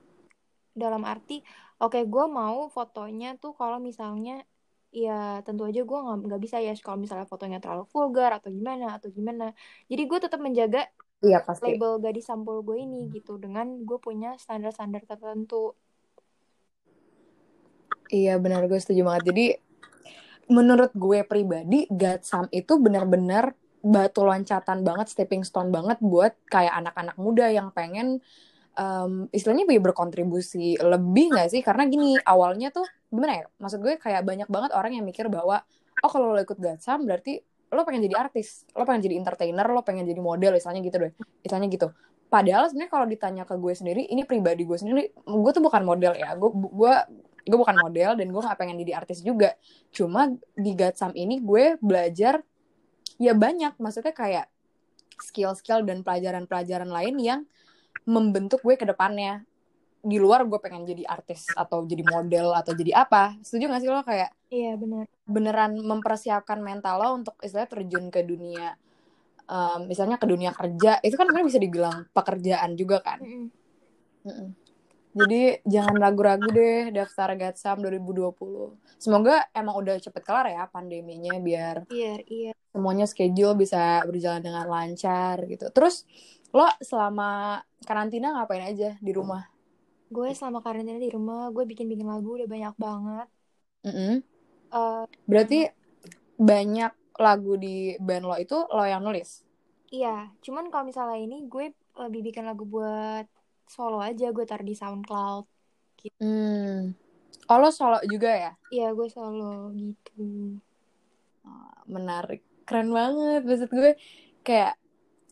dalam 0.76 1.08
arti, 1.08 1.40
oke 1.80 2.04
gue 2.04 2.26
mau 2.28 2.68
fotonya 2.68 3.40
tuh 3.40 3.56
kalau 3.56 3.80
misalnya 3.80 4.44
ya 4.92 5.40
tentu 5.44 5.64
aja 5.68 5.84
gue 5.84 6.00
nggak 6.00 6.18
nggak 6.28 6.42
bisa 6.44 6.58
ya 6.60 6.72
kalau 6.80 7.00
misalnya 7.00 7.28
fotonya 7.28 7.60
terlalu 7.64 7.88
vulgar 7.92 8.36
atau 8.36 8.52
gimana 8.52 9.00
atau 9.00 9.08
gimana. 9.14 9.56
Jadi 9.88 10.04
gue 10.04 10.20
tetap 10.20 10.40
menjaga 10.44 10.90
iya 11.24 11.40
pasti 11.40 11.76
label 11.76 12.04
gadis 12.04 12.28
sampul 12.28 12.60
gue 12.66 12.82
ini 12.82 13.08
gitu 13.14 13.40
dengan 13.40 13.86
gue 13.88 13.98
punya 14.02 14.36
standar-standar 14.36 15.06
tertentu. 15.08 15.78
iya 18.14 18.38
benar 18.38 18.66
gue 18.70 18.78
setuju 18.78 19.02
banget 19.08 19.24
jadi 19.34 19.46
menurut 20.50 20.92
gue 20.94 21.26
pribadi 21.26 21.90
Gatsam 21.90 22.50
itu 22.54 22.78
benar-benar 22.78 23.54
batu 23.86 24.26
loncatan 24.26 24.82
banget, 24.82 25.14
stepping 25.14 25.46
stone 25.46 25.70
banget 25.70 26.02
buat 26.02 26.34
kayak 26.50 26.74
anak-anak 26.86 27.16
muda 27.22 27.46
yang 27.54 27.70
pengen 27.70 28.18
em, 28.74 29.30
istilahnya 29.30 29.70
berkontribusi 29.70 30.82
lebih 30.82 31.38
nggak 31.38 31.50
sih? 31.54 31.62
Karena 31.62 31.86
gini 31.86 32.18
awalnya 32.26 32.74
tuh 32.74 32.86
gimana 33.14 33.42
ya? 33.42 33.46
Maksud 33.62 33.80
gue 33.86 34.02
kayak 34.02 34.26
banyak 34.26 34.50
banget 34.50 34.72
orang 34.74 34.98
yang 34.98 35.06
mikir 35.06 35.30
bahwa 35.30 35.62
oh 36.02 36.10
kalau 36.10 36.34
lo 36.34 36.42
ikut 36.42 36.58
Gatsam 36.58 37.06
berarti 37.06 37.42
lo 37.74 37.82
pengen 37.84 38.06
jadi 38.08 38.16
artis, 38.30 38.64
lo 38.78 38.86
pengen 38.86 39.02
jadi 39.10 39.16
entertainer, 39.20 39.66
lo 39.68 39.82
pengen 39.82 40.06
jadi 40.06 40.22
model, 40.22 40.56
istilahnya 40.56 40.82
gitu 40.86 40.98
deh, 41.02 41.12
istilahnya 41.44 41.70
gitu. 41.70 41.88
Padahal 42.30 42.70
sebenarnya 42.70 42.92
kalau 42.94 43.06
ditanya 43.06 43.44
ke 43.44 43.56
gue 43.58 43.74
sendiri, 43.74 44.02
ini 44.10 44.22
pribadi 44.26 44.64
gue 44.64 44.78
sendiri, 44.78 45.14
gue 45.14 45.52
tuh 45.52 45.64
bukan 45.66 45.82
model 45.84 46.14
ya, 46.16 46.34
gue 46.38 46.50
gue 46.52 46.94
gue 47.46 47.58
bukan 47.58 47.78
model 47.78 48.18
dan 48.18 48.28
gue 48.34 48.42
nggak 48.42 48.58
pengen 48.58 48.78
jadi 48.82 48.94
artis 48.98 49.22
juga. 49.22 49.54
Cuma 49.94 50.34
di 50.58 50.72
Gatsam 50.74 51.14
ini 51.14 51.40
gue 51.40 51.78
belajar 51.78 52.42
ya 53.22 53.32
banyak, 53.38 53.78
maksudnya 53.80 54.12
kayak 54.12 54.50
skill-skill 55.22 55.88
dan 55.88 56.04
pelajaran-pelajaran 56.04 56.92
lain 56.92 57.16
yang 57.22 57.42
membentuk 58.04 58.60
gue 58.62 58.76
ke 58.76 58.84
depannya 58.84 59.46
di 60.06 60.22
luar 60.22 60.46
gue 60.46 60.62
pengen 60.62 60.86
jadi 60.86 61.02
artis 61.10 61.50
atau 61.58 61.82
jadi 61.82 62.06
model 62.06 62.54
atau 62.54 62.78
jadi 62.78 62.94
apa 62.94 63.42
setuju 63.42 63.74
gak 63.74 63.82
sih 63.82 63.90
lo 63.90 64.06
kayak 64.06 64.30
iya 64.54 64.78
benar 64.78 65.10
beneran 65.26 65.82
mempersiapkan 65.82 66.62
mental 66.62 67.02
lo 67.02 67.10
untuk 67.18 67.34
istilahnya 67.42 67.72
terjun 67.74 68.06
ke 68.14 68.22
dunia 68.22 68.78
um, 69.50 69.90
misalnya 69.90 70.22
ke 70.22 70.30
dunia 70.30 70.54
kerja 70.54 71.02
itu 71.02 71.18
kan 71.18 71.26
sebenarnya 71.26 71.50
bisa 71.50 71.58
dibilang 71.58 72.06
pekerjaan 72.14 72.78
juga 72.78 73.02
kan 73.02 73.18
Mm-mm. 73.18 73.50
Mm-mm. 74.30 74.50
Jadi 75.16 75.64
jangan 75.64 75.96
ragu-ragu 75.96 76.52
deh 76.52 76.92
daftar 76.92 77.40
Gatsam 77.40 77.80
2020 77.80 78.76
semoga 79.00 79.48
emang 79.56 79.80
udah 79.80 79.96
cepet 79.96 80.22
kelar 80.28 80.52
ya 80.52 80.68
pandeminya 80.68 81.40
biar 81.40 81.88
iya 81.88 82.20
iya. 82.28 82.52
semuanya 82.76 83.08
schedule 83.08 83.56
bisa 83.56 84.04
berjalan 84.04 84.44
dengan 84.44 84.68
lancar 84.68 85.40
gitu. 85.48 85.72
Terus 85.72 86.04
lo 86.52 86.68
selama 86.84 87.60
karantina 87.88 88.36
ngapain 88.36 88.64
aja 88.76 89.00
di 89.00 89.12
rumah? 89.16 89.48
Gue 90.12 90.36
selama 90.36 90.60
karantina 90.60 91.00
di 91.00 91.12
rumah 91.12 91.52
gue 91.56 91.64
bikin 91.64 91.88
bikin 91.88 92.08
lagu 92.08 92.36
udah 92.36 92.48
banyak 92.48 92.76
banget. 92.76 93.28
Mm-mm. 93.88 94.14
Eh, 94.76 95.04
berarti 95.24 95.72
banyak 96.36 96.92
lagu 97.16 97.56
di 97.56 97.96
band 97.96 98.28
lo 98.28 98.36
itu 98.36 98.58
lo 98.72 98.84
yang 98.84 99.04
nulis? 99.04 99.48
Iya 99.92 100.32
cuman 100.44 100.68
kalau 100.68 100.92
misalnya 100.92 101.16
ini 101.16 101.48
gue 101.48 101.72
lebih 101.96 102.32
bikin 102.32 102.44
lagu 102.44 102.68
buat 102.68 103.24
solo 103.66 104.00
aja 104.00 104.30
gue 104.30 104.46
taruh 104.46 104.66
di 104.66 104.78
SoundCloud 104.78 105.46
hmm. 106.22 106.80
oh 107.50 107.58
lo 107.58 107.70
solo 107.74 107.98
juga 108.06 108.30
ya? 108.30 108.52
Iya 108.70 108.94
gue 108.94 109.08
solo 109.10 109.74
gitu. 109.74 110.58
Oh, 111.46 111.78
menarik. 111.90 112.42
Keren 112.66 112.90
banget 112.90 113.42
maksud 113.46 113.70
gue. 113.70 113.94
Kayak 114.42 114.78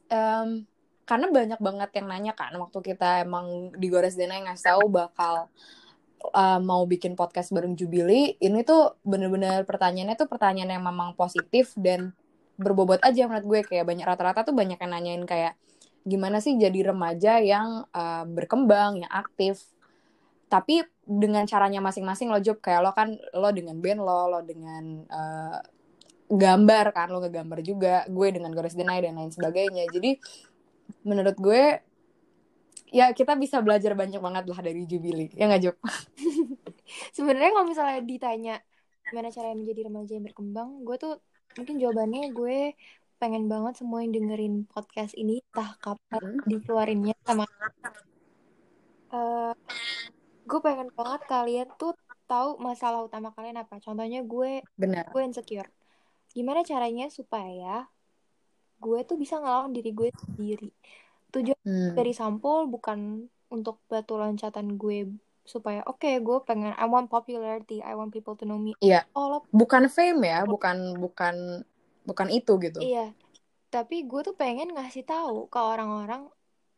em, 0.10 0.66
karena 1.04 1.28
banyak 1.30 1.60
banget 1.60 1.90
yang 2.00 2.08
nanya 2.10 2.34
kan 2.38 2.54
waktu 2.56 2.80
kita 2.94 3.26
emang 3.26 3.76
di 3.76 3.88
Gores 3.90 4.16
Dena 4.16 4.40
yang 4.40 4.48
ngasih 4.50 4.78
tahu 4.78 4.84
bakal 4.88 5.52
uh, 6.32 6.60
mau 6.64 6.86
bikin 6.88 7.18
podcast 7.20 7.52
bareng 7.52 7.76
Jubili 7.76 8.40
ini 8.40 8.64
tuh 8.64 8.96
bener-bener 9.04 9.68
pertanyaannya 9.68 10.16
tuh 10.16 10.30
pertanyaan 10.32 10.80
yang 10.80 10.86
memang 10.86 11.18
positif 11.18 11.76
dan 11.76 12.16
berbobot 12.56 13.02
aja 13.02 13.26
menurut 13.26 13.46
gue. 13.46 13.60
Kayak 13.74 13.86
banyak 13.90 14.06
rata-rata 14.06 14.46
tuh 14.46 14.56
banyak 14.56 14.78
yang 14.78 14.92
nanyain 14.94 15.24
kayak 15.26 15.58
gimana 16.04 16.44
sih 16.44 16.56
jadi 16.60 16.92
remaja 16.92 17.40
yang 17.40 17.88
uh, 17.92 18.24
berkembang 18.28 19.04
yang 19.04 19.12
aktif? 19.12 19.64
Tapi 20.52 20.86
dengan 21.04 21.44
caranya 21.50 21.84
masing-masing 21.84 22.30
lo 22.30 22.40
job. 22.40 22.60
Kayak 22.60 22.82
lo 22.86 22.92
kan 22.96 23.16
lo 23.34 23.50
dengan 23.52 23.80
band 23.80 24.00
lo 24.04 24.20
lo 24.30 24.40
dengan 24.44 25.08
uh, 25.08 25.60
gambar 26.30 26.86
kan 26.96 27.08
lo 27.12 27.20
ngegambar 27.20 27.60
juga 27.66 28.08
gue 28.08 28.28
dengan 28.32 28.52
Gores 28.56 28.78
Denai 28.78 29.04
dan 29.04 29.18
lain 29.18 29.32
sebagainya. 29.32 29.90
Jadi 29.92 30.20
menurut 31.04 31.36
gue 31.40 31.82
ya 32.94 33.10
kita 33.10 33.34
bisa 33.34 33.58
belajar 33.66 33.98
banyak 33.98 34.22
banget 34.22 34.44
lah 34.46 34.60
dari 34.62 34.86
Jubili 34.86 35.34
ya 35.34 35.50
nggak 35.50 35.62
Job? 35.66 35.76
Sebenarnya 37.18 37.52
kalau 37.58 37.66
misalnya 37.66 38.00
ditanya 38.06 38.56
gimana 39.10 39.34
cara 39.34 39.52
menjadi 39.52 39.90
remaja 39.90 40.12
yang 40.16 40.26
berkembang 40.26 40.70
gue 40.88 40.96
tuh 40.96 41.14
mungkin 41.58 41.76
jawabannya 41.78 42.34
gue 42.34 42.74
pengen 43.24 43.48
banget 43.48 43.80
semua 43.80 44.04
yang 44.04 44.12
dengerin 44.12 44.68
podcast 44.68 45.16
ini 45.16 45.40
entah 45.48 45.80
kapan 45.80 46.44
dikeluarinnya 46.44 47.16
sama 47.24 47.48
Eh, 49.14 49.54
gue 50.44 50.60
pengen 50.60 50.90
banget 50.92 51.22
kalian 51.30 51.70
tuh 51.78 51.94
tahu 52.26 52.58
masalah 52.58 53.06
utama 53.06 53.30
kalian 53.32 53.62
apa. 53.62 53.78
Contohnya 53.78 54.26
gue 54.26 54.66
benar. 54.74 55.06
gue 55.14 55.22
insecure. 55.22 55.70
Gimana 56.34 56.66
caranya 56.66 57.14
supaya 57.14 57.86
gue 58.82 59.00
tuh 59.06 59.16
bisa 59.16 59.38
ngelawan 59.38 59.70
diri 59.70 59.94
gue 59.94 60.10
sendiri? 60.36 60.74
Tujuan 61.30 61.62
Hmm. 61.64 61.94
dari 61.96 62.12
sampul 62.12 62.66
bukan 62.68 63.30
untuk 63.54 63.80
batu 63.86 64.18
loncatan 64.18 64.82
gue 64.82 65.14
supaya 65.46 65.86
oke 65.86 66.10
gue 66.20 66.38
pengen 66.50 66.74
I 66.74 66.90
want 66.90 67.14
popularity 67.14 67.80
I 67.86 67.94
want 67.94 68.10
people 68.10 68.34
to 68.42 68.50
know 68.50 68.58
me. 68.58 68.74
Oh 69.14 69.30
lo 69.30 69.38
bukan 69.54 69.88
fame 69.94 70.26
ya 70.26 70.42
bukan 70.44 70.98
bukan 70.98 71.62
bukan 72.04 72.28
itu 72.30 72.60
gitu. 72.60 72.80
Iya. 72.80 73.12
Tapi 73.74 74.06
gue 74.06 74.22
tuh 74.22 74.36
pengen 74.38 74.72
ngasih 74.76 75.04
tahu 75.04 75.50
ke 75.50 75.60
orang-orang 75.60 76.30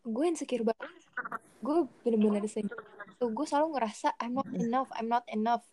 gue 0.06 0.26
insecure 0.26 0.64
banget. 0.64 0.90
Gue 1.60 1.90
bener-bener 2.06 2.46
tuh 3.16 3.30
gue 3.32 3.46
selalu 3.48 3.80
ngerasa 3.80 4.16
I'm 4.22 4.36
not 4.38 4.50
enough 4.54 4.90
I'm 4.96 5.10
not 5.10 5.26
enough. 5.32 5.66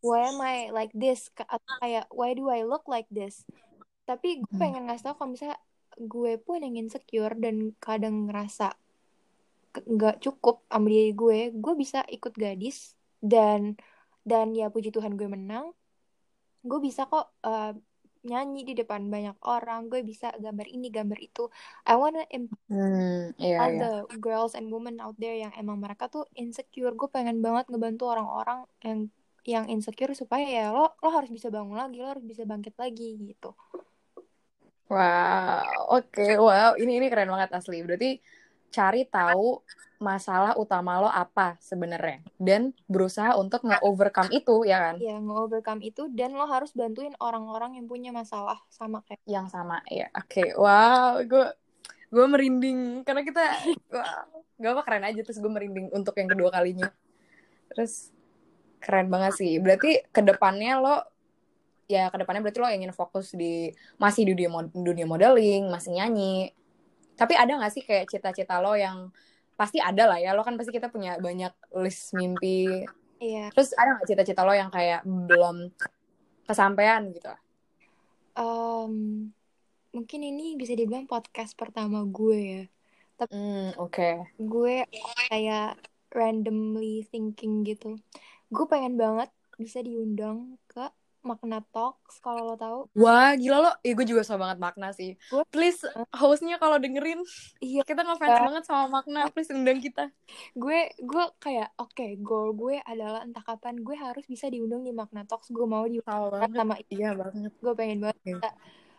Why 0.00 0.32
am 0.32 0.40
I 0.40 0.72
like 0.72 0.92
this? 0.96 1.28
Atau 1.36 1.74
kayak 1.80 2.08
why 2.12 2.32
do 2.32 2.48
I 2.48 2.64
look 2.64 2.84
like 2.88 3.08
this? 3.12 3.44
Tapi 4.04 4.42
gue 4.44 4.52
Hmm. 4.52 4.62
pengen 4.62 4.82
ngasih 4.88 5.10
tahu 5.10 5.14
kalau 5.20 5.30
misalnya 5.34 5.58
gue 6.00 6.32
pun 6.40 6.62
yang 6.64 6.76
insecure 6.80 7.34
dan 7.36 7.76
kadang 7.82 8.30
ngerasa 8.30 8.72
nggak 9.70 10.18
cukup 10.18 10.66
sama 10.66 10.90
diri 10.90 11.14
gue 11.14 11.38
gue 11.54 11.74
bisa 11.78 12.02
ikut 12.10 12.34
gadis 12.34 12.98
dan 13.22 13.78
dan 14.26 14.50
ya 14.56 14.66
puji 14.68 14.90
Tuhan 14.90 15.14
gue 15.14 15.28
menang. 15.30 15.72
Gue 16.60 16.78
bisa 16.82 17.06
kok 17.08 17.32
uh, 17.46 17.72
nyanyi 18.28 18.60
di 18.68 18.72
depan 18.80 19.02
banyak 19.14 19.36
orang 19.46 19.80
gue 19.90 20.00
bisa 20.10 20.26
gambar 20.44 20.66
ini 20.68 20.86
gambar 20.92 21.18
itu. 21.20 21.40
I 21.88 21.94
wanna 22.00 22.22
empower 22.30 22.58
hmm 22.70 23.34
iya 23.40 23.60
iya. 23.72 23.82
the 23.82 23.90
girls 24.20 24.52
and 24.58 24.66
women 24.74 24.96
out 25.04 25.16
there 25.22 25.36
yang 25.36 25.52
emang 25.60 25.78
mereka 25.84 26.04
tuh 26.14 26.24
insecure. 26.36 26.92
Gue 27.00 27.08
pengen 27.10 27.38
banget 27.46 27.64
ngebantu 27.70 28.04
orang-orang 28.12 28.58
yang 28.86 28.98
yang 29.48 29.64
insecure 29.72 30.12
supaya 30.12 30.44
ya 30.44 30.64
lo 30.76 30.92
lo 31.02 31.08
harus 31.16 31.30
bisa 31.32 31.48
bangun 31.48 31.76
lagi 31.80 31.96
lo 32.02 32.08
harus 32.12 32.24
bisa 32.30 32.44
bangkit 32.44 32.74
lagi 32.76 33.16
gitu. 33.30 33.56
Wow 34.90 35.86
oke 35.96 36.26
wow. 36.46 36.70
Ini 36.74 36.92
ini 36.98 37.06
keren 37.12 37.30
banget 37.30 37.50
asli. 37.58 37.78
Berarti 37.86 38.18
cari 38.74 39.02
tahu 39.06 39.62
masalah 40.00 40.56
utama 40.56 40.98
lo 40.98 41.12
apa 41.12 41.60
sebenarnya? 41.60 42.24
Dan 42.40 42.72
berusaha 42.88 43.36
untuk 43.36 43.68
nge-overcome 43.68 44.32
itu 44.32 44.64
ya 44.64 44.90
kan? 44.90 44.96
Ya 44.98 45.20
nge-overcome 45.20 45.84
itu 45.84 46.08
dan 46.10 46.34
lo 46.34 46.48
harus 46.48 46.72
bantuin 46.72 47.12
orang-orang 47.20 47.76
yang 47.76 47.86
punya 47.86 48.10
masalah 48.10 48.58
sama 48.72 49.04
kayak 49.04 49.20
yang 49.28 49.46
sama 49.52 49.84
ya 49.92 50.08
oke 50.16 50.56
wow 50.56 51.20
gue 51.20 51.46
gue 52.10 52.26
merinding. 52.26 53.06
Karena 53.06 53.22
kita 53.22 53.44
wow, 53.94 54.42
gak 54.58 54.72
apa 54.76 54.82
keren 54.84 55.04
aja. 55.06 55.20
Terus 55.22 55.38
gue 55.38 55.50
merinding 55.50 55.88
untuk 55.94 56.14
yang 56.18 56.28
kedua 56.28 56.50
kalinya. 56.50 56.90
Terus 57.72 58.10
keren 58.82 59.08
banget 59.08 59.38
sih. 59.38 59.56
Berarti 59.62 60.04
ke 60.10 60.20
depannya 60.20 60.82
lo 60.82 60.96
ya 61.90 62.06
ke 62.06 62.22
depannya 62.22 62.42
berarti 62.42 62.58
lo 62.62 62.70
ingin 62.70 62.94
fokus 62.94 63.34
di 63.34 63.74
masih 63.98 64.22
di 64.22 64.38
dunia, 64.38 64.70
dunia 64.74 65.06
modeling 65.06 65.70
masih 65.70 65.96
nyanyi. 65.96 66.50
Tapi 67.14 67.38
ada 67.38 67.56
gak 67.62 67.72
sih 67.72 67.82
kayak 67.86 68.10
cita-cita 68.10 68.58
lo 68.58 68.74
yang 68.74 69.14
pasti 69.60 69.76
ada 69.76 70.08
lah 70.08 70.16
ya. 70.16 70.32
Lo 70.32 70.40
kan 70.40 70.56
pasti 70.56 70.72
kita 70.72 70.88
punya 70.88 71.20
banyak 71.20 71.52
list 71.76 72.16
mimpi. 72.16 72.88
Iya. 73.20 73.52
Terus 73.52 73.76
ada 73.76 74.00
gak 74.00 74.08
cita-cita 74.08 74.40
lo 74.48 74.56
yang 74.56 74.72
kayak 74.72 75.04
belum 75.04 75.68
kesampaian 76.48 77.12
gitu? 77.12 77.28
Em, 78.40 79.28
mungkin 79.92 80.20
ini 80.24 80.56
bisa 80.56 80.72
dibilang 80.72 81.04
podcast 81.04 81.52
pertama 81.52 82.00
gue 82.08 82.40
ya. 82.40 82.64
Hmm 83.28 83.76
oke. 83.76 84.32
Gue 84.40 84.88
kayak 85.28 85.76
randomly 86.08 87.04
thinking 87.12 87.60
gitu. 87.68 88.00
Gue 88.48 88.64
pengen 88.64 88.96
banget 88.96 89.28
bisa 89.60 89.84
diundang 89.84 90.56
ke 90.72 90.88
Makna 91.20 91.60
Talks 91.68 92.16
kalau 92.18 92.48
lo 92.48 92.56
tahu 92.56 92.88
Wah, 92.96 93.36
gila 93.36 93.58
lo. 93.60 93.70
Ih, 93.80 93.92
gue 93.92 94.04
juga 94.04 94.24
suka 94.24 94.40
banget 94.40 94.58
Makna 94.58 94.90
sih. 94.90 95.14
Gue- 95.28 95.44
Please, 95.48 95.84
hostnya 96.10 96.56
kalau 96.56 96.76
dengerin, 96.76 97.20
iya 97.60 97.84
kita 97.84 98.00
ngefans 98.02 98.30
Ya. 98.30 98.42
banget 98.44 98.64
sama 98.64 99.00
Makna. 99.00 99.28
Please 99.30 99.52
undang 99.52 99.78
kita. 99.78 100.08
gue 100.54 100.80
gue 100.96 101.24
kayak 101.38 101.74
oke 101.76 102.06
goal 102.20 102.54
gue 102.54 102.80
adalah 102.82 103.20
entah 103.20 103.42
kapan 103.42 103.76
gue 103.78 103.94
harus 103.94 104.24
bisa 104.24 104.46
diundang 104.46 104.80
di 104.80 104.90
Makna 104.90 105.22
Talks 105.24 105.50
gue 105.50 105.64
mau 105.64 105.84
diundang 105.84 106.32
Sama 106.40 106.56
sama 106.56 106.74
Iya 106.88 107.12
banget. 107.14 107.52
gue 107.52 107.72
pengen 107.74 107.98
banget 108.00 108.18
bisa 108.22 108.48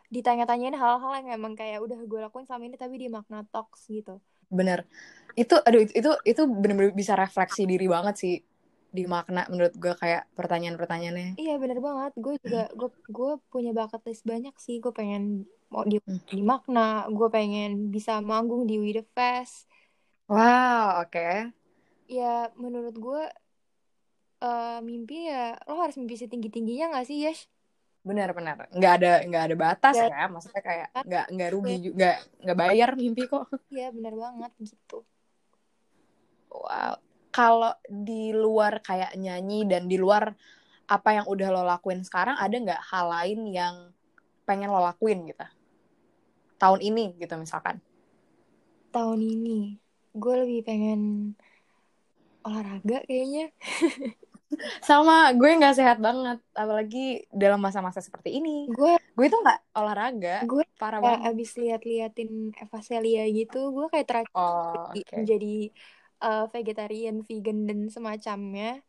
ditanya-tanyain 0.10 0.76
hal-hal 0.76 1.12
yang 1.24 1.30
emang 1.34 1.54
kayak 1.56 1.80
udah 1.80 1.96
gue 1.98 2.20
lakuin 2.20 2.44
selama 2.44 2.68
ini 2.68 2.76
tapi 2.76 3.00
di 3.00 3.08
Makna 3.08 3.48
Talks 3.48 3.88
gitu 3.88 4.20
Bener. 4.52 4.84
Itu, 5.32 5.56
aduh, 5.64 5.80
itu, 5.80 5.96
itu, 5.96 6.12
itu 6.28 6.42
bener-bener 6.44 6.92
bisa 6.92 7.16
refleksi 7.16 7.64
diri 7.64 7.88
banget 7.88 8.20
sih. 8.20 8.36
Di 8.92 9.08
Makna, 9.08 9.48
menurut 9.48 9.72
gue 9.74 9.96
kayak 9.96 10.28
pertanyaan-pertanyaannya. 10.36 11.40
iya 11.40 11.56
bener 11.56 11.80
banget 11.80 12.12
gue 12.16 12.36
juga 12.44 12.68
gue 12.76 12.90
gue 13.08 13.32
punya 13.48 13.72
bucket 13.72 14.04
list 14.04 14.24
banyak 14.24 14.52
sih 14.58 14.78
gue 14.78 14.92
pengen 14.92 15.48
mau 15.68 15.88
di 15.88 16.04
Hmm. 16.04 16.20
di 16.28 16.44
Makna 16.44 17.08
gue 17.08 17.28
pengen 17.28 17.88
bisa 17.88 18.20
manggung 18.20 18.68
di 18.68 18.76
We 18.76 18.92
The 18.92 19.08
Fest 19.08 19.72
Wow, 20.28 21.04
oke. 21.04 21.52
ya 22.06 22.52
menurut 22.56 22.92
gue 22.94 23.24
eh, 24.42 24.80
mimpi 24.82 25.32
ya 25.32 25.56
lo 25.64 25.80
harus 25.80 25.96
mimpi 25.96 26.16
setinggi 26.16 26.50
tingginya 26.50 26.92
gak 26.92 27.08
sih 27.08 27.24
Yash 27.24 27.48
Bener-bener. 28.02 28.66
Nggak 28.74 28.94
ada, 28.98 29.12
nggak 29.30 29.44
ada 29.46 29.56
batas 29.56 29.94
Nggak- 29.94 30.10
ya. 30.10 30.24
Maksudnya 30.26 30.62
kayak 30.66 30.88
nggak, 31.06 31.26
nggak 31.32 31.50
rugi 31.54 31.76
juga. 31.86 32.12
Nggak 32.42 32.58
bayar 32.58 32.90
mimpi 32.98 33.24
kok. 33.30 33.46
Iya 33.70 33.94
bener 33.94 34.14
banget 34.18 34.52
gitu 34.58 35.06
Wow. 36.50 36.98
Kalau 37.32 37.74
di 37.88 38.36
luar 38.36 38.84
kayak 38.84 39.16
nyanyi 39.16 39.64
dan 39.66 39.88
di 39.88 39.96
luar 39.96 40.36
apa 40.92 41.10
yang 41.16 41.26
udah 41.32 41.48
lo 41.50 41.64
lakuin 41.64 42.04
sekarang, 42.04 42.36
ada 42.36 42.52
nggak 42.52 42.82
hal 42.92 43.06
lain 43.08 43.40
yang 43.48 43.76
pengen 44.44 44.68
lo 44.68 44.84
lakuin 44.84 45.24
gitu? 45.32 45.48
Tahun 46.60 46.80
ini 46.84 47.16
gitu 47.16 47.34
misalkan. 47.40 47.80
tahun 48.92 49.24
ini 49.24 49.80
gue 50.12 50.36
lebih 50.44 50.68
pengen 50.68 51.34
olahraga 52.44 53.00
kayaknya 53.08 53.56
sama 54.88 55.32
gue 55.32 55.48
nggak 55.48 55.80
sehat 55.80 55.98
banget 56.04 56.44
apalagi 56.52 57.24
dalam 57.32 57.64
masa-masa 57.64 58.04
seperti 58.04 58.36
ini 58.36 58.68
gue 58.68 59.00
gue 59.00 59.28
tuh 59.32 59.40
nggak 59.40 59.60
olahraga 59.80 60.44
gue 60.44 60.64
parah 60.76 61.00
banget 61.00 61.32
abis 61.32 61.56
lihat-liatin 61.56 62.52
Eva 62.52 62.80
Celia 62.84 63.24
gitu 63.32 63.72
gue 63.72 63.88
kayak 63.88 64.08
terakhir 64.12 64.36
oh 64.36 64.92
oke 64.92 65.00
menjadi 65.16 65.72
uh, 66.22 66.46
vegetarian 66.54 67.26
vegan 67.26 67.68
dan 67.68 67.90
semacamnya. 67.90 68.80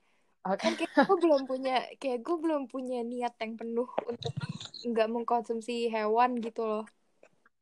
Oke. 0.47 0.63
Kan 0.63 0.73
kayak 0.75 0.93
gue 1.07 1.19
belum 1.19 1.43
punya 1.49 1.77
kayak 1.99 2.21
gue 2.23 2.37
belum 2.39 2.63
punya 2.69 3.01
niat 3.03 3.35
yang 3.41 3.55
penuh 3.57 3.89
untuk 4.07 4.35
nggak 4.83 5.09
mengkonsumsi 5.09 5.91
hewan 5.91 6.39
gitu 6.39 6.63
loh. 6.63 6.87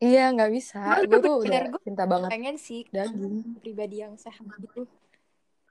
Iya 0.00 0.32
nggak 0.32 0.50
bisa. 0.50 0.80
Cuman 0.80 1.08
gue 1.08 1.20
tuh 1.20 1.34
udah 1.44 1.62
gue 1.76 1.82
cinta 1.84 2.04
banget 2.08 2.28
pengen 2.32 2.56
sih 2.56 2.88
daging. 2.88 3.60
pribadi 3.60 4.00
yang 4.00 4.16
sehat 4.16 4.44
gitu. 4.58 4.88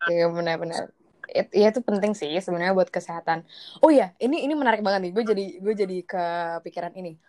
Iya 0.07 0.31
benar-benar 0.31 0.95
Iya 1.29 1.69
itu 1.69 1.81
penting 1.85 2.17
sih 2.17 2.33
sebenarnya 2.41 2.73
buat 2.73 2.89
kesehatan. 2.89 3.45
Oh 3.85 3.93
iya, 3.93 4.17
ini 4.17 4.41
ini 4.45 4.53
menarik 4.57 4.81
banget 4.81 5.09
nih. 5.09 5.11
Gue 5.13 5.23
jadi 5.25 5.45
gue 5.61 5.73
jadi 5.77 5.97
kepikiran 6.01 6.93
ini. 6.97 7.21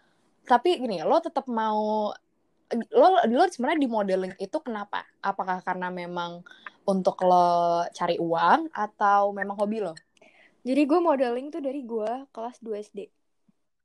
Tapi 0.49 0.81
gini, 0.81 1.05
lo 1.05 1.21
tetap 1.21 1.45
mau 1.53 2.09
lo 2.91 3.19
lo 3.27 3.45
sebenarnya 3.51 3.81
di 3.83 3.91
modeling 3.91 4.35
itu 4.39 4.59
kenapa? 4.63 5.03
Apakah 5.21 5.61
karena 5.63 5.91
memang 5.91 6.43
untuk 6.87 7.19
lo 7.27 7.83
cari 7.91 8.17
uang 8.17 8.71
atau 8.73 9.35
memang 9.35 9.57
hobi 9.59 9.83
lo? 9.83 9.95
jadi 10.61 10.85
gue 10.85 11.01
modeling 11.01 11.49
tuh 11.49 11.65
dari 11.65 11.81
gue 11.81 12.29
kelas 12.37 12.61
2 12.61 12.85
SD 12.85 13.01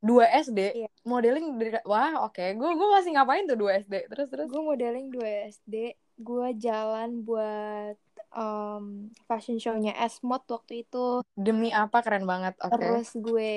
Dua 0.05 0.29
SD, 0.29 0.85
Iya. 0.85 0.89
modeling 1.01 1.57
dari 1.57 1.81
wah 1.81 2.29
oke. 2.29 2.37
Gue 2.37 2.69
gue 2.77 2.87
masih 2.93 3.17
ngapain 3.17 3.41
tuh 3.49 3.57
dua 3.57 3.81
SD? 3.81 4.05
Terus 4.05 4.27
terus. 4.29 4.45
gue 4.45 4.61
modeling 4.61 5.09
2 5.09 5.49
SD 5.49 5.97
gue 6.21 6.47
jalan 6.61 7.25
buat 7.25 7.97
um, 8.31 9.09
fashion 9.25 9.57
show-nya 9.57 9.97
S-Mod 10.05 10.45
waktu 10.45 10.85
itu 10.85 11.25
Demi 11.33 11.73
apa 11.73 12.05
keren 12.05 12.29
banget. 12.29 12.53
Oke. 12.61 12.77
terus 12.77 13.17
gue 13.17 13.55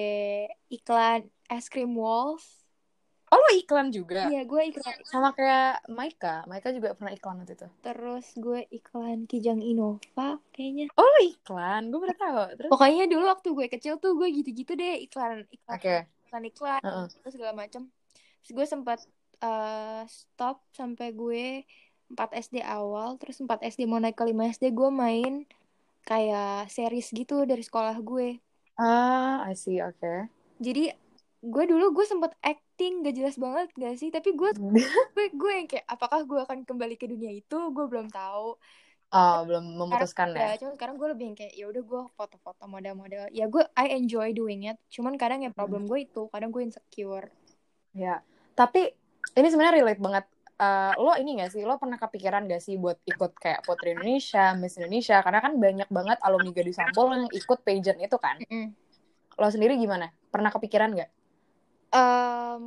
iklan 0.73 1.29
es 1.53 1.69
krim 1.69 1.93
Walls 1.93 2.58
Oh 3.29 3.37
lo 3.37 3.51
iklan 3.53 3.89
juga? 3.89 4.25
iya 4.27 4.43
gue 4.43 4.63
iklan 4.67 4.97
Sama 5.03 5.31
kayak 5.31 5.85
Maika. 5.87 6.45
Maika 6.45 6.69
juga 6.71 6.93
pernah 6.93 7.11
iklan 7.11 7.39
waktu 7.39 7.55
itu. 7.55 7.69
terus 7.81 8.27
gue 8.35 8.65
iklan 8.71 9.25
Kijang 9.25 9.61
Innova 9.61 10.41
kayaknya 10.51 10.89
Oh 10.95 11.05
lo 11.05 11.21
iklan, 11.23 11.89
gue 11.89 11.99
baru 11.99 12.15
tahu. 12.15 12.37
Terus. 12.57 12.71
pokoknya 12.71 13.05
dulu 13.07 13.25
waktu 13.27 13.49
gue 13.51 13.67
kecil 13.69 13.95
tuh 13.97 14.13
gue 14.15 14.29
gitu-gitu 14.33 14.73
deh 14.73 14.97
iklan 14.99 15.45
iklan 15.47 15.75
Oke. 15.75 15.97
iklan 16.25 16.45
iklan 16.45 16.81
Heeh. 16.81 17.07
terus 17.15 17.33
segala 17.33 17.53
macem 17.55 17.83
terus 18.39 18.53
gue 18.55 18.67
sempat 18.67 18.99
uh, 19.41 20.03
stop 20.05 20.65
sampai 20.71 21.13
gue 21.13 21.45
4 22.09 22.17
SD 22.41 22.57
awal 22.59 23.17
terus 23.17 23.37
4 23.37 23.49
SD 23.63 23.85
mau 23.85 23.97
naik 23.97 24.15
ke 24.15 24.25
5 24.25 24.33
SD 24.55 24.73
gue 24.73 24.89
main 24.89 25.45
kayak 26.03 26.69
series 26.69 27.09
gitu 27.11 27.45
dari 27.45 27.61
sekolah 27.61 27.97
gue 27.99 28.41
Ah, 28.75 29.43
I 29.43 29.53
see, 29.53 29.77
oke. 29.79 30.31
jadi 30.57 30.95
gue 31.39 31.65
dulu 31.67 31.93
gue 31.93 32.05
sempet 32.05 32.31
acting 32.79 33.03
gak 33.03 33.17
jelas 33.19 33.35
banget 33.35 33.75
gak 33.75 33.95
sih 33.99 34.15
tapi 34.15 34.39
gue 34.39 34.55
gue 35.19 35.27
gue 35.35 35.53
yang 35.59 35.67
kayak 35.67 35.83
apakah 35.91 36.23
gue 36.23 36.39
akan 36.47 36.63
kembali 36.63 36.95
ke 36.95 37.11
dunia 37.11 37.35
itu 37.35 37.59
gue 37.75 37.87
belum 37.91 38.07
tahu 38.07 38.55
Oh, 39.09 39.41
belum 39.49 39.81
memutuskan 39.81 40.37
ya 40.37 40.53
ya? 40.53 40.61
cuman 40.61 40.77
sekarang 40.77 40.95
gue 41.01 41.09
lebih 41.17 41.25
yang 41.33 41.37
kayak 41.41 41.55
ya 41.57 41.65
udah 41.73 41.81
gue 41.81 42.03
foto-foto 42.13 42.69
model-model 42.69 43.33
ya 43.33 43.49
gue 43.49 43.65
I 43.75 43.97
enjoy 43.97 44.31
doing 44.31 44.69
it 44.69 44.77
cuman 44.93 45.17
kadang 45.17 45.43
ya 45.43 45.51
problem 45.51 45.89
gue 45.89 46.07
itu 46.07 46.29
kadang 46.31 46.53
gue 46.55 46.61
insecure 46.61 47.33
Ya. 47.97 48.23
Tapi 48.55 48.95
ini 49.35 49.49
sebenarnya 49.51 49.83
relate 49.83 49.99
banget. 49.99 50.25
Eh, 50.59 50.93
lo 50.99 51.17
ini 51.19 51.39
gak 51.39 51.51
sih, 51.55 51.63
lo 51.63 51.79
pernah 51.79 51.99
kepikiran 51.99 52.47
gak 52.47 52.63
sih 52.63 52.77
buat 52.79 53.01
ikut 53.07 53.33
kayak 53.39 53.63
Putri 53.67 53.95
Indonesia, 53.95 54.55
Miss 54.55 54.79
Indonesia? 54.79 55.19
Karena 55.23 55.41
kan 55.43 55.57
banyak 55.59 55.89
banget 55.91 56.19
alumni 56.23 56.51
Gadis 56.55 56.79
Sampul 56.79 57.11
yang 57.11 57.27
ikut 57.31 57.59
pageant 57.63 57.99
itu 57.99 58.17
kan. 58.19 58.39
Mm-mm. 58.43 58.75
Lo 59.39 59.49
sendiri 59.51 59.79
gimana? 59.79 60.11
Pernah 60.29 60.51
kepikiran 60.51 60.95
gak? 60.99 61.11
Em, 61.89 62.65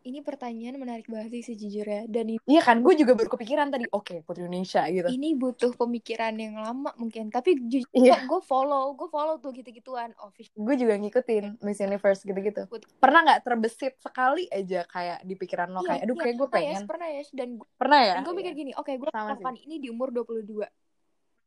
ini 0.00 0.24
pertanyaan 0.24 0.80
menarik 0.80 1.04
banget 1.04 1.36
sih 1.36 1.52
sejujurnya 1.52 2.08
dan 2.08 2.24
ini, 2.24 2.40
Iya 2.42 2.64
kan, 2.64 2.80
gue 2.80 2.96
juga 2.96 3.12
baru 3.12 3.28
kepikiran 3.28 3.68
tadi. 3.68 3.84
Oke, 3.92 4.24
Putri 4.24 4.40
Indonesia 4.42 4.88
gitu. 4.88 5.04
ini 5.04 5.36
butuh 5.36 5.76
pemikiran 5.76 6.32
yang 6.32 6.56
lama 6.56 6.96
mungkin 6.96 7.28
tapi 7.28 7.60
jujur 7.60 7.84
Iya. 7.92 8.24
gue 8.24 8.40
follow 8.40 8.96
gue 8.96 9.04
follow 9.06 9.36
tuh 9.36 9.52
gitu-gituan 9.52 10.16
official 10.18 10.56
Gue 10.56 10.74
juga 10.74 10.96
ngikutin 10.96 11.60
Miss 11.60 11.76
Universe 11.78 12.24
gitu-gitu. 12.24 12.64
Pernah 12.96 13.20
nggak 13.22 13.40
terbesit 13.44 14.00
sekali 14.00 14.48
aja 14.48 14.88
kayak 14.88 15.20
di 15.22 15.34
pikiran 15.36 15.68
lo 15.68 15.84
kayak, 15.84 16.08
aduh 16.08 16.16
kayak 16.16 16.34
gue 16.34 16.48
pernah 16.48 16.64
ya, 16.64 16.72
pengen. 16.72 16.88
pernah 16.88 17.08
ya 17.12 17.22
dan 17.30 17.48
gue, 17.54 17.68
Pernah 17.76 18.00
ya? 18.00 18.14
gue 18.18 18.32
mikir 18.32 18.52
gini 18.56 18.72
oke 18.72 18.92
gue 18.96 19.08
Sama 19.12 19.36
melakukan 19.36 19.54
ini 19.60 19.76
di 19.76 19.88
umur 19.92 20.08
22 20.08 20.64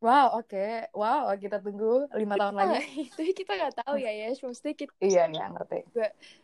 Wow, 0.02 0.42
oke. 0.42 0.90
Wow, 0.90 1.30
kita 1.38 1.62
tunggu 1.62 2.10
lima 2.18 2.34
tahun 2.34 2.58
lagi. 2.58 2.82
itu 3.14 3.22
kita 3.38 3.54
nggak 3.54 3.86
tahu 3.86 3.94
ya 4.02 4.10
ya 4.10 4.34
maksudnya 4.34 4.74
kita 4.74 4.92
Iya, 4.98 5.30
iya, 5.30 5.46
ngerti. 5.48 5.86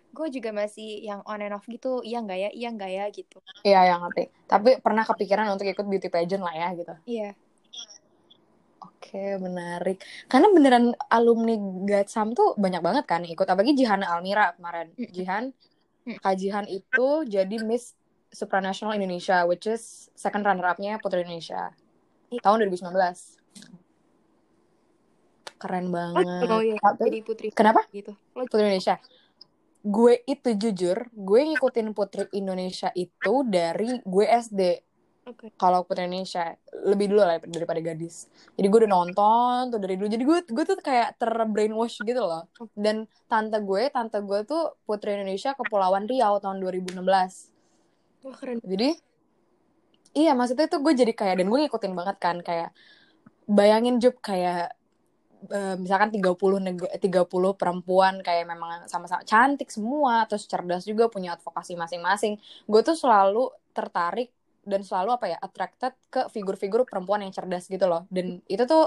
gue 0.09 0.27
juga 0.33 0.51
masih 0.57 1.05
yang 1.05 1.21
on 1.29 1.45
and 1.45 1.53
off 1.53 1.69
gitu 1.69 2.01
iya 2.01 2.25
nggak 2.25 2.39
ya 2.41 2.51
iya 2.57 2.69
nggak 2.73 2.91
ya 2.91 3.05
gitu 3.13 3.39
Iya, 3.61 3.81
yang 3.93 4.01
ngerti. 4.07 4.25
Tapi 4.49 4.71
pernah 4.81 5.05
kepikiran 5.05 5.53
untuk 5.53 5.69
ikut 5.69 5.85
beauty 5.85 6.09
pageant 6.09 6.41
lah 6.41 6.55
ya 6.57 6.69
gitu. 6.73 6.95
iya 7.05 7.31
Oke, 8.79 9.37
menarik. 9.41 9.99
Karena 10.29 10.49
beneran 10.53 10.85
alumni 11.09 11.55
Gatsam 11.85 12.37
tuh 12.37 12.55
banyak 12.55 12.79
banget 12.79 13.05
kan 13.09 13.23
ikut. 13.25 13.47
Apalagi 13.47 13.75
Jihan 13.75 14.05
Almira 14.05 14.55
kemarin. 14.55 14.93
Mm. 14.95 15.11
Jihan. 15.11 15.45
Kak 16.09 16.35
Jihan 16.37 16.65
itu 16.65 17.07
jadi 17.25 17.57
Miss 17.61 17.93
Supranational 18.29 18.97
Indonesia, 18.97 19.45
which 19.45 19.65
is 19.65 20.09
second 20.13 20.45
runner-up-nya 20.45 21.01
Putri 21.01 21.25
Indonesia. 21.25 21.73
Iya. 22.29 22.41
Tahun 22.45 22.65
2019. 22.65 22.93
Keren 25.59 25.91
banget. 25.91 26.25
oh 26.47 26.63
iya 26.63 26.79
jadi 26.95 27.19
putri 27.27 27.51
Kenapa? 27.51 27.83
gitu 27.91 28.15
Putri 28.31 28.63
Indonesia. 28.63 29.03
Gue 29.83 30.23
itu 30.27 30.55
jujur, 30.55 31.11
gue 31.11 31.41
ngikutin 31.55 31.95
Putri 31.95 32.27
Indonesia 32.35 32.91
itu 32.95 33.43
dari 33.47 33.99
gue 34.03 34.27
SD. 34.27 34.63
oke 35.29 35.53
kalau 35.61 35.83
Putri 35.85 36.07
Indonesia 36.07 36.57
lebih 36.87 37.11
dulu 37.11 37.21
lah 37.27 37.43
daripada 37.43 37.79
gadis. 37.83 38.31
Jadi 38.55 38.67
gue 38.71 38.79
udah 38.87 38.93
nonton 38.95 39.75
tuh 39.75 39.81
dari 39.83 39.95
dulu. 39.99 40.09
Jadi 40.09 40.25
gue 40.25 40.39
gue 40.47 40.65
tuh 40.65 40.79
kayak 40.79 41.19
terbrainwash 41.19 42.01
gitu 42.07 42.23
loh. 42.23 42.47
Dan 42.75 43.07
tante 43.27 43.59
gue, 43.61 43.83
tante 43.91 44.19
gue 44.23 44.41
tuh 44.47 44.79
Putri 44.87 45.19
Indonesia 45.19 45.53
Kepulauan 45.59 46.07
Riau 46.07 46.39
tahun 46.39 46.63
2016. 46.63 47.03
wah 48.19 48.35
keren 48.35 48.59
Jadi 48.67 48.99
iya 50.19 50.35
maksudnya 50.35 50.67
itu 50.67 50.79
gue 50.83 50.93
jadi 50.95 51.13
kayak 51.15 51.35
dan 51.39 51.47
gue 51.47 51.59
ngikutin 51.67 51.93
banget 51.95 52.17
kan 52.19 52.37
kayak 52.43 52.71
bayangin 53.49 53.97
Jup 54.03 54.17
kayak 54.29 54.77
eh, 55.55 55.75
misalkan 55.83 56.11
30 56.15 56.59
neg- 56.67 56.93
30 57.05 57.53
perempuan 57.61 58.15
kayak 58.27 58.45
memang 58.53 58.71
sama-sama 58.93 59.23
cantik 59.33 59.69
semua 59.77 60.15
terus 60.29 60.45
cerdas 60.53 60.85
juga 60.91 61.05
punya 61.15 61.31
advokasi 61.37 61.73
masing-masing. 61.83 62.35
Gue 62.71 62.81
tuh 62.89 62.97
selalu 62.99 63.51
tertarik 63.77 64.29
dan 64.71 64.81
selalu 64.89 65.11
apa 65.17 65.27
ya 65.33 65.39
attracted 65.47 65.93
ke 66.13 66.21
figur-figur 66.35 66.83
perempuan 66.89 67.21
yang 67.25 67.33
cerdas 67.37 67.65
gitu 67.75 67.87
loh. 67.91 68.03
Dan 68.13 68.41
itu 68.53 68.65
tuh 68.73 68.83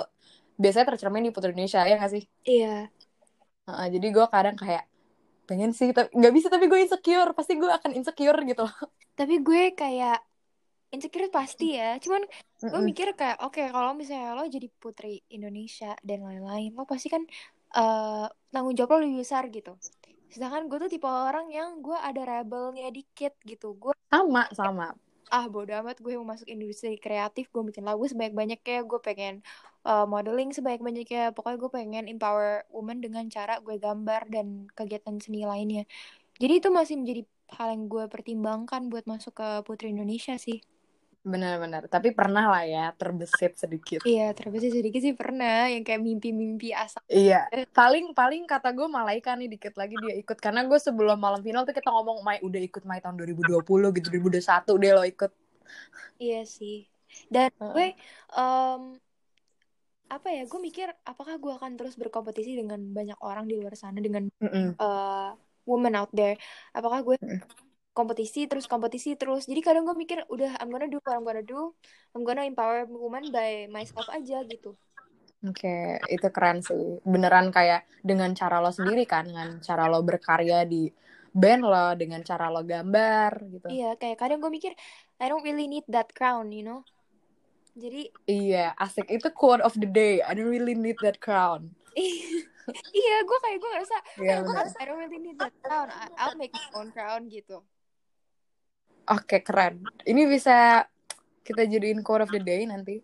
biasanya 0.61 0.87
tercermin 0.95 1.23
di 1.27 1.31
Putri 1.35 1.51
Indonesia 1.55 1.81
ya 1.89 1.95
gak 2.01 2.11
sih? 2.15 2.23
iya 2.49 2.91
Heeh, 3.67 3.85
jadi 3.95 4.07
gue 4.15 4.25
kadang 4.33 4.55
kayak 4.63 4.83
pengen 5.49 5.71
sih 5.79 5.89
tapi 5.97 6.09
nggak 6.17 6.33
bisa 6.37 6.47
tapi 6.53 6.65
gue 6.71 6.79
insecure 6.85 7.31
pasti 7.37 7.53
gue 7.61 7.69
akan 7.79 7.91
insecure 7.99 8.39
gitu 8.49 8.61
loh. 8.67 8.75
tapi 9.17 9.33
gue 9.47 9.61
kayak 9.79 10.15
insecure 10.95 11.27
pasti 11.37 11.65
ya. 11.79 11.97
Cuman 12.03 12.21
gue 12.69 12.79
Mm-mm. 12.79 12.85
mikir 12.89 13.07
kayak 13.19 13.37
oke 13.45 13.61
kalau 13.75 13.91
misalnya 13.99 14.29
lo 14.37 14.43
jadi 14.55 14.67
putri 14.81 15.23
Indonesia 15.35 15.91
dan 16.07 16.19
lain-lain 16.27 16.69
lo 16.77 16.83
pasti 16.91 17.07
kan 17.15 17.23
eh, 17.77 18.25
tanggung 18.53 18.75
jawab 18.77 18.91
lo 18.99 19.07
lebih 19.07 19.19
besar 19.25 19.43
gitu. 19.55 19.71
Sedangkan 20.33 20.63
gue 20.69 20.77
tuh 20.83 20.89
tipe 20.93 21.07
orang 21.09 21.47
yang 21.57 21.69
gue 21.85 21.97
ada 22.09 22.21
rebelnya 22.31 22.87
dikit 22.97 23.33
gitu. 23.51 23.67
Gue 23.81 23.93
sama 24.11 24.43
sama. 24.53 24.87
ah 25.37 25.45
bodo 25.53 25.71
amat 25.79 25.97
gue 26.03 26.13
mau 26.19 26.27
masuk 26.35 26.47
industri 26.55 26.91
kreatif 27.05 27.45
gue 27.53 27.63
bikin 27.69 27.83
lagu 27.89 28.03
sebanyak-banyaknya 28.11 28.77
gue 28.89 28.99
pengen 29.07 29.33
eh, 29.87 30.05
modeling 30.13 30.49
sebanyak-banyaknya 30.57 31.21
pokoknya 31.35 31.57
gue 31.63 31.71
pengen 31.77 32.03
empower 32.13 32.51
woman 32.75 32.97
dengan 33.05 33.25
cara 33.35 33.53
gue 33.65 33.75
gambar 33.85 34.21
dan 34.33 34.47
kegiatan 34.77 35.15
seni 35.23 35.41
lainnya. 35.51 35.83
Jadi 36.41 36.53
itu 36.61 36.69
masih 36.79 36.95
menjadi 37.01 37.21
hal 37.57 37.67
yang 37.75 37.83
gue 37.93 38.05
pertimbangkan 38.13 38.81
buat 38.91 39.05
masuk 39.11 39.33
ke 39.39 39.47
putri 39.67 39.87
Indonesia 39.95 40.35
sih 40.45 40.59
benar-benar 41.21 41.85
tapi 41.85 42.17
pernah 42.17 42.49
lah 42.49 42.63
ya 42.65 42.85
terbesit 42.97 43.53
sedikit 43.53 44.01
Iya, 44.01 44.33
terbesit 44.33 44.73
sedikit 44.73 45.01
sih 45.05 45.13
pernah 45.13 45.69
yang 45.69 45.85
kayak 45.85 46.01
mimpi-mimpi 46.01 46.73
asal. 46.73 46.97
iya 47.05 47.45
paling 47.69 48.17
paling 48.17 48.49
kata 48.49 48.73
gue 48.73 48.89
Malaika 48.89 49.37
nih 49.37 49.45
dikit 49.45 49.77
lagi 49.77 50.01
dia 50.01 50.17
ikut 50.17 50.37
karena 50.41 50.65
gue 50.65 50.81
sebelum 50.81 51.21
malam 51.21 51.45
final 51.45 51.61
tuh 51.61 51.77
kita 51.77 51.93
ngomong 51.93 52.25
Mai 52.25 52.41
udah 52.41 52.57
ikut 52.57 52.81
Mai 52.89 53.05
tahun 53.05 53.21
2020 53.21 53.93
gitu 53.93 54.07
2021 54.09 54.81
deh 54.81 54.91
lo 54.97 55.03
ikut 55.05 55.31
Iya 56.21 56.45
sih. 56.45 56.85
Dan 57.33 57.49
gue 57.57 57.97
em, 58.37 58.81
apa 60.11 60.27
ya? 60.29 60.43
Gue 60.45 60.59
mikir 60.61 60.87
apakah 61.01 61.37
gue 61.41 61.53
akan 61.55 61.71
terus 61.79 61.95
berkompetisi 61.97 62.53
dengan 62.57 62.77
banyak 62.93 63.17
orang 63.23 63.45
di 63.49 63.57
luar 63.57 63.73
sana 63.73 63.97
dengan 63.97 64.29
Mm-mm. 64.37 64.77
eh, 64.77 65.29
woman 65.65 65.93
out 65.97 66.11
there? 66.13 66.37
Apakah 66.77 67.01
gue 67.01 67.15
Mm. 67.21 67.41
Kompetisi 67.91 68.47
terus 68.47 68.71
kompetisi 68.71 69.19
terus 69.19 69.45
jadi 69.47 69.59
kadang 69.59 69.83
gue 69.83 69.95
mikir 69.95 70.23
udah 70.31 70.55
I'm 70.63 70.71
gonna 70.71 70.87
do 70.87 71.03
what 71.03 71.11
I'm 71.11 71.27
gonna 71.27 71.43
do 71.43 71.75
I'm 72.15 72.23
gonna 72.23 72.47
empower 72.47 72.87
women 72.87 73.31
by 73.35 73.67
myself 73.67 74.07
aja 74.07 74.43
gitu 74.47 74.75
Oke, 75.41 75.65
okay, 75.65 76.13
itu 76.13 76.29
keren 76.29 76.61
sih. 76.61 77.01
Beneran 77.01 77.49
kayak 77.49 77.89
dengan 78.05 78.29
cara 78.37 78.61
lo 78.61 78.69
sendiri 78.69 79.09
kan, 79.09 79.25
dengan 79.25 79.57
cara 79.57 79.89
lo 79.89 80.05
berkarya 80.05 80.69
di 80.69 80.85
band 81.33 81.65
lo, 81.65 81.97
dengan 81.97 82.21
cara 82.21 82.53
lo 82.53 82.61
gambar 82.61 83.49
gitu. 83.49 83.65
Iya, 83.73 83.97
kayak 83.97 84.21
kadang 84.21 84.37
gue 84.37 84.53
mikir 84.53 84.77
I 85.17 85.33
don't 85.33 85.41
really 85.41 85.65
need 85.65 85.81
that 85.89 86.13
crown, 86.13 86.53
you 86.53 86.61
know. 86.61 86.85
Jadi 87.73 88.13
Iya, 88.29 88.77
asik. 88.77 89.09
Itu 89.09 89.33
quote 89.33 89.65
of 89.65 89.73
the 89.81 89.89
day. 89.89 90.21
I 90.21 90.37
don't 90.37 90.51
really 90.51 90.77
need 90.77 91.01
that 91.01 91.17
crown. 91.17 91.73
iya, 93.01 93.15
gue 93.25 93.37
kayak 93.41 93.57
gue 93.57 93.69
ngerasa, 93.73 93.97
Iya, 94.21 94.35
gue 94.45 94.53
bener. 94.53 94.67
I 94.77 94.83
don't 94.85 95.01
really 95.01 95.19
need 95.25 95.37
that 95.41 95.55
crown. 95.65 95.89
I- 95.89 96.13
I'll 96.21 96.37
make 96.37 96.53
my 96.53 96.69
own 96.77 96.93
crown 96.93 97.25
gitu. 97.33 97.65
Oke, 99.09 99.41
keren. 99.41 99.81
Ini 100.05 100.29
bisa 100.29 100.85
kita 101.41 101.65
jadiin 101.65 102.05
quote 102.05 102.29
of 102.29 102.31
the 102.31 102.41
day 102.41 102.67
nanti. 102.69 103.01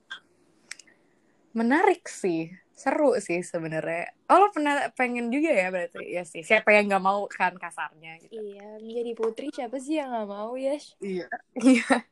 Menarik 1.57 2.05
sih. 2.05 2.53
Seru 2.77 3.17
sih 3.17 3.41
sebenarnya. 3.41 4.13
Oh, 4.29 4.37
lo 4.37 4.53
pernah 4.53 4.85
pengen 4.93 5.33
juga 5.33 5.49
ya 5.49 5.73
berarti? 5.73 6.05
Ya 6.13 6.21
sih. 6.21 6.45
Siapa 6.45 6.69
yang 6.69 6.93
nggak 6.93 7.01
mau 7.01 7.25
kan 7.25 7.57
kasarnya 7.57 8.21
gitu. 8.21 8.37
Iya, 8.37 8.77
menjadi 8.77 9.11
putri 9.17 9.49
siapa 9.49 9.81
sih 9.81 9.97
yang 9.97 10.13
gak 10.13 10.29
mau 10.29 10.53
ya? 10.53 10.77
Iya. 11.01 11.25
Iya. 11.57 12.05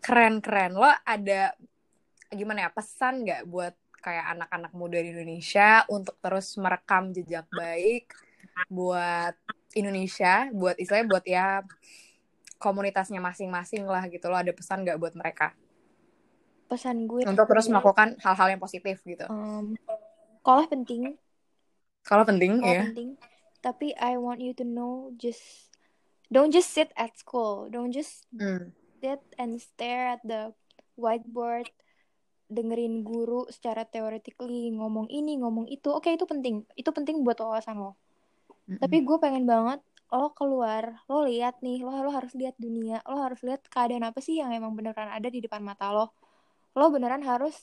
Keren 0.00 0.40
keren. 0.40 0.80
Lo 0.80 0.88
ada 0.88 1.52
gimana 2.32 2.64
ya 2.64 2.70
pesan 2.72 3.28
nggak 3.28 3.44
buat 3.44 3.76
kayak 4.00 4.26
anak-anak 4.40 4.72
muda 4.72 4.98
di 5.04 5.12
Indonesia 5.12 5.84
untuk 5.92 6.16
terus 6.22 6.56
merekam 6.56 7.12
jejak 7.12 7.44
baik 7.52 8.14
buat 8.70 9.36
Indonesia, 9.80 10.50
buat 10.52 10.76
istilahnya 10.76 11.06
buat 11.08 11.24
ya 11.24 11.46
komunitasnya 12.58 13.22
masing-masing 13.22 13.86
lah 13.86 14.04
gitu. 14.10 14.26
Lo 14.26 14.36
ada 14.36 14.50
pesan 14.50 14.82
nggak 14.82 14.98
buat 14.98 15.14
mereka 15.14 15.54
Pesan 16.68 17.08
gue 17.08 17.24
untuk 17.24 17.48
terus 17.48 17.66
melakukan 17.72 18.20
hal-hal 18.20 18.48
yang 18.52 18.60
positif 18.60 19.00
gitu? 19.02 19.24
um, 19.32 19.72
sekolah 20.44 20.66
penting, 20.68 21.16
Kalau 22.04 22.24
penting 22.28 22.60
ya. 22.60 22.82
penting. 22.84 23.08
Tapi 23.64 23.96
I 23.98 24.20
want 24.20 24.40
you 24.44 24.52
to 24.56 24.64
know 24.64 25.12
just 25.16 25.72
don't 26.30 26.52
just 26.52 26.70
sit 26.70 26.92
at 26.94 27.16
school. 27.16 27.68
Don't 27.72 27.90
just 27.90 28.28
Hmm. 28.32 28.70
sit 29.00 29.22
and 29.40 29.56
stare 29.62 30.18
at 30.18 30.22
the 30.26 30.52
whiteboard 30.98 31.70
dengerin 32.48 33.04
guru 33.04 33.44
secara 33.52 33.84
theoretically 33.84 34.72
ngomong 34.72 35.06
ini 35.12 35.36
ngomong 35.36 35.68
itu 35.68 35.92
oke 35.92 36.08
itu 36.08 36.24
penting 36.24 36.64
itu 36.80 36.90
penting 36.96 37.20
buat 37.20 37.36
wawasan 37.44 37.76
lo 37.76 37.92
Mm-mm. 38.68 38.78
tapi 38.80 39.02
gue 39.04 39.16
pengen 39.20 39.44
banget 39.48 39.80
lo 40.08 40.32
keluar 40.32 41.04
lo 41.08 41.24
lihat 41.28 41.60
nih 41.60 41.84
lo 41.84 41.92
lo 41.92 42.10
harus 42.12 42.32
lihat 42.36 42.56
dunia 42.56 43.00
lo 43.04 43.20
harus 43.20 43.40
lihat 43.44 43.64
keadaan 43.68 44.04
apa 44.08 44.20
sih 44.24 44.40
yang 44.40 44.52
emang 44.56 44.72
beneran 44.76 45.08
ada 45.12 45.28
di 45.28 45.40
depan 45.44 45.60
mata 45.60 45.92
lo 45.92 46.12
lo 46.76 46.86
beneran 46.92 47.20
harus 47.24 47.56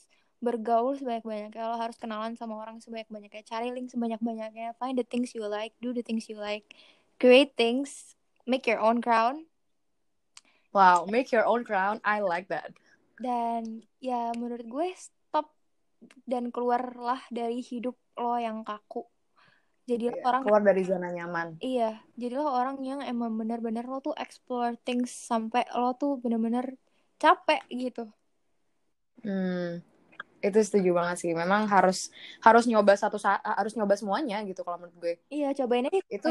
bergaul 0.44 0.94
sebanyak-banyaknya 1.00 1.64
lo 1.66 1.78
harus 1.82 1.98
kenalan 1.98 2.38
sama 2.38 2.60
orang 2.62 2.78
sebanyak-banyaknya 2.84 3.44
cari 3.50 3.74
link 3.74 3.90
sebanyak-banyaknya 3.90 4.78
find 4.78 4.98
the 5.00 5.08
things 5.08 5.34
you 5.34 5.46
like 5.46 5.74
do 5.82 5.90
the 5.94 6.06
things 6.06 6.30
you 6.30 6.38
like 6.38 6.66
create 7.18 7.58
things 7.58 8.14
make 8.46 8.66
your 8.70 8.78
own 8.82 9.02
crown 9.02 9.46
Wow, 10.76 11.06
make 11.08 11.32
your 11.32 11.46
own 11.48 11.64
crown. 11.64 12.02
I 12.04 12.20
like 12.20 12.52
that. 12.52 12.76
dan 13.16 13.88
ya 14.04 14.36
menurut 14.36 14.68
gue 14.68 14.88
stop 15.00 15.48
dan 16.28 16.52
keluarlah 16.52 17.24
dari 17.32 17.64
hidup 17.64 17.96
lo 18.20 18.36
yang 18.36 18.68
kaku 18.68 19.08
jadi 19.86 20.06
Iya, 20.12 20.22
orang 20.26 20.42
Keluar 20.44 20.64
dari 20.66 20.82
zona 20.82 21.08
nyaman. 21.14 21.48
iya 21.62 22.02
jadilah 22.18 22.50
orang 22.50 22.78
yang 22.82 23.00
emang 23.06 23.32
bener-bener 23.38 23.86
lo 23.86 24.02
tuh 24.02 24.18
explore 24.18 24.74
things 24.82 25.14
sampai 25.14 25.62
lo 25.78 25.94
tuh 25.96 26.18
bener-bener 26.20 26.76
capek 27.22 27.62
gitu 27.72 28.10
Hmm. 29.26 29.82
Itu 30.38 30.60
setuju 30.62 30.94
banget 30.94 31.18
sih. 31.26 31.32
Memang 31.34 31.66
harus 31.66 32.14
harus 32.46 32.70
nyoba 32.70 32.94
satu 32.94 33.18
sa- 33.18 33.42
harus 33.42 33.74
nyoba 33.74 33.98
semuanya 33.98 34.46
gitu 34.46 34.62
kalau 34.62 34.78
menurut 34.78 34.98
gue. 35.02 35.14
iya 35.34 35.50
cobain 35.58 35.90
aja 35.90 35.98
Itu. 36.06 36.30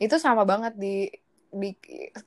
Itu 0.00 0.16
sama 0.16 0.48
banget 0.48 0.80
di 0.80 1.12
di 1.50 1.74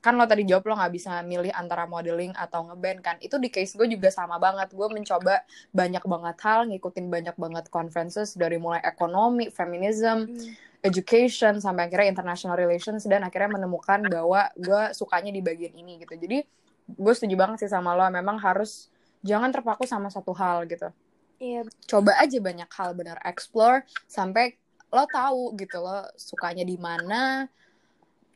kan 0.04 0.20
lo 0.20 0.28
tadi 0.28 0.44
jawab 0.44 0.68
lo 0.68 0.74
nggak 0.76 0.92
bisa 0.92 1.24
milih 1.24 1.50
antara 1.56 1.88
modeling 1.88 2.36
atau 2.36 2.68
ngeband 2.68 3.00
kan. 3.00 3.16
Itu 3.24 3.40
di 3.40 3.48
case 3.48 3.74
gue 3.74 3.88
juga 3.88 4.12
sama 4.12 4.36
banget. 4.36 4.72
Gue 4.76 4.88
mencoba 4.92 5.42
banyak 5.72 6.04
banget 6.04 6.36
hal, 6.44 6.60
ngikutin 6.68 7.06
banyak 7.08 7.36
banget 7.40 7.64
conferences 7.72 8.36
dari 8.36 8.60
mulai 8.60 8.84
ekonomi, 8.84 9.48
feminism, 9.48 10.28
Hmm. 10.28 10.52
education 10.84 11.64
sampai 11.64 11.88
akhirnya 11.88 12.12
international 12.12 12.60
relations 12.60 13.08
dan 13.08 13.24
akhirnya 13.24 13.56
menemukan 13.56 14.04
bahwa 14.04 14.52
gue 14.56 14.82
sukanya 14.92 15.32
di 15.32 15.40
bagian 15.40 15.72
ini 15.72 16.04
gitu. 16.04 16.12
Jadi 16.16 16.44
gue 16.84 17.12
setuju 17.16 17.34
banget 17.40 17.64
sih 17.64 17.72
sama 17.72 17.96
lo. 17.96 18.04
Memang 18.12 18.36
harus 18.36 18.92
jangan 19.24 19.48
terpaku 19.48 19.88
sama 19.88 20.12
satu 20.12 20.36
hal 20.36 20.68
gitu 20.68 20.92
iya 21.40 21.62
coba 21.88 22.16
aja 22.20 22.38
banyak 22.38 22.70
hal 22.70 22.90
bener 22.94 23.18
explore 23.24 23.82
sampai 24.06 24.54
lo 24.92 25.04
tahu 25.10 25.56
gitu 25.58 25.82
lo 25.82 26.06
sukanya 26.14 26.62
di 26.62 26.78
mana 26.78 27.48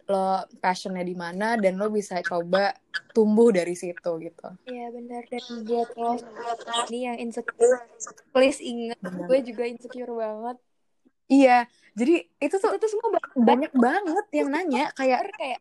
lo 0.09 0.49
passionnya 0.65 1.05
di 1.05 1.13
mana 1.13 1.61
dan 1.61 1.77
lo 1.77 1.93
bisa 1.93 2.17
coba 2.25 2.73
tumbuh 3.13 3.53
dari 3.53 3.77
situ 3.77 4.11
gitu. 4.25 4.49
Iya 4.65 4.89
bener 4.89 5.23
dan 5.29 5.45
buat 5.69 5.89
lo 6.01 6.17
ini 6.89 6.99
yang 7.05 7.17
insecure. 7.21 7.85
Please 8.33 8.59
ingat 8.65 8.97
Bener. 9.05 9.29
gue 9.29 9.39
juga 9.53 9.69
insecure 9.69 10.13
banget. 10.17 10.57
Iya 11.29 11.69
jadi 11.93 12.25
itu 12.41 12.57
tuh 12.57 12.73
itu 12.73 12.81
tuh 12.81 12.89
semua 12.89 13.21
banyak 13.21 13.33
banyak 13.37 13.73
banget. 13.77 14.27
yang 14.33 14.49
nanya 14.49 14.85
kayak 14.97 15.29
kayak 15.37 15.61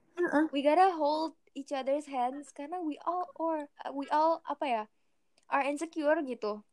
we 0.55 0.63
gotta 0.63 0.95
hold 0.95 1.35
each 1.51 1.75
other's 1.75 2.07
hands 2.07 2.55
karena 2.55 2.79
we 2.79 2.95
all 3.03 3.27
or 3.35 3.67
we 3.91 4.07
all 4.15 4.39
apa 4.47 4.63
ya 4.63 4.83
are 5.51 5.67
insecure 5.67 6.23
gitu. 6.23 6.63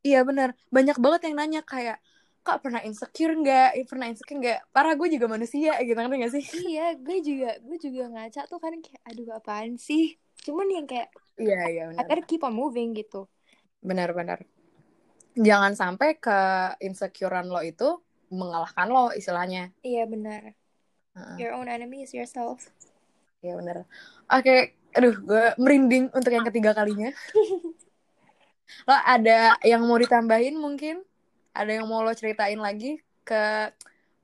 Iya 0.00 0.24
bener 0.24 0.56
banyak 0.72 0.96
banget 0.96 1.28
yang 1.28 1.36
nanya 1.44 1.60
kayak 1.60 2.00
kak 2.42 2.58
pernah 2.62 2.82
insecure 2.82 3.34
nggak? 3.38 3.70
Pernah 3.86 4.06
insecure 4.10 4.38
nggak? 4.38 4.60
Parah 4.74 4.94
gue 4.98 5.08
juga 5.10 5.26
manusia 5.30 5.78
gitu 5.80 5.94
ngerti 5.96 6.16
gak 6.22 6.34
sih? 6.34 6.44
Iya 6.74 6.98
gue 6.98 7.18
juga 7.22 7.50
gue 7.62 7.78
juga 7.78 8.04
ngaca 8.10 8.42
tuh 8.50 8.58
kan 8.58 8.74
kayak 8.82 9.02
aduh 9.06 9.38
apaan 9.38 9.78
sih? 9.78 10.18
Cuman 10.42 10.66
yang 10.70 10.86
kayak 10.86 11.08
iya 11.38 11.60
iya 11.70 11.82
benar. 11.90 12.06
Gotta 12.10 12.22
keep 12.26 12.42
on 12.42 12.54
moving 12.54 12.92
gitu. 12.98 13.30
Benar-benar 13.82 14.42
jangan 15.38 15.72
sampai 15.72 16.20
ke 16.20 16.38
insecurean 16.84 17.48
lo 17.48 17.64
itu 17.64 17.96
mengalahkan 18.32 18.88
lo 18.88 19.12
istilahnya. 19.16 19.72
Iya 19.84 20.04
benar. 20.08 20.56
Heeh. 21.12 21.36
your 21.44 21.52
own 21.52 21.68
enemy 21.68 22.04
is 22.04 22.16
yourself. 22.16 22.72
Iya 23.44 23.60
bener. 23.60 23.84
Oke, 24.32 24.80
aduh, 24.96 25.12
gue 25.12 25.44
merinding 25.60 26.08
untuk 26.14 26.32
yang 26.32 26.46
ketiga 26.48 26.72
kalinya. 26.72 27.12
Lo 28.88 28.96
ada 28.96 29.60
yang 29.60 29.84
mau 29.84 30.00
ditambahin 30.00 30.56
mungkin? 30.56 31.04
Ada 31.52 31.80
yang 31.80 31.86
mau 31.88 32.00
lo 32.00 32.12
ceritain 32.16 32.56
lagi 32.56 33.00
ke 33.24 33.72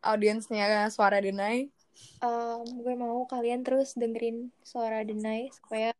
audiensnya 0.00 0.88
Suara 0.88 1.20
Denai? 1.20 1.68
um, 2.22 2.62
gue 2.62 2.94
mau 2.94 3.26
kalian 3.26 3.62
terus 3.66 3.94
dengerin 3.94 4.50
suara 4.62 5.02
denai 5.02 5.50
supaya 5.50 5.90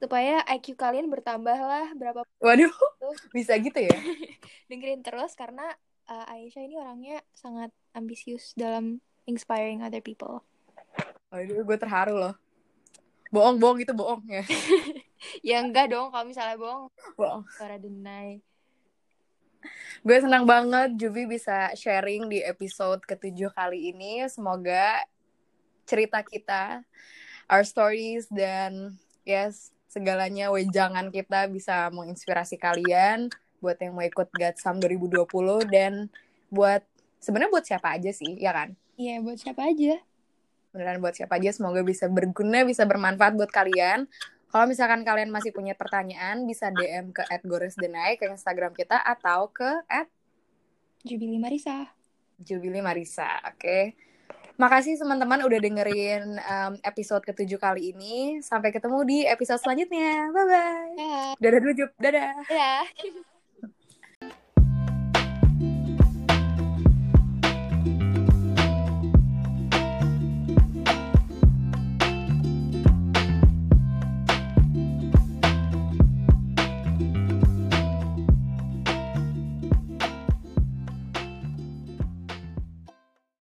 supaya 0.00 0.44
IQ 0.52 0.76
kalian 0.76 1.08
bertambah 1.08 1.56
lah 1.56 1.86
berapa 1.96 2.24
Waduh, 2.40 2.72
bisa 3.36 3.56
gitu 3.60 3.80
ya? 3.80 3.96
dengerin 4.70 5.00
terus 5.04 5.32
karena 5.36 5.64
uh, 6.08 6.32
Aisyah 6.32 6.62
ini 6.64 6.76
orangnya 6.76 7.16
sangat 7.36 7.72
ambisius 7.96 8.52
dalam 8.56 9.00
inspiring 9.24 9.80
other 9.84 10.04
people 10.04 10.44
Waduh, 11.34 11.66
gue 11.66 11.78
terharu 11.80 12.14
loh. 12.14 12.34
Bohong, 13.34 13.58
bohong 13.58 13.82
itu 13.82 13.90
bohong 13.90 14.22
ya. 14.30 14.44
ya 15.48 15.56
enggak 15.58 15.90
dong 15.90 16.14
kalau 16.14 16.22
misalnya 16.30 16.54
bohong 16.54 16.86
Bohong. 17.18 17.42
suara 17.50 17.74
denai 17.74 18.38
Gue 20.04 20.18
senang 20.20 20.44
banget 20.44 20.96
Jubi 21.00 21.24
bisa 21.24 21.72
sharing 21.74 22.28
di 22.28 22.40
episode 22.44 23.00
ketujuh 23.04 23.52
kali 23.52 23.94
ini. 23.94 24.24
Semoga 24.28 25.04
cerita 25.84 26.20
kita, 26.24 26.84
our 27.48 27.64
stories, 27.64 28.28
dan 28.32 28.96
yes, 29.24 29.72
segalanya 29.88 30.50
wejangan 30.50 31.12
kita 31.14 31.46
bisa 31.48 31.88
menginspirasi 31.92 32.58
kalian 32.58 33.30
buat 33.64 33.80
yang 33.80 33.96
mau 33.96 34.04
ikut 34.04 34.28
Gatsam 34.36 34.76
2020 34.76 35.24
dan 35.72 36.12
buat 36.52 36.84
sebenarnya 37.22 37.52
buat 37.52 37.64
siapa 37.64 37.96
aja 37.96 38.12
sih, 38.12 38.36
ya 38.36 38.52
kan? 38.52 38.76
iya 38.94 39.18
buat 39.18 39.40
siapa 39.40 39.64
aja 39.66 39.98
Beneran 40.74 40.98
buat 40.98 41.14
siapa 41.14 41.38
aja, 41.38 41.54
semoga 41.54 41.86
bisa 41.86 42.10
berguna, 42.10 42.66
bisa 42.66 42.82
bermanfaat 42.82 43.38
buat 43.38 43.46
kalian. 43.46 44.10
Kalau 44.54 44.70
misalkan 44.70 45.02
kalian 45.02 45.34
masih 45.34 45.50
punya 45.50 45.74
pertanyaan, 45.74 46.46
bisa 46.46 46.70
DM 46.70 47.10
ke 47.10 47.26
@goresdenai 47.42 48.14
ke 48.14 48.30
Instagram 48.30 48.70
kita 48.70 49.02
atau 49.02 49.50
ke 49.50 49.82
Jubili 51.02 51.42
Marisa 51.42 51.90
Jubili 52.38 52.78
Marisa, 52.78 53.42
oke. 53.50 53.98
Makasih 54.54 54.94
teman-teman 54.94 55.42
udah 55.42 55.58
dengerin 55.58 56.38
um, 56.38 56.78
episode 56.86 57.26
ketujuh 57.26 57.58
kali 57.58 57.90
ini. 57.90 58.38
Sampai 58.46 58.70
ketemu 58.70 59.02
di 59.02 59.18
episode 59.26 59.58
selanjutnya. 59.58 60.30
Bye-bye. 60.30 61.34
Dadah 61.42 61.58
dulu, 61.58 61.72
Jub. 61.74 61.90
Dadah. 61.98 62.46
ya 62.46 62.86